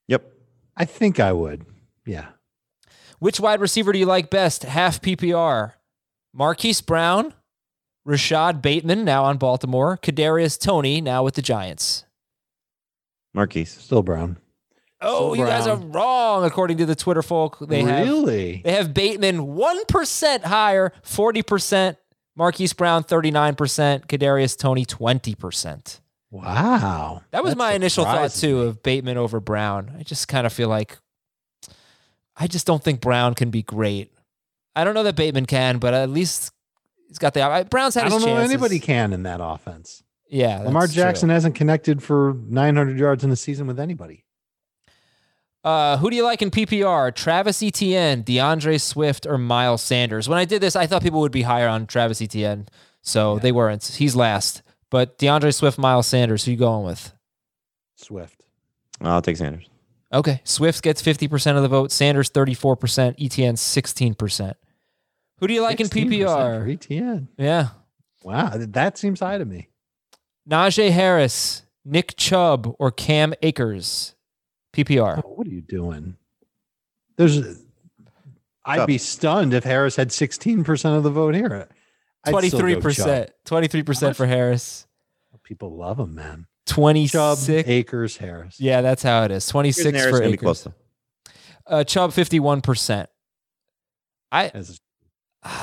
Yep. 0.10 0.30
I 0.76 0.84
think 0.84 1.22
I 1.22 1.32
would. 1.32 1.66
Yeah. 2.06 2.28
Which 3.26 3.40
wide 3.40 3.60
receiver 3.60 3.92
do 3.92 3.98
you 3.98 4.06
like 4.06 4.30
best? 4.30 4.62
Half 4.62 5.02
PPR. 5.02 5.72
Marquise 6.32 6.82
Brown, 6.82 7.34
Rashod 8.06 8.62
Bateman, 8.62 9.04
now 9.04 9.24
on 9.24 9.38
Baltimore, 9.40 9.98
Kadarius 9.98 10.60
Toney, 10.60 11.02
now 11.02 11.24
with 11.24 11.34
the 11.34 11.42
Giants. 11.42 12.06
Marquise. 13.34 13.72
Still 13.72 14.04
Brown. 14.04 14.38
Oh, 15.02 15.34
Still 15.34 15.38
you 15.38 15.52
guys 15.52 15.66
are 15.66 15.76
wrong, 15.76 16.46
according 16.46 16.78
to 16.78 16.86
the 16.86 16.94
Twitter 16.94 17.24
folk. 17.24 17.58
They 17.68 17.82
have 17.82 18.26
they 18.28 18.62
have 18.64 18.94
Bateman 18.94 19.56
one 19.56 19.84
percent 19.86 20.46
higher, 20.46 20.94
forty 21.02 21.42
percent. 21.42 21.98
Marquise 22.36 22.74
Brown 22.74 23.02
thirty 23.04 23.32
nine 23.32 23.56
percent. 23.56 24.08
Kadarius 24.08 24.56
Toney 24.56 24.86
twenty 24.86 25.34
percent. 25.34 26.00
Wow. 26.30 27.24
That 27.32 27.44
was 27.44 27.54
That 27.54 27.58
my 27.58 27.74
initial 27.74 28.04
thought 28.04 28.30
too 28.30 28.60
me. 28.62 28.68
of 28.68 28.84
Bateman 28.84 29.18
over 29.18 29.40
Brown. 29.40 29.96
I 29.98 30.04
just 30.04 30.28
kind 30.28 30.46
of 30.46 30.54
feel 30.54 30.70
like 30.70 31.00
I 32.38 32.48
just 32.48 32.66
don't 32.68 32.84
think 32.84 33.02
Brown 33.02 33.34
can 33.34 33.50
be 33.50 33.62
great. 33.64 34.12
I 34.76 34.84
don't 34.84 34.94
know 34.94 35.04
that 35.04 35.16
Bateman 35.16 35.46
can, 35.46 35.78
but 35.78 35.94
at 35.94 36.10
least 36.10 36.52
he's 37.08 37.18
got 37.18 37.34
the 37.34 37.42
I- 37.42 37.64
Brown's 37.64 37.96
had 37.96 38.06
I 38.06 38.10
don't 38.10 38.20
know 38.22 38.28
chances. 38.28 38.52
anybody 38.52 38.80
can 38.80 39.14
in 39.14 39.24
that 39.24 39.40
offense. 39.42 40.04
Yeah, 40.30 40.60
Lamar 40.64 40.84
that's 40.84 40.94
true. 40.94 41.04
Jackson 41.04 41.30
hasn't 41.30 41.56
connected 41.56 42.02
for 42.04 42.36
900 42.50 42.98
yards 42.98 43.24
in 43.24 43.30
the 43.30 43.36
season 43.36 43.68
with 43.68 43.80
anybody. 43.80 44.26
Uh, 45.64 45.98
who 45.98 46.10
do 46.12 46.16
you 46.16 46.24
like 46.24 46.42
in 46.42 46.52
PPR? 46.52 47.14
Travis 47.16 47.64
Etienne, 47.64 48.22
D'Andre 48.22 48.78
Swift, 48.78 49.26
or 49.26 49.38
Miles 49.38 49.82
Sanders? 49.82 50.30
When 50.30 50.38
I 50.38 50.46
did 50.46 50.62
this, 50.62 50.76
I 50.76 50.86
thought 50.86 51.02
people 51.02 51.22
would 51.22 51.32
be 51.32 51.42
higher 51.44 51.68
on 51.68 51.88
Travis 51.88 52.22
Etienne, 52.22 52.68
so 53.02 53.40
they 53.40 53.52
weren't. 53.52 53.84
He's 53.84 54.16
last. 54.16 54.62
But 54.92 55.18
D'Andre 55.18 55.50
Swift, 55.52 55.78
Miles 55.80 56.06
Sanders, 56.06 56.46
who 56.46 56.52
you 56.52 56.58
going 56.58 56.86
with? 56.86 57.14
Swift. 57.96 58.44
I'll 59.02 59.22
take 59.24 59.38
Sanders. 59.38 59.68
Okay. 60.16 60.42
Swift 60.46 60.82
gets 60.82 61.02
50% 61.02 61.58
of 61.58 61.62
the 61.62 61.68
vote. 61.68 61.92
Sanders 61.92 62.30
34%. 62.30 63.16
Etienne 63.24 63.56
16%. 63.56 64.54
Who 65.40 65.48
do 65.48 65.54
you 65.54 65.62
like 65.62 65.82
in 65.82 65.88
PPR? 65.88 66.64
for 66.64 66.70
Etienne. 66.70 67.28
Yeah. 67.38 67.70
Wow, 68.24 68.54
that 68.56 68.98
seems 68.98 69.20
high 69.20 69.38
to 69.38 69.46
me. 69.46 69.68
Najee 70.50 70.92
Harris, 70.92 71.64
Nick 71.84 72.16
Chubb, 72.16 72.74
or 72.80 72.90
Cam 72.90 73.34
Akers? 73.42 74.16
PPR. 74.74 75.22
Oh, 75.24 75.30
what 75.36 75.46
are 75.46 75.52
you 75.52 75.62
doing? 75.62 76.18
There's, 77.18 77.40
I'd 78.66 78.78
Chubb. 78.78 78.88
be 78.88 78.98
stunned 78.98 79.54
if 79.54 79.64
Harris 79.64 79.96
had 79.96 80.10
16% 80.10 80.98
of 80.98 81.04
the 81.04 81.12
vote 81.12 81.36
here. 81.36 81.68
I'd 82.24 82.34
23%. 82.34 83.30
23% 83.46 84.16
for 84.16 84.26
Harris. 84.26 84.88
People 85.44 85.78
love 85.78 86.00
him, 86.00 86.16
man. 86.16 86.48
26. 86.66 87.12
Chubb, 87.12 87.38
Akers, 87.68 88.18
Harris. 88.18 88.60
Yeah, 88.60 88.82
that's 88.82 89.04
how 89.04 89.24
it 89.24 89.32
is. 89.32 89.48
26 89.48 89.96
Harris 89.98 90.10
for 90.12 90.20
gonna 90.20 90.32
be 90.32 90.38
close 90.38 90.64
though. 90.64 90.74
Uh, 91.68 91.84
Chubb 91.84 92.12
51%. 92.12 93.08
I 94.32 94.48
As- 94.50 94.80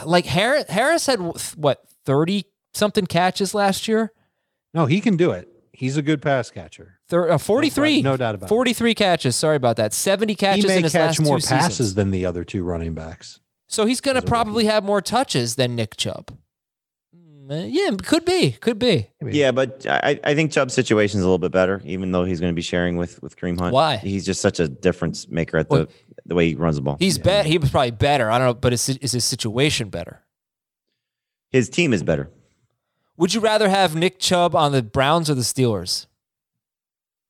like 0.04 0.26
Harris 0.26 0.68
Harris 0.68 1.06
had 1.06 1.18
what 1.56 1.80
30 2.06 2.44
something 2.74 3.06
catches 3.06 3.54
last 3.54 3.88
year? 3.88 4.12
no, 4.74 4.86
he 4.86 5.00
can 5.00 5.16
do 5.16 5.32
it. 5.32 5.48
He's 5.72 5.96
a 5.96 6.02
good 6.02 6.22
pass 6.22 6.50
catcher. 6.50 7.00
Thir- 7.08 7.30
uh, 7.32 7.38
43. 7.38 8.02
No 8.02 8.16
doubt 8.16 8.34
about 8.36 8.46
it. 8.46 8.48
43 8.48 8.94
catches. 8.94 9.34
Sorry 9.36 9.56
about 9.56 9.76
that. 9.76 9.92
70 9.92 10.34
catches 10.36 10.56
He 10.56 10.62
catches 10.62 10.68
may 10.68 10.76
in 10.78 10.82
his 10.84 10.92
catch 10.92 11.18
last 11.18 11.20
more 11.20 11.38
two 11.40 11.46
passes 11.48 11.76
seasons. 11.76 11.94
than 11.94 12.10
the 12.12 12.24
other 12.24 12.44
two 12.44 12.62
running 12.62 12.94
backs. 12.94 13.40
So 13.68 13.86
he's 13.86 14.00
going 14.00 14.14
to 14.14 14.22
probably 14.22 14.66
have 14.66 14.84
more 14.84 15.00
touches 15.00 15.56
than 15.56 15.74
Nick 15.74 15.96
Chubb. 15.96 16.36
Uh, 17.50 17.54
Yeah, 17.66 17.90
could 18.02 18.24
be. 18.24 18.52
Could 18.52 18.78
be. 18.78 19.08
Yeah, 19.20 19.50
but 19.50 19.84
I, 19.88 20.18
I 20.22 20.34
think 20.34 20.52
Chubb's 20.52 20.74
situation 20.74 21.18
is 21.18 21.24
a 21.24 21.26
little 21.26 21.38
bit 21.38 21.50
better, 21.52 21.80
even 21.84 22.12
though 22.12 22.24
he's 22.24 22.40
going 22.40 22.52
to 22.52 22.54
be 22.56 22.62
sharing 22.62 22.96
with 22.96 23.20
with 23.22 23.36
Kareem 23.36 23.58
Hunt. 23.58 23.72
Why? 23.74 23.96
He's 23.96 24.24
just 24.24 24.40
such 24.40 24.60
a 24.60 24.68
difference 24.68 25.28
maker 25.28 25.58
at 25.58 25.68
Well, 25.68 25.86
the 25.86 25.88
the 26.26 26.34
way 26.34 26.48
he 26.48 26.54
runs 26.54 26.76
the 26.76 26.82
ball. 26.82 26.96
He's 26.98 27.18
bet 27.18 27.46
he 27.46 27.58
was 27.58 27.70
probably 27.70 27.90
better. 27.90 28.30
I 28.30 28.38
don't 28.38 28.46
know, 28.46 28.54
but 28.54 28.72
is, 28.72 28.88
is 28.88 29.12
his 29.12 29.24
situation 29.24 29.88
better? 29.88 30.22
His 31.50 31.68
team 31.68 31.92
is 31.92 32.02
better. 32.02 32.30
Would 33.16 33.34
you 33.34 33.40
rather 33.40 33.68
have 33.68 33.94
Nick 33.94 34.18
Chubb 34.18 34.54
on 34.56 34.72
the 34.72 34.82
Browns 34.82 35.28
or 35.28 35.34
the 35.34 35.42
Steelers? 35.42 36.06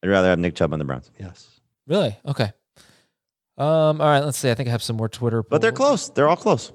I'd 0.02 0.10
rather 0.10 0.28
have 0.28 0.38
Nick 0.38 0.54
Chubb 0.54 0.72
on 0.72 0.78
the 0.78 0.84
Browns, 0.84 1.10
Yes. 1.18 1.48
Really? 1.86 2.16
Okay. 2.26 2.52
Um. 3.58 4.00
All 4.00 4.08
right. 4.08 4.20
Let's 4.24 4.38
see. 4.38 4.50
I 4.50 4.54
think 4.54 4.68
I 4.68 4.72
have 4.72 4.82
some 4.82 4.96
more 4.96 5.08
Twitter. 5.08 5.42
but 5.42 5.60
they're 5.60 5.72
close. 5.72 6.08
They're 6.10 6.28
all 6.28 6.36
close. 6.36 6.72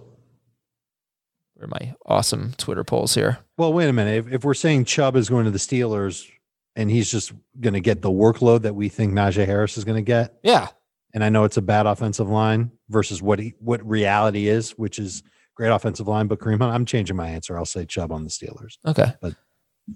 Where 1.57 1.65
are 1.65 1.67
my 1.67 1.95
awesome 2.05 2.53
Twitter 2.57 2.83
polls 2.83 3.15
here? 3.15 3.39
Well, 3.57 3.73
wait 3.73 3.89
a 3.89 3.93
minute. 3.93 4.27
If, 4.27 4.33
if 4.33 4.43
we're 4.43 4.53
saying 4.53 4.85
Chubb 4.85 5.15
is 5.15 5.27
going 5.27 5.45
to 5.45 5.51
the 5.51 5.57
Steelers 5.57 6.29
and 6.75 6.89
he's 6.91 7.09
just 7.09 7.33
going 7.59 7.73
to 7.73 7.79
get 7.79 8.03
the 8.03 8.11
workload 8.11 8.61
that 8.61 8.75
we 8.75 8.89
think 8.89 9.13
Najee 9.13 9.45
Harris 9.47 9.75
is 9.77 9.83
going 9.83 9.95
to 9.95 10.03
get, 10.03 10.37
Yeah. 10.43 10.67
and 11.15 11.23
I 11.23 11.29
know 11.29 11.45
it's 11.45 11.57
a 11.57 11.61
bad 11.63 11.87
offensive 11.87 12.29
line 12.29 12.71
versus 12.89 13.23
what 13.23 13.39
he, 13.39 13.55
what 13.59 13.83
reality 13.83 14.47
is, 14.47 14.71
which 14.77 14.99
is 14.99 15.23
great 15.55 15.69
offensive 15.69 16.07
line, 16.07 16.27
but 16.27 16.37
Kareem 16.37 16.59
Hunt, 16.59 16.75
I'm 16.75 16.85
changing 16.85 17.15
my 17.15 17.27
answer. 17.29 17.57
I'll 17.57 17.65
say 17.65 17.85
Chubb 17.87 18.11
on 18.11 18.23
the 18.23 18.29
Steelers. 18.29 18.77
Okay. 18.85 19.13
But 19.19 19.33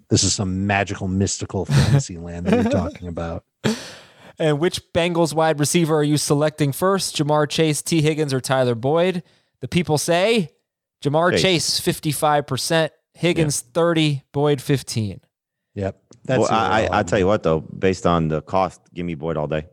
this 0.10 0.24
is 0.24 0.34
some 0.34 0.66
magical, 0.66 1.08
mystical 1.08 1.66
fantasy 1.66 2.18
land 2.20 2.48
that 2.48 2.64
you're 2.64 2.72
talking 2.72 3.08
about. 3.08 3.44
And 4.40 4.60
which 4.60 4.82
Bengals 4.92 5.36
wide 5.36 5.60
receiver 5.60 5.96
are 5.98 6.04
you 6.04 6.18
selecting 6.18 6.72
first? 6.72 7.16
Ja'Marr 7.16 7.48
Chase, 7.48 7.84
Tee 7.84 8.02
Higgins, 8.02 8.34
or 8.34 8.42
Tyler 8.42 8.74
Boyd? 8.74 9.22
The 9.60 9.68
people 9.68 10.00
say 10.00 10.50
Ja'Marr 11.02 11.32
Chase. 11.32 11.42
Chase, 11.42 11.80
fifty-five 11.80 12.46
percent, 12.48 12.94
Higgins 13.14 13.62
thirty, 13.62 14.24
Boyd 14.32 14.62
fifteen. 14.62 15.22
Yep. 15.76 15.98
That's 16.26 16.40
Well, 16.42 16.50
I, 16.52 16.84
I'll 16.84 16.94
I, 16.94 17.00
I 17.00 17.04
tell 17.04 17.18
it. 17.18 17.22
you 17.22 17.28
what, 17.28 17.42
though, 17.44 17.62
based 17.62 18.06
on 18.06 18.28
the 18.28 18.42
cost, 18.42 18.82
give 18.94 19.06
me 19.06 19.16
Boyd 19.16 19.38
all 19.38 19.48
day. 19.48 19.66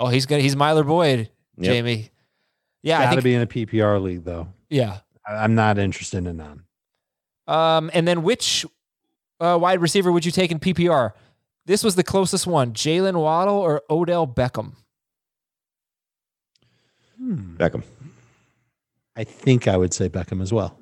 Oh, 0.00 0.08
he's 0.08 0.26
gonna 0.26 0.42
he's 0.42 0.56
Myler 0.56 0.84
Boyd, 0.84 1.30
Yep. 1.58 1.64
Jamie. 1.64 2.10
Yeah, 2.82 2.98
I 2.98 3.02
Got 3.04 3.10
to 3.10 3.14
think, 3.16 3.24
be 3.24 3.34
in 3.34 3.42
a 3.42 3.46
PPR 3.46 4.00
league, 4.02 4.24
though. 4.24 4.48
yeah. 4.70 4.98
I- 5.26 5.34
I'm 5.36 5.54
not 5.54 5.78
interested 5.78 6.26
in 6.26 6.36
none. 6.38 6.62
Um, 7.46 7.90
and 7.94 8.06
then 8.08 8.22
which 8.22 8.64
uh, 9.40 9.58
wide 9.60 9.80
receiver 9.80 10.10
would 10.12 10.24
you 10.24 10.32
take 10.32 10.50
in 10.50 10.58
PPR? 10.58 11.12
This 11.66 11.84
was 11.84 11.94
the 11.96 12.02
closest 12.04 12.46
one: 12.46 12.72
Jaylen 12.72 13.20
Waddle 13.20 13.56
or 13.56 13.82
Odell 13.90 14.26
Beckham. 14.26 14.72
Hmm. 17.18 17.56
Beckham. 17.56 17.82
I 19.18 19.24
think 19.24 19.66
I 19.66 19.76
would 19.76 19.92
say 19.92 20.08
Beckham 20.08 20.40
as 20.40 20.52
well. 20.52 20.78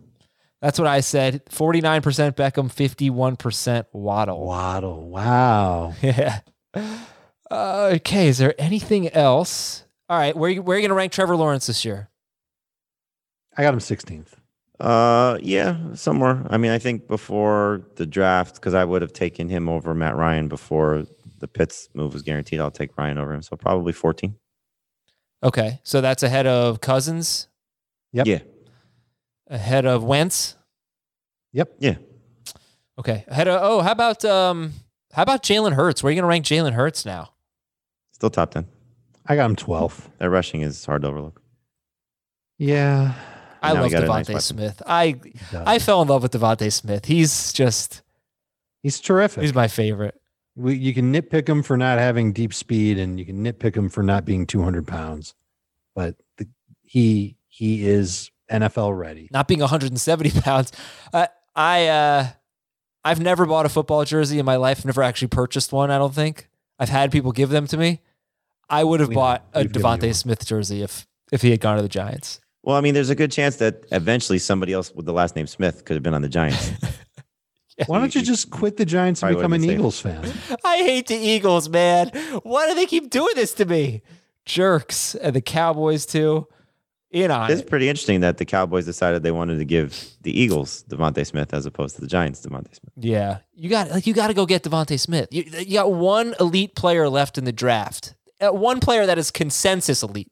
That's 0.60 0.78
what 0.78 0.86
I 0.86 1.00
said. 1.00 1.42
Forty-nine 1.48 2.02
percent 2.02 2.36
Beckham, 2.36 2.70
fifty-one 2.70 3.36
percent 3.36 3.86
Waddle. 3.92 4.46
Waddle. 4.46 5.08
Wow. 5.08 5.94
Yeah. 6.02 6.40
Uh, 7.50 7.92
okay. 7.94 8.28
Is 8.28 8.38
there 8.38 8.54
anything 8.58 9.08
else? 9.10 9.84
All 10.08 10.18
right. 10.18 10.36
Where 10.36 10.52
where 10.60 10.76
are 10.76 10.78
you 10.78 10.82
going 10.82 10.90
to 10.90 10.94
rank 10.94 11.12
Trevor 11.12 11.36
Lawrence 11.36 11.66
this 11.66 11.84
year? 11.84 12.10
I 13.56 13.62
got 13.62 13.72
him 13.72 13.80
16th. 13.80 14.34
Uh, 14.78 15.38
yeah, 15.40 15.94
somewhere. 15.94 16.44
I 16.50 16.58
mean, 16.58 16.70
I 16.70 16.78
think 16.78 17.08
before 17.08 17.86
the 17.94 18.04
draft, 18.04 18.56
because 18.56 18.74
I 18.74 18.84
would 18.84 19.00
have 19.00 19.14
taken 19.14 19.48
him 19.48 19.68
over 19.68 19.94
Matt 19.94 20.16
Ryan 20.16 20.48
before 20.48 21.06
the 21.38 21.48
Pitts 21.48 21.88
move 21.94 22.12
was 22.12 22.22
guaranteed. 22.22 22.60
I'll 22.60 22.70
take 22.70 22.98
Ryan 22.98 23.16
over 23.16 23.32
him. 23.32 23.40
So 23.40 23.56
probably 23.56 23.94
14. 23.94 24.34
Okay. 25.42 25.80
So 25.82 26.02
that's 26.02 26.22
ahead 26.22 26.46
of 26.46 26.80
Cousins, 26.80 27.48
Yep. 28.12 28.26
Yeah. 28.26 28.38
ahead 29.48 29.86
of 29.86 30.02
Wentz. 30.04 30.56
Yep. 31.52 31.74
Yeah. 31.78 31.96
Okay. 32.98 33.24
Ahead 33.28 33.48
of, 33.48 33.60
oh, 33.62 33.80
how 33.80 33.92
about, 33.92 34.24
um, 34.24 34.72
how 35.12 35.22
about 35.22 35.42
Jalen 35.42 35.74
Hurts? 35.74 36.02
Where 36.02 36.08
are 36.08 36.12
you 36.12 36.16
going 36.20 36.24
to 36.24 36.28
rank 36.28 36.44
Jalen 36.44 36.72
Hurts 36.72 37.04
now? 37.04 37.30
Still 38.12 38.30
top 38.30 38.50
10. 38.52 38.66
I 39.26 39.36
got 39.36 39.50
him 39.50 39.56
12th. 39.56 40.08
That 40.18 40.30
rushing 40.30 40.62
is 40.62 40.84
hard 40.84 41.02
to 41.02 41.08
overlook. 41.08 41.42
Yeah. 42.58 43.14
I 43.62 43.72
love 43.72 43.84
we 43.84 43.90
got 43.90 44.06
nice 44.28 44.44
Smith. 44.44 44.80
I. 44.86 45.16
I 45.52 45.78
fell 45.78 46.00
in 46.02 46.08
love 46.08 46.22
with 46.22 46.32
DeVonta 46.32 46.72
Smith. 46.72 47.04
He's 47.06 47.52
just, 47.52 48.02
He's 48.82 49.00
terrific. 49.00 49.42
he's 49.42 49.54
my 49.54 49.66
favorite. 49.68 50.14
we, 50.54 50.76
you 50.76 50.94
can 50.94 51.12
nitpick 51.12 51.48
him 51.48 51.62
for 51.62 51.76
not 51.76 51.98
having 51.98 52.32
deep 52.32 52.54
speed 52.54 52.98
and 52.98 53.18
you 53.18 53.26
can 53.26 53.44
nitpick 53.44 53.74
him 53.76 53.88
for 53.88 54.02
not 54.02 54.24
being 54.24 54.46
200 54.46 54.86
pounds, 54.86 55.34
but 55.94 56.14
the, 56.36 56.46
he 56.82 57.36
he 57.56 57.86
is 57.88 58.30
NFL 58.52 58.96
ready. 58.98 59.28
not 59.32 59.48
being 59.48 59.60
170 59.60 60.30
pounds. 60.42 60.72
Uh, 61.12 61.26
I 61.54 61.86
uh, 61.88 62.26
I've 63.04 63.20
never 63.20 63.46
bought 63.46 63.64
a 63.64 63.68
football 63.70 64.04
jersey 64.04 64.38
in 64.38 64.44
my 64.44 64.56
life. 64.56 64.84
Never 64.84 65.02
actually 65.02 65.28
purchased 65.28 65.72
one. 65.72 65.90
I 65.90 65.96
don't 65.98 66.14
think 66.14 66.48
I've 66.78 66.90
had 66.90 67.10
people 67.10 67.32
give 67.32 67.48
them 67.48 67.66
to 67.68 67.76
me. 67.76 68.00
I 68.68 68.84
would 68.84 69.00
have 69.00 69.08
We 69.08 69.14
know. 69.14 69.20
bought 69.20 69.46
a 69.54 69.60
We've 69.62 69.72
given 69.72 69.90
you 69.90 69.96
DeVonta. 70.10 70.14
Smith 70.14 70.44
jersey 70.46 70.82
if 70.82 71.06
if 71.32 71.40
he 71.42 71.50
had 71.50 71.60
gone 71.60 71.76
to 71.76 71.82
the 71.82 71.88
Giants. 71.88 72.40
Well, 72.62 72.76
I 72.76 72.80
mean, 72.80 72.94
there's 72.94 73.10
a 73.10 73.14
good 73.14 73.30
chance 73.32 73.56
that 73.56 73.84
eventually 73.92 74.38
somebody 74.38 74.72
else 74.72 74.92
with 74.92 75.06
the 75.06 75.12
last 75.12 75.34
name 75.36 75.46
Smith 75.46 75.84
could 75.84 75.94
have 75.94 76.02
been 76.02 76.14
on 76.14 76.22
the 76.22 76.28
Giants. 76.28 76.72
Why 77.86 77.98
don't 77.98 78.14
you 78.14 78.22
just 78.22 78.50
quit 78.50 78.76
the 78.76 78.84
Giants 78.86 79.22
and 79.22 79.36
become 79.36 79.52
an 79.52 79.62
Eagles 79.62 80.00
fan? 80.00 80.24
I 80.64 80.78
hate 80.78 81.06
the 81.08 81.14
Eagles, 81.16 81.68
man. 81.68 82.08
Why 82.42 82.68
do 82.68 82.74
they 82.74 82.86
keep 82.86 83.10
doing 83.10 83.34
this 83.36 83.52
to 83.54 83.64
me? 83.66 84.02
Jerks 84.46 85.14
and 85.14 85.36
the 85.36 85.40
Cowboys 85.42 86.06
too. 86.06 86.48
In 87.16 87.30
on 87.30 87.50
it's 87.50 87.62
it. 87.62 87.70
pretty 87.70 87.88
interesting 87.88 88.20
that 88.20 88.36
the 88.36 88.44
Cowboys 88.44 88.84
decided 88.84 89.22
they 89.22 89.30
wanted 89.30 89.56
to 89.56 89.64
give 89.64 90.10
the 90.20 90.38
Eagles 90.38 90.84
DeVonta 90.90 91.26
Smith 91.26 91.54
as 91.54 91.64
opposed 91.64 91.94
to 91.94 92.02
the 92.02 92.06
Giants 92.06 92.40
DeVonta 92.44 92.74
Smith. 92.74 92.92
Yeah, 92.96 93.38
you 93.54 93.70
got 93.70 93.90
like 93.90 94.06
you 94.06 94.12
got 94.12 94.26
to 94.28 94.34
go 94.34 94.44
get 94.44 94.62
DeVonta 94.62 95.00
Smith. 95.00 95.28
You, 95.30 95.44
you 95.44 95.74
got 95.74 95.92
one 95.92 96.34
elite 96.38 96.74
player 96.74 97.08
left 97.08 97.38
in 97.38 97.44
the 97.44 97.52
draft. 97.52 98.14
Uh, 98.38 98.52
one 98.52 98.80
player 98.80 99.06
that 99.06 99.16
is 99.16 99.30
consensus 99.30 100.02
elite. 100.02 100.30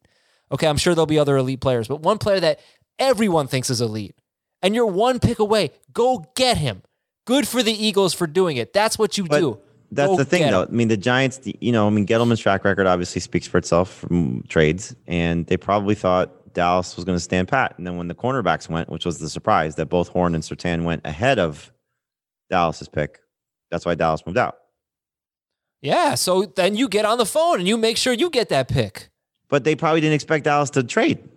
Okay, 0.53 0.67
I'm 0.67 0.77
sure 0.77 0.95
there'll 0.95 1.07
be 1.07 1.19
other 1.19 1.39
elite 1.39 1.63
players, 1.63 1.89
but 1.89 2.01
one 2.01 2.19
player 2.19 2.39
that 2.41 2.61
everyone 2.99 3.47
thinks 3.47 3.71
is 3.71 3.81
elite, 3.81 4.15
and 4.61 4.75
you're 4.75 4.85
one 4.85 5.21
pick 5.21 5.39
away. 5.39 5.71
Go 5.95 6.27
get 6.37 6.59
him. 6.59 6.83
Good 7.25 7.49
for 7.49 7.63
the 7.63 7.73
Eagles 7.73 8.13
for 8.13 8.27
doing 8.27 8.59
it. 8.59 8.75
That's 8.75 8.99
what 8.99 9.17
you 9.17 9.25
But 9.25 9.41
do. 9.41 9.59
That's 9.91 10.11
Go 10.11 10.17
the 10.17 10.25
thing, 10.27 10.51
though. 10.51 10.65
I 10.65 10.67
mean, 10.67 10.89
the 10.89 10.97
Giants, 10.99 11.41
you 11.45 11.73
know, 11.73 11.87
I 11.87 11.91
mean, 11.91 12.07
Gettleman's 12.07 12.41
track 12.41 12.65
record 12.65 12.87
obviously 12.87 13.23
speaks 13.23 13.47
for 13.47 13.57
itself 13.57 13.91
from 13.91 14.45
trades, 14.49 14.95
and 15.07 15.47
they 15.47 15.57
probably 15.57 15.95
thought 15.95 16.31
Dallas 16.55 16.97
was 16.97 17.05
going 17.05 17.17
to 17.17 17.23
stand 17.23 17.49
pat. 17.49 17.75
And 17.77 17.87
then 17.87 17.97
when 17.97 18.09
the 18.09 18.15
cornerbacks 18.15 18.69
went, 18.69 18.89
which 18.89 19.05
was 19.05 19.19
the 19.19 19.29
surprise 19.29 19.75
that 19.75 19.87
both 19.87 20.09
Horn 20.09 20.35
and 20.35 20.43
Surtain 20.43 20.85
went 20.85 21.03
ahead 21.05 21.39
of 21.39 21.73
Dallas's 22.49 22.89
pick, 22.89 23.21
that's 23.71 23.85
why 23.85 23.95
Dallas 23.95 24.25
moved 24.25 24.39
out. 24.39 24.57
Yeah, 25.83 26.15
so 26.15 26.45
then 26.45 26.77
you 26.77 26.89
get 26.89 27.05
on 27.05 27.19
the 27.19 27.27
phone 27.27 27.59
and 27.59 27.69
you 27.69 27.77
make 27.77 27.99
sure 27.99 28.13
you 28.15 28.31
get 28.31 28.49
that 28.49 28.69
pick. 28.69 29.11
But 29.49 29.65
they 29.65 29.77
probably 29.77 30.01
didn't 30.01 30.15
expect 30.15 30.45
Dallas 30.45 30.71
to 30.71 30.83
trade. 30.83 31.29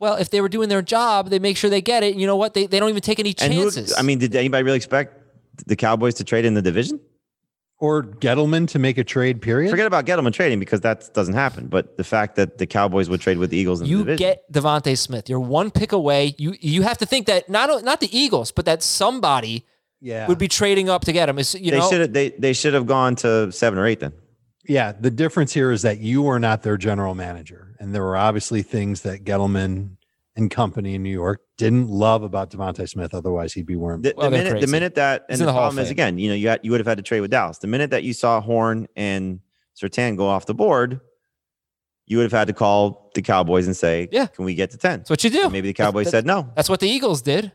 Well, 0.00 0.16
if 0.16 0.30
they 0.30 0.40
were 0.40 0.48
doing 0.48 0.68
their 0.68 0.82
job, 0.82 1.28
they 1.28 1.38
make 1.38 1.56
sure 1.56 1.70
they 1.70 1.82
get 1.82 2.02
it. 2.02 2.16
You 2.16 2.26
know 2.26 2.36
what? 2.36 2.54
They, 2.54 2.66
they 2.66 2.80
don't 2.80 2.88
even 2.88 3.02
take 3.02 3.20
any 3.20 3.34
And 3.40 3.52
who, 3.52 3.62
chances. 3.62 3.94
I 3.96 4.02
mean, 4.02 4.18
did 4.18 4.34
anybody 4.34 4.64
really 4.64 4.78
expect 4.78 5.14
the 5.66 5.76
Cowboys 5.76 6.14
to 6.14 6.24
trade 6.24 6.44
in 6.44 6.54
the 6.54 6.62
division? 6.62 6.98
Or 7.80 8.02
Gettleman 8.02 8.68
to 8.68 8.78
make 8.78 8.98
a 8.98 9.04
trade, 9.04 9.40
period? 9.40 9.70
Forget 9.70 9.86
about 9.86 10.04
Gettleman 10.04 10.34
trading 10.34 10.60
because 10.60 10.82
that 10.82 11.12
doesn't 11.14 11.32
happen. 11.32 11.66
But 11.66 11.96
the 11.96 12.04
fact 12.04 12.36
that 12.36 12.58
the 12.58 12.66
Cowboys 12.66 13.08
would 13.08 13.22
trade 13.22 13.38
with 13.38 13.48
the 13.48 13.56
Eagles 13.56 13.80
in 13.80 13.84
the 13.84 13.90
you 13.90 13.98
division. 14.00 14.18
get 14.18 14.52
DeVonta 14.52 14.96
Smith. 14.98 15.30
You're 15.30 15.40
one 15.40 15.70
pick 15.70 15.92
away. 15.92 16.34
You 16.36 16.54
you 16.60 16.82
have 16.82 16.98
to 16.98 17.06
think 17.06 17.26
that 17.26 17.48
not 17.48 17.82
not 17.82 18.00
the 18.00 18.16
Eagles, 18.16 18.52
but 18.52 18.66
that 18.66 18.82
somebody 18.82 19.64
yeah. 20.00 20.26
would 20.28 20.36
be 20.36 20.46
trading 20.46 20.90
up 20.90 21.06
to 21.06 21.12
get 21.12 21.28
him. 21.30 21.38
It's, 21.38 21.54
you 21.54 21.70
they 21.70 21.78
know, 21.78 21.88
should 21.88 22.00
have 22.02 22.12
they, 22.12 22.30
they 22.30 22.52
should 22.52 22.74
have 22.74 22.86
gone 22.86 23.16
to 23.16 23.50
seven 23.50 23.78
or 23.78 23.86
eight 23.86 24.00
then. 24.00 24.12
Yeah, 24.68 24.92
the 24.92 25.10
difference 25.10 25.52
here 25.54 25.72
is 25.72 25.82
that 25.82 25.98
you 25.98 26.28
are 26.28 26.38
not 26.38 26.62
their 26.62 26.76
general 26.76 27.14
manager, 27.14 27.74
and 27.80 27.94
there 27.94 28.02
were 28.02 28.16
obviously 28.16 28.62
things 28.62 29.02
that 29.02 29.24
Gettleman 29.24 29.96
and 30.40 30.50
company 30.50 30.94
in 30.94 31.02
New 31.02 31.10
York 31.12 31.40
didn't 31.58 31.88
love 31.88 32.22
about 32.22 32.50
DeVonta 32.50 32.88
Smith. 32.88 33.14
Otherwise, 33.14 33.52
he'd 33.52 33.66
be 33.66 33.76
wearing. 33.76 34.02
The, 34.02 34.14
Well, 34.16 34.30
the 34.30 34.36
they're 34.36 34.44
minute 34.46 34.60
the 34.60 34.66
minute 34.66 34.94
that 34.96 35.26
and 35.28 35.34
in 35.34 35.38
the 35.40 35.46
the 35.46 35.52
Hall 35.52 35.62
of 35.64 35.68
problem 35.70 35.84
is 35.84 35.90
again, 35.90 36.18
you 36.18 36.28
know, 36.28 36.34
you 36.34 36.44
got 36.44 36.64
you 36.64 36.70
would 36.72 36.80
have 36.80 36.86
had 36.86 36.96
to 36.98 37.02
trade 37.02 37.20
with 37.20 37.30
Dallas. 37.30 37.58
The 37.58 37.66
minute 37.68 37.90
that 37.90 38.02
you 38.02 38.12
saw 38.12 38.40
Horn 38.40 38.88
and 38.96 39.40
Surtain 39.80 40.16
go 40.16 40.26
off 40.26 40.46
the 40.46 40.54
board, 40.54 41.00
you 42.06 42.16
would 42.16 42.24
have 42.24 42.32
had 42.32 42.48
to 42.48 42.52
call 42.54 43.10
the 43.14 43.22
Cowboys 43.22 43.66
and 43.66 43.76
say, 43.76 44.08
Yeah. 44.10 44.26
can 44.26 44.44
we 44.44 44.54
get 44.54 44.70
to 44.72 44.78
ten? 44.78 44.98
that's 45.00 45.10
what 45.10 45.22
you 45.22 45.30
do. 45.30 45.44
And 45.44 45.52
maybe 45.52 45.68
the 45.68 45.74
Cowboys 45.74 46.06
That's- 46.06 46.20
said 46.22 46.26
no. 46.26 46.50
That's 46.56 46.68
what 46.68 46.80
the 46.80 46.88
Eagles 46.88 47.22
did. 47.22 47.52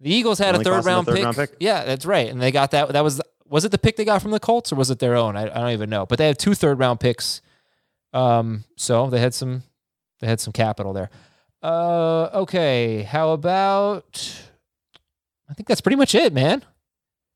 The 0.00 0.14
Eagles 0.14 0.38
had 0.38 0.54
a 0.54 0.58
third 0.58 0.64
cost 0.64 0.84
them 0.84 0.92
a 0.92 0.94
round, 0.96 1.06
third 1.06 1.14
pick. 1.16 1.24
round 1.24 1.36
pick? 1.36 1.50
Yeah, 1.60 1.84
that's 1.84 2.06
right. 2.06 2.28
And 2.30 2.40
they 2.40 2.50
got 2.52 2.70
that. 2.70 2.90
That 2.90 3.04
was 3.04 3.20
was 3.46 3.64
it 3.64 3.70
the 3.72 3.78
pick 3.78 3.96
they 3.96 4.04
got 4.04 4.22
from 4.22 4.30
the 4.30 4.40
Colts 4.40 4.72
or 4.72 4.76
was 4.76 4.90
it 4.90 4.98
their 5.00 5.16
own? 5.16 5.36
I, 5.36 5.42
I 5.42 5.60
don't 5.60 5.70
even 5.72 5.90
know. 5.90 6.06
But 6.06 6.18
they 6.18 6.26
had 6.28 6.38
two 6.38 6.54
third 6.54 6.78
round 6.78 7.00
picks. 7.00 7.42
Um, 8.12 8.64
so 8.76 9.10
they 9.10 9.18
had 9.20 9.34
some 9.34 9.62
they 10.20 10.26
had 10.26 10.40
some 10.40 10.52
capital 10.52 10.92
there. 10.92 11.10
Uh, 11.62 12.30
okay. 12.34 13.02
How 13.02 13.30
about? 13.32 14.42
I 15.48 15.54
think 15.54 15.66
that's 15.68 15.80
pretty 15.80 15.96
much 15.96 16.14
it, 16.14 16.32
man. 16.32 16.64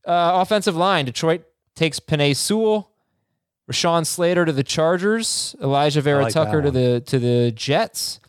Uh, 0.07 0.41
offensive 0.43 0.77
line. 0.77 1.05
Detroit 1.05 1.45
takes 1.75 1.99
Penei 2.01 2.37
Sewell, 2.37 2.91
Rashawn 3.71 4.07
Slater 4.07 4.45
to 4.45 4.53
the 4.53 4.63
Chargers, 4.63 5.57
Alijah 5.61 6.03
Vera 6.03 6.23
like 6.25 6.33
Tucker 6.33 6.63
to 6.63 6.71
the 6.71 7.01
to 7.07 7.19
the 7.19 7.51
Jets. 7.53 8.21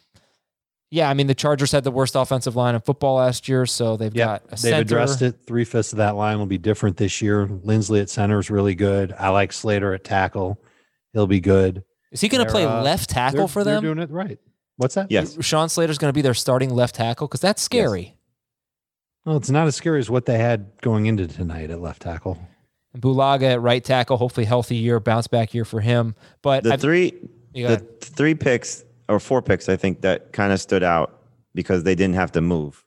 Yeah, 0.92 1.10
I 1.10 1.14
mean 1.14 1.28
the 1.28 1.36
Chargers 1.36 1.72
had 1.72 1.84
the 1.84 1.92
worst 1.92 2.16
offensive 2.16 2.56
line 2.56 2.74
in 2.76 2.80
football 2.82 3.16
last 3.18 3.50
year, 3.50 3.66
so 3.66 3.98
they've 3.98 4.16
Yep, 4.16 4.26
got 4.28 4.44
a 4.46 4.48
they've 4.52 4.60
center. 4.60 4.82
addressed 4.82 5.22
it. 5.22 5.40
Three 5.46 5.66
fifths 5.66 5.92
of 5.92 5.98
that 5.98 6.16
line 6.16 6.40
will 6.40 6.46
be 6.46 6.58
different 6.58 6.96
this 6.98 7.22
year. 7.22 7.46
Linsley 7.48 8.02
at 8.02 8.10
center 8.10 8.40
is 8.40 8.50
really 8.50 8.76
good. 8.76 9.14
I 9.18 9.30
like 9.30 9.52
Slater 9.52 9.94
at 9.94 10.04
tackle. 10.06 10.62
He'll 11.14 11.28
be 11.28 11.42
good. 11.42 11.84
Is 12.12 12.22
he 12.22 12.30
going 12.30 12.46
to 12.46 12.50
play 12.52 12.64
uh, 12.66 12.82
left 12.82 13.10
tackle 13.10 13.40
They're- 13.40 13.48
for 13.50 13.64
they're 13.64 13.76
them? 13.76 13.84
doing 13.84 14.00
it 14.00 14.10
right. 14.10 14.40
What's 14.78 14.96
that? 14.96 15.10
Yes. 15.12 15.38
Sean 15.46 15.70
Slater's 15.70 15.98
going 15.98 16.10
to 16.10 16.14
be 16.14 16.22
their 16.22 16.34
starting 16.34 16.70
left 16.70 16.96
tackle 16.96 17.28
because 17.28 17.40
that's 17.42 17.62
scary. 17.62 18.16
Well, 19.26 19.38
it's 19.38 19.50
not 19.50 19.68
as 19.68 19.76
scary 19.76 20.00
as 20.00 20.10
what 20.10 20.26
they 20.26 20.38
had 20.38 20.72
going 20.82 21.06
into 21.06 21.28
tonight 21.28 21.70
at 21.72 21.80
left 21.82 22.02
tackle. 22.02 22.38
Bulaga 22.98 23.54
at 23.54 23.62
right 23.62 23.84
tackle, 23.84 24.18
hopefully 24.18 24.46
healthy 24.46 24.76
year, 24.76 25.00
bounce 25.00 25.28
back 25.28 25.54
year 25.54 25.66
for 25.66 25.82
him. 25.82 26.16
But 26.42 26.64
The 26.64 26.74
I've- 26.74 26.82
three, 26.82 27.14
the 27.54 27.64
got 27.64 28.02
three 28.02 28.36
picks 28.36 28.84
or 29.10 29.20
four 29.20 29.42
picks, 29.42 29.68
I 29.70 29.76
think 29.76 30.02
that 30.02 30.32
kind 30.34 30.54
of 30.54 30.60
stood 30.62 30.84
out 30.84 31.22
because 31.54 31.84
they 31.84 31.96
didn't 31.96 32.16
have 32.16 32.32
to 32.34 32.42
move. 32.42 32.84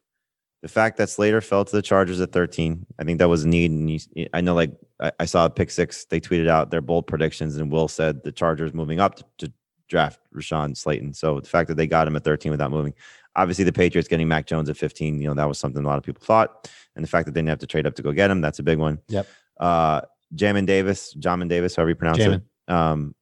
The 0.63 0.69
fact 0.69 0.97
that 0.97 1.09
Slater 1.09 1.41
fell 1.41 1.65
to 1.65 1.77
the 1.77 1.83
Chargers 1.83 2.21
at 2.21 2.33
13, 2.33 2.85
I 2.99 3.05
think 3.05 3.19
that 3.21 3.29
was 3.29 3.45
a 3.45 3.49
need. 3.49 3.71
And 3.71 3.89
you, 3.91 4.29
I 4.33 4.41
know, 4.41 4.55
like 4.55 4.73
I, 5.01 5.13
I 5.21 5.25
saw 5.25 5.45
a 5.47 5.51
pick 5.51 5.71
six, 5.71 6.05
they 6.07 6.21
tweeted 6.21 6.49
out 6.49 6.71
their 6.71 6.81
bold 6.81 7.07
predictions, 7.07 7.57
and 7.57 7.71
Will 7.71 7.87
said 7.87 8.23
the 8.25 8.33
Chargers 8.33 8.75
moving 8.75 8.99
up 8.99 9.17
to, 9.17 9.25
to 9.47 9.53
draft 9.89 10.21
Rashawn 10.35 10.77
Slayton. 10.77 11.13
So 11.15 11.41
the 11.41 11.49
fact 11.49 11.69
that 11.69 11.77
they 11.77 11.87
got 11.87 12.07
him 12.07 12.17
at 12.17 12.25
13 12.25 12.51
without 12.53 12.71
moving, 12.71 12.95
obviously 13.37 13.65
the 13.65 13.73
Patriots 13.73 14.09
getting 14.09 14.29
Mac 14.29 14.47
Jones 14.47 14.69
at 14.69 14.77
15, 14.77 15.21
you 15.21 15.29
know, 15.29 15.35
that 15.35 15.49
was 15.49 15.59
something 15.59 15.85
a 15.85 15.87
lot 15.87 15.99
of 15.99 16.05
people 16.05 16.23
thought. 16.25 16.71
And 16.95 17.05
the 17.05 17.09
fact 17.09 17.27
that 17.27 17.33
they 17.33 17.41
didn't 17.41 17.51
have 17.51 17.59
to 17.61 17.67
trade 17.67 17.87
up 17.87 17.95
to 17.97 18.03
go 18.03 18.13
get 18.13 18.31
him, 18.31 18.41
that's 18.41 18.59
a 18.59 18.63
big 18.63 18.79
one. 18.79 18.99
Yep. 19.09 19.27
Uh, 19.59 20.01
Jamin 20.35 20.67
Davis, 20.67 21.15
Jamin 21.15 21.49
Davis, 21.49 21.75
however 21.77 21.91
you 21.91 21.95
pronounce 21.97 22.19
Jamin. 22.19 22.43
it. 22.69 22.73
Um, 22.73 23.15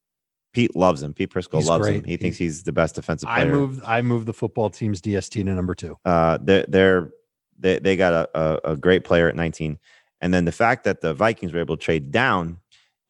Pete 0.53 0.75
loves 0.75 1.03
him. 1.03 1.13
Pete 1.13 1.31
Prisco 1.31 1.59
He's 1.59 1.69
loves 1.69 1.87
him. 1.87 2.01
great. 2.01 2.07
He 2.07 2.17
thinks 2.17 2.39
he's 2.39 2.63
the 2.63 2.73
best 2.73 2.95
defensive 2.95 3.29
I 3.29 3.43
player. 3.43 3.53
moved. 3.53 3.85
I 3.85 4.01
moved 4.01 4.27
the 4.27 4.33
football 4.33 4.71
team's 4.71 5.03
DST 5.03 5.33
to 5.33 5.45
number 5.45 5.75
two. 5.75 5.99
Uh, 6.05 6.39
they're, 6.41 6.65
they're 6.67 7.11
they 7.59 7.79
they 7.79 7.97
got 7.97 8.13
a, 8.13 8.29
a, 8.69 8.73
a 8.73 8.77
great 8.77 9.05
player 9.05 9.29
at 9.29 9.37
19, 9.37 9.79
and 10.23 10.33
then 10.33 10.47
the 10.47 10.53
fact 10.53 10.85
that 10.85 11.03
the 11.03 11.13
Vikings 11.13 11.53
were 11.53 11.61
able 11.61 11.77
to 11.77 11.83
trade 11.83 12.11
down 12.11 12.59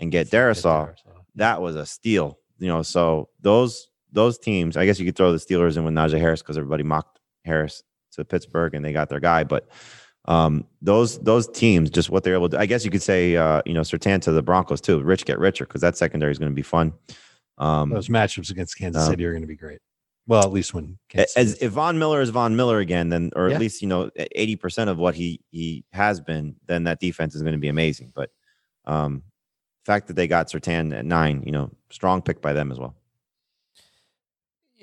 and 0.00 0.10
get 0.10 0.28
Darrisaw, 0.28 0.92
that 1.36 1.62
was 1.62 1.76
a 1.76 1.86
steal. 1.86 2.38
You 2.58 2.68
know, 2.68 2.82
so 2.82 3.28
those 3.40 3.88
those 4.12 4.38
teams, 4.38 4.76
I 4.76 4.86
guess 4.86 4.98
you 4.98 5.04
could 5.06 5.16
throw 5.16 5.32
the 5.32 5.38
Steelers 5.38 5.76
in 5.76 5.84
with 5.84 5.94
Najee 5.94 6.18
Harris 6.20 6.42
because 6.42 6.56
everybody 6.56 6.82
mocked 6.82 7.20
Harris 7.44 7.82
to 8.12 8.24
Pittsburgh 8.24 8.74
and 8.74 8.84
they 8.84 8.92
got 8.92 9.08
their 9.08 9.20
guy, 9.20 9.44
but. 9.44 9.68
Um, 10.28 10.66
those 10.82 11.20
those 11.20 11.46
teams, 11.46 11.88
just 11.88 12.10
what 12.10 12.24
they're 12.24 12.34
able 12.34 12.48
to. 12.48 12.58
I 12.58 12.66
guess 12.66 12.84
you 12.84 12.90
could 12.90 13.00
say, 13.00 13.36
uh, 13.36 13.62
you 13.64 13.72
know, 13.72 13.82
Surtain 13.82 14.20
to 14.22 14.32
the 14.32 14.42
Broncos 14.42 14.80
too. 14.80 15.00
Rich 15.00 15.24
get 15.24 15.38
richer 15.38 15.64
because 15.64 15.82
that 15.82 15.96
secondary 15.96 16.32
is 16.32 16.38
going 16.40 16.50
to 16.50 16.54
be 16.56 16.62
fun. 16.62 16.94
Um, 17.58 17.90
Those 17.90 18.08
matchups 18.08 18.50
against 18.50 18.76
Kansas 18.76 19.04
Um, 19.04 19.10
City 19.12 19.24
are 19.24 19.30
going 19.30 19.42
to 19.44 19.46
be 19.46 19.54
great. 19.54 19.78
Well, 20.26 20.42
at 20.42 20.50
least 20.50 20.74
when 20.74 20.98
Kansas 21.08 21.36
as 21.36 21.52
City- 21.52 21.66
if 21.66 21.70
Von 21.74 22.00
Miller 22.00 22.20
is 22.20 22.30
Von 22.30 22.56
Miller 22.56 22.80
again, 22.80 23.08
then 23.08 23.30
or 23.36 23.48
Yeah. 23.50 23.54
at 23.54 23.60
least 23.60 23.82
you 23.82 23.86
know 23.86 24.10
eighty 24.16 24.56
percent 24.56 24.90
of 24.90 24.98
what 24.98 25.14
he 25.14 25.42
he 25.52 25.84
has 25.92 26.20
been, 26.20 26.56
then 26.66 26.82
that 26.84 26.98
defense 26.98 27.36
is 27.36 27.42
going 27.42 27.52
to 27.54 27.58
be 27.60 27.68
amazing. 27.68 28.10
But 28.12 28.30
um, 28.84 29.22
fact 29.84 30.08
that 30.08 30.14
they 30.14 30.26
got 30.26 30.48
Surtain 30.48 30.92
at 30.92 31.04
nine, 31.04 31.44
you 31.46 31.52
know, 31.52 31.70
strong 31.90 32.22
pick 32.22 32.40
by 32.40 32.52
them 32.52 32.72
as 32.72 32.78
well. 32.78 32.94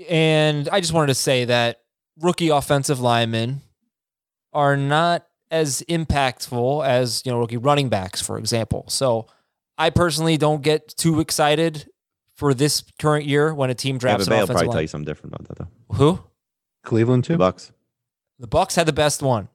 And 0.09 0.67
I 0.69 0.79
just 0.79 0.93
wanted 0.93 1.07
to 1.07 1.15
say 1.15 1.45
that 1.45 1.81
rookie 2.19 2.49
offensive 2.49 2.99
linemen 2.99 3.61
are 4.51 4.75
not 4.75 5.25
as 5.51 5.83
impactful 5.87 6.85
as, 6.85 7.21
you 7.25 7.31
know, 7.31 7.39
rookie 7.39 7.57
running 7.57 7.89
backs, 7.89 8.21
for 8.21 8.37
example. 8.37 8.85
So 8.89 9.27
I 9.77 9.89
personally 9.89 10.37
don't 10.37 10.61
get 10.61 10.87
too 10.89 11.19
excited 11.19 11.87
for 12.35 12.53
this 12.53 12.83
current 12.97 13.25
year 13.25 13.53
when 13.53 13.69
a 13.69 13.75
team 13.75 13.95
Yeah, 13.95 13.99
drafts 13.99 14.25
but 14.25 14.31
an 14.33 14.35
Bay 14.35 14.39
will 14.39 14.43
offensive 14.45 14.61
probably 14.61 14.73
tell 14.73 14.81
you 14.81 14.87
something 14.87 15.05
different 15.05 15.35
about 15.35 15.47
that 15.47 15.57
though. 15.59 15.95
Who? 15.95 16.23
Cleveland 16.83 17.23
The. 17.25 17.37
Bucs. 17.37 17.71
The 18.39 18.47
Bucs 18.47 18.75
had 18.75 18.87
the 18.87 18.93
best 18.93 19.21
one. 19.21 19.47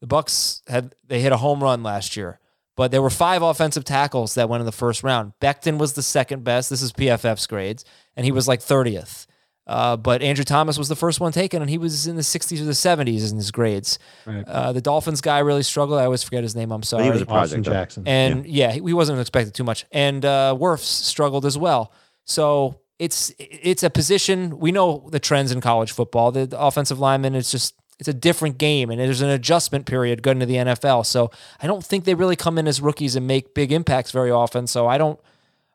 The 0.00 0.06
Bucs 0.06 0.60
had 0.68 0.94
they 1.06 1.20
hit 1.20 1.32
a 1.32 1.38
home 1.38 1.62
run 1.62 1.82
last 1.82 2.16
year, 2.16 2.38
but 2.76 2.90
there 2.90 3.02
were 3.02 3.10
five 3.10 3.42
offensive 3.42 3.84
tackles 3.84 4.34
that 4.34 4.48
went 4.48 4.60
in 4.60 4.66
the 4.66 4.72
first 4.72 5.02
round. 5.02 5.32
Becton 5.40 5.78
was 5.78 5.92
the 5.92 6.02
second 6.02 6.44
best. 6.44 6.70
This 6.70 6.82
is 6.82 6.92
PFF's 6.92 7.46
grades, 7.46 7.84
and 8.16 8.24
he 8.24 8.32
was 8.32 8.48
like 8.48 8.60
thirtieth. 8.60 9.26
Uh, 9.64 9.96
but 9.96 10.22
Andrew 10.22 10.44
Thomas 10.44 10.76
was 10.76 10.88
the 10.88 10.96
first 10.96 11.20
one 11.20 11.30
taken, 11.30 11.62
and 11.62 11.70
he 11.70 11.78
was 11.78 12.08
in 12.08 12.16
the 12.16 12.22
60s 12.22 12.60
or 12.60 12.64
the 12.64 12.72
70s 12.72 13.30
in 13.30 13.36
his 13.36 13.52
grades. 13.52 14.00
Right. 14.26 14.44
Uh, 14.44 14.72
the 14.72 14.80
Dolphins 14.80 15.20
guy 15.20 15.38
really 15.38 15.62
struggled. 15.62 16.00
I 16.00 16.04
always 16.04 16.24
forget 16.24 16.42
his 16.42 16.56
name. 16.56 16.72
I'm 16.72 16.82
sorry. 16.82 17.04
he 17.04 17.10
was 17.10 17.22
a 17.22 17.26
Austin 17.26 17.62
project, 17.62 17.64
though. 17.64 17.72
Jackson. 17.72 18.08
And 18.08 18.44
yeah, 18.46 18.72
he 18.72 18.80
he 18.80 18.92
wasn't 18.92 19.20
expected 19.20 19.54
too 19.54 19.62
much. 19.64 19.86
And 19.92 20.24
uh, 20.24 20.56
Wirfs 20.58 20.80
struggled 20.80 21.46
as 21.46 21.56
well. 21.56 21.92
So 22.24 22.80
it's 22.98 23.32
it's 23.38 23.82
a 23.82 23.90
position 23.90 24.58
we 24.58 24.72
know 24.72 25.08
the 25.10 25.20
trends 25.20 25.52
in 25.52 25.60
college 25.60 25.92
football. 25.92 26.32
The, 26.32 26.46
the 26.46 26.60
offensive 26.60 26.98
lineman 26.98 27.34
is 27.34 27.50
just 27.50 27.74
it's 28.02 28.08
a 28.08 28.12
different 28.12 28.58
game, 28.58 28.90
and 28.90 28.98
there's 28.98 29.20
an 29.20 29.28
adjustment 29.28 29.86
period 29.86 30.24
going 30.24 30.40
to 30.40 30.46
the 30.46 30.56
NFL. 30.56 31.06
So 31.06 31.30
I 31.60 31.68
don't 31.68 31.84
think 31.84 32.02
they 32.02 32.14
really 32.14 32.34
come 32.34 32.58
in 32.58 32.66
as 32.66 32.80
rookies 32.80 33.14
and 33.14 33.28
make 33.28 33.54
big 33.54 33.70
impacts 33.70 34.10
very 34.10 34.32
often. 34.32 34.66
So 34.66 34.88
I 34.88 34.98
don't 34.98 35.20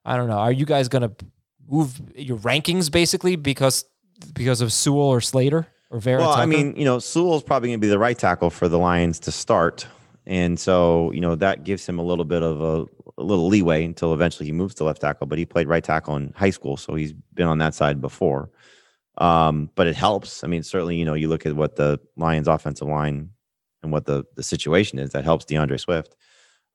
I 0.03 0.17
don't 0.17 0.28
know. 0.28 0.38
Are 0.39 0.51
you 0.51 0.65
guys 0.65 0.89
going 0.89 1.03
to 1.03 1.11
move 1.69 2.01
your 2.17 2.36
rankings 2.39 2.91
basically 2.91 3.38
because 3.38 3.86
because 4.34 4.59
of 4.59 4.73
Sewell 4.73 5.07
or 5.07 5.21
Slater 5.21 5.67
or 5.89 5.99
Vera? 5.99 6.19
Well, 6.19 6.32
I 6.32 6.45
mean, 6.45 6.75
you 6.75 6.84
know, 6.84 6.99
Sewell's 6.99 7.43
probably 7.43 7.69
going 7.69 7.80
to 7.80 7.86
be 7.86 7.89
the 7.89 7.97
right 7.97 8.19
tackle 8.19 8.49
for 8.49 8.67
the 8.67 8.78
Lions 8.78 9.19
to 9.21 9.32
start, 9.32 9.88
and 10.25 10.59
so 10.59 11.13
you 11.13 11.21
know 11.21 11.36
that 11.36 11.63
gives 11.63 11.88
him 11.88 11.97
a 11.97 12.03
little 12.03 12.25
bit 12.25 12.43
of 12.43 12.61
a, 12.61 13.21
a 13.21 13.23
little 13.23 13.47
leeway 13.47 13.86
until 13.86 14.13
eventually 14.13 14.47
he 14.47 14.51
moves 14.51 14.75
to 14.75 14.84
left 14.84 14.99
tackle. 14.99 15.28
But 15.28 15.38
he 15.38 15.45
played 15.45 15.69
right 15.69 15.84
tackle 15.84 16.17
in 16.17 16.34
high 16.36 16.49
school, 16.49 16.75
so 16.75 16.93
he's 16.95 17.13
been 17.13 17.47
on 17.47 17.59
that 17.59 17.73
side 17.73 18.01
before. 18.01 18.49
Um, 19.18 19.70
but 19.76 19.88
it 19.88 19.95
helps. 19.95 20.43
I 20.43 20.47
mean, 20.47 20.63
certainly, 20.63 20.95
you 20.95 21.05
know, 21.05 21.15
you 21.15 21.28
look 21.28 21.45
at 21.45 21.55
what 21.55 21.76
the 21.76 21.99
Lions' 22.18 22.47
offensive 22.47 22.88
line 22.88 23.32
and 23.84 23.91
what 23.91 24.05
the 24.05 24.26
the 24.36 24.43
situation 24.43 24.99
is. 24.99 25.11
That 25.11 25.24
helps 25.24 25.45
D'Andre 25.45 25.78
Swift. 25.78 26.15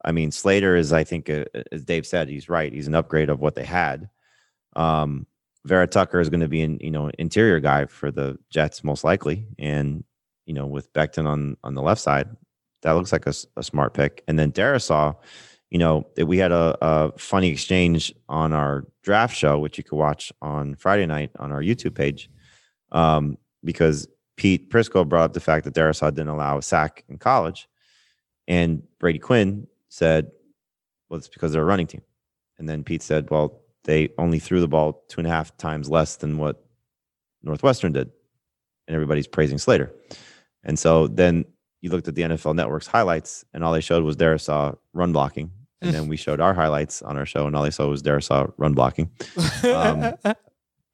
I 0.04 0.12
mean, 0.12 0.32
Slater 0.32 0.74
is, 0.74 0.92
I 0.92 1.04
think, 1.04 1.30
uh, 1.30 1.44
as 1.70 1.84
Dave 1.84 2.06
said, 2.06 2.28
he's 2.28 2.48
right. 2.48 2.72
He's 2.72 2.88
an 2.88 2.94
upgrade 2.94 3.28
of 3.28 3.40
what 3.40 3.54
they 3.54 3.64
had. 3.64 4.08
Um, 4.74 5.26
Vera 5.64 5.86
Tucker 5.86 6.20
is 6.20 6.28
going 6.28 6.40
to 6.40 6.48
be 6.48 6.62
an 6.62 6.78
you 6.80 6.90
know 6.90 7.10
interior 7.18 7.60
guy 7.60 7.86
for 7.86 8.10
the 8.10 8.38
Jets 8.50 8.82
most 8.82 9.04
likely, 9.04 9.46
and 9.58 10.04
you 10.46 10.54
know 10.54 10.66
with 10.66 10.92
Becton 10.92 11.26
on 11.26 11.56
on 11.62 11.74
the 11.74 11.82
left 11.82 12.00
side, 12.00 12.28
that 12.82 12.92
looks 12.92 13.12
like 13.12 13.26
a 13.26 13.62
smart 13.62 13.94
pick. 13.94 14.24
And 14.26 14.38
then 14.38 14.50
Darrisaw, 14.50 15.14
you 15.70 15.78
know 15.78 16.06
that 16.16 16.26
we 16.26 16.38
had 16.38 16.50
a, 16.50 16.76
a 16.80 17.12
funny 17.16 17.48
exchange 17.48 18.12
on 18.28 18.52
our 18.52 18.86
draft 19.04 19.36
show, 19.36 19.58
which 19.58 19.78
you 19.78 19.84
could 19.84 19.96
watch 19.96 20.32
on 20.42 20.74
Friday 20.74 21.06
night 21.06 21.30
on 21.38 21.52
our 21.52 21.62
YouTube 21.62 21.94
page, 21.94 22.28
um, 22.92 23.36
because 23.64 24.06
Pete 24.36 24.70
Prisco 24.70 25.06
brought 25.06 25.24
up 25.24 25.32
the 25.32 25.40
fact 25.40 25.64
that 25.64 25.74
Darrisaw 25.74 26.10
didn't 26.14 26.28
allow 26.28 26.58
a 26.58 26.62
sack 26.62 27.04
in 27.08 27.18
college, 27.18 27.68
and 28.46 28.82
Brady 28.98 29.18
Quinn 29.18 29.66
said, 29.88 30.30
"Well, 31.08 31.18
it's 31.18 31.28
because 31.28 31.52
they're 31.52 31.62
a 31.62 31.66
running 31.66 31.86
team." 31.86 32.02
And 32.58 32.68
then 32.68 32.84
Pete 32.84 33.02
said, 33.02 33.30
"Well, 33.30 33.62
they 33.84 34.10
only 34.18 34.38
threw 34.38 34.60
the 34.60 34.68
ball 34.68 35.04
two 35.08 35.20
and 35.20 35.26
a 35.26 35.30
half 35.30 35.56
times 35.56 35.90
less 35.90 36.16
than 36.16 36.38
what 36.38 36.64
Northwestern 37.42 37.92
did. 37.92 38.10
And 38.86 38.94
everybody's 38.94 39.26
praising 39.26 39.58
Slater. 39.58 39.92
And 40.64 40.78
so 40.78 41.08
then 41.08 41.44
you 41.80 41.90
looked 41.90 42.08
at 42.08 42.14
the 42.14 42.22
NFL 42.22 42.54
Network's 42.54 42.86
highlights, 42.86 43.44
and 43.52 43.64
all 43.64 43.72
they 43.72 43.80
showed 43.80 44.04
was 44.04 44.16
Darrisaw 44.16 44.76
run 44.92 45.12
blocking. 45.12 45.50
And 45.80 45.92
then 45.92 46.06
we 46.06 46.16
showed 46.16 46.40
our 46.40 46.54
highlights 46.54 47.02
on 47.02 47.16
our 47.16 47.26
show, 47.26 47.48
and 47.48 47.56
all 47.56 47.64
they 47.64 47.70
saw 47.70 47.88
was 47.88 48.04
Darrisaw 48.04 48.52
run 48.56 48.72
blocking. 48.72 49.10
Um, 49.64 50.14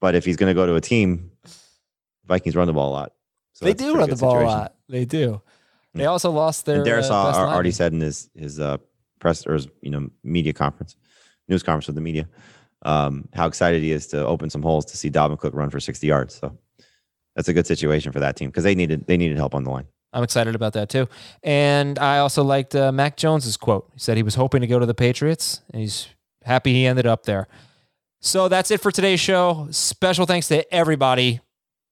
but 0.01 0.15
if 0.15 0.25
he's 0.25 0.35
going 0.35 0.49
to 0.49 0.55
go 0.55 0.65
to 0.65 0.73
a 0.73 0.81
team, 0.81 1.29
Vikings 2.29 2.55
run 2.55 2.67
the 2.67 2.73
ball 2.73 2.89
a 2.91 2.93
lot. 2.93 3.11
So 3.53 3.65
they 3.65 3.73
do 3.73 3.95
run 3.95 4.09
the 4.09 4.15
ball 4.15 4.41
a 4.41 4.45
lot. 4.45 4.75
They 4.87 5.03
do. 5.03 5.41
They 5.93 6.03
Mm. 6.03 6.09
also 6.09 6.31
lost 6.31 6.65
their 6.65 6.77
and 6.77 6.87
uh, 6.87 6.91
Darrisaw 6.91 7.33
already 7.33 7.71
said 7.71 7.91
in 7.91 7.99
his 7.99 8.29
his 8.35 8.59
uh, 8.59 8.77
press 9.19 9.45
or 9.45 9.55
his 9.55 9.67
you 9.81 9.89
know 9.89 10.09
media 10.23 10.53
conference, 10.53 10.95
news 11.49 11.63
conference 11.63 11.87
with 11.87 11.95
the 11.95 12.01
media, 12.01 12.29
um, 12.83 13.27
how 13.33 13.47
excited 13.47 13.81
he 13.81 13.91
is 13.91 14.07
to 14.07 14.25
open 14.25 14.49
some 14.49 14.61
holes 14.61 14.85
to 14.85 14.97
see 14.97 15.09
Dalvin 15.09 15.37
Cook 15.39 15.53
run 15.55 15.69
for 15.71 15.79
sixty 15.79 16.07
yards. 16.07 16.35
So 16.35 16.55
that's 17.35 17.49
a 17.49 17.53
good 17.53 17.65
situation 17.67 18.11
for 18.11 18.19
that 18.19 18.35
team 18.35 18.49
because 18.49 18.63
they 18.63 18.75
needed 18.75 19.07
they 19.07 19.17
needed 19.17 19.37
help 19.37 19.55
on 19.55 19.63
the 19.63 19.71
line. 19.71 19.87
I'm 20.13 20.23
excited 20.23 20.53
about 20.55 20.73
that 20.73 20.89
too. 20.89 21.07
And 21.43 21.97
I 21.99 22.19
also 22.19 22.43
liked 22.43 22.75
uh, 22.75 22.91
Mac 22.91 23.17
Jones's 23.17 23.57
quote. 23.57 23.89
He 23.93 23.99
said 23.99 24.15
he 24.15 24.23
was 24.23 24.35
hoping 24.35 24.61
to 24.61 24.67
go 24.67 24.77
to 24.79 24.85
the 24.85 24.93
Patriots, 24.95 25.61
and 25.73 25.81
he's 25.81 26.07
happy 26.43 26.73
he 26.73 26.85
ended 26.85 27.07
up 27.07 27.23
there. 27.23 27.47
So 28.21 28.47
that's 28.47 28.69
it 28.69 28.79
for 28.79 28.91
today's 28.91 29.19
show. 29.19 29.67
Special 29.71 30.25
thanks 30.27 30.47
to 30.49 30.71
everybody 30.73 31.39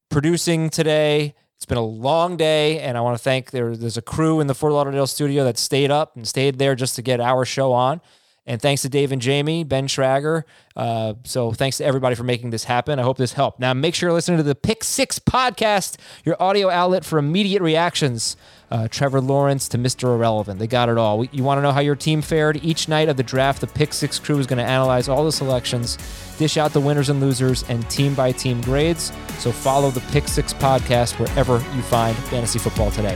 producing 0.09 0.69
today, 0.69 1.35
It's 1.57 1.65
been 1.65 1.77
a 1.77 1.81
long 1.81 2.37
day, 2.37 2.79
and 2.81 2.97
I 2.97 3.01
want 3.01 3.17
to 3.17 3.23
thank 3.23 3.49
there. 3.49 3.75
There's 3.75 3.97
a 3.97 4.01
crew 4.01 4.39
in 4.39 4.45
the 4.45 4.53
Fort 4.53 4.73
Lauderdale 4.73 5.07
studio 5.07 5.43
that 5.43 5.57
stayed 5.57 5.89
up 5.89 6.15
and 6.15 6.27
stayed 6.27 6.59
there 6.59 6.75
just 6.75 6.95
to 6.97 7.01
get 7.01 7.19
our 7.19 7.45
show 7.45 7.73
on. 7.73 7.99
And 8.45 8.61
thanks 8.61 8.83
to 8.83 8.89
Dave 8.89 9.11
and 9.11 9.21
Jamie, 9.21 9.63
Ben 9.63 9.87
Schrager. 9.87 10.43
Uh, 10.75 11.15
so 11.25 11.51
thanks 11.51 11.77
to 11.77 11.85
everybody 11.85 12.15
for 12.15 12.23
making 12.23 12.51
this 12.51 12.63
happen. 12.63 12.99
I 12.99 13.01
hope 13.01 13.17
this 13.17 13.33
helped. 13.33 13.59
Now 13.59 13.73
make 13.73 13.95
sure 13.95 14.07
you're 14.07 14.13
listening 14.13 14.37
to 14.37 14.43
the 14.43 14.55
Pick 14.55 14.83
Six 14.83 15.19
podcast, 15.19 15.97
your 16.23 16.41
audio 16.41 16.69
outlet 16.69 17.03
for 17.03 17.17
immediate 17.19 17.61
reactions. 17.61 18.37
Uh, 18.69 18.87
Trevor 18.89 19.21
Lawrence 19.21 19.69
to 19.69 19.77
Mr. 19.77 20.13
Irrelevant. 20.13 20.59
They 20.59 20.67
got 20.67 20.89
it 20.89 20.97
all. 20.97 21.23
You 21.25 21.43
want 21.43 21.57
to 21.59 21.61
know 21.61 21.71
how 21.71 21.79
your 21.79 21.95
team 21.95 22.21
fared? 22.21 22.59
Each 22.63 22.89
night 22.89 23.07
of 23.07 23.15
the 23.15 23.23
draft, 23.23 23.61
the 23.61 23.67
Pick 23.67 23.93
Six 23.93 24.19
crew 24.19 24.39
is 24.39 24.47
going 24.47 24.57
to 24.57 24.65
analyze 24.65 25.07
all 25.07 25.23
the 25.23 25.31
selections, 25.31 25.97
dish 26.37 26.57
out 26.57 26.73
the 26.73 26.81
winners 26.81 27.07
and 27.09 27.21
losers, 27.21 27.63
and 27.69 27.89
team 27.89 28.13
by 28.13 28.33
team 28.33 28.59
grades. 28.61 29.13
So 29.39 29.53
follow 29.53 29.89
the 29.89 30.01
Pick 30.11 30.27
Six 30.27 30.53
podcast 30.53 31.17
wherever 31.17 31.63
you 31.75 31.81
find 31.81 32.17
fantasy 32.17 32.59
football 32.59 32.91
today. 32.91 33.15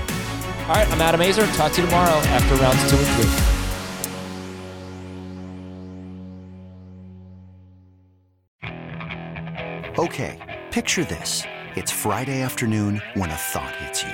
All 0.67 0.75
right, 0.75 0.89
I'm 0.89 1.01
Adam 1.01 1.19
Aizer. 1.19 1.45
Talk 1.57 1.73
to 1.73 1.81
you 1.81 1.87
tomorrow 1.87 2.17
after 2.29 2.55
rounds 2.55 2.89
two 2.89 2.95
and 2.97 3.07
three. 3.07 3.61
Okay, 9.99 10.61
picture 10.71 11.03
this. 11.03 11.43
It's 11.75 11.91
Friday 11.91 12.41
afternoon 12.41 13.01
when 13.15 13.29
a 13.29 13.35
thought 13.35 13.75
hits 13.75 14.03
you. 14.03 14.13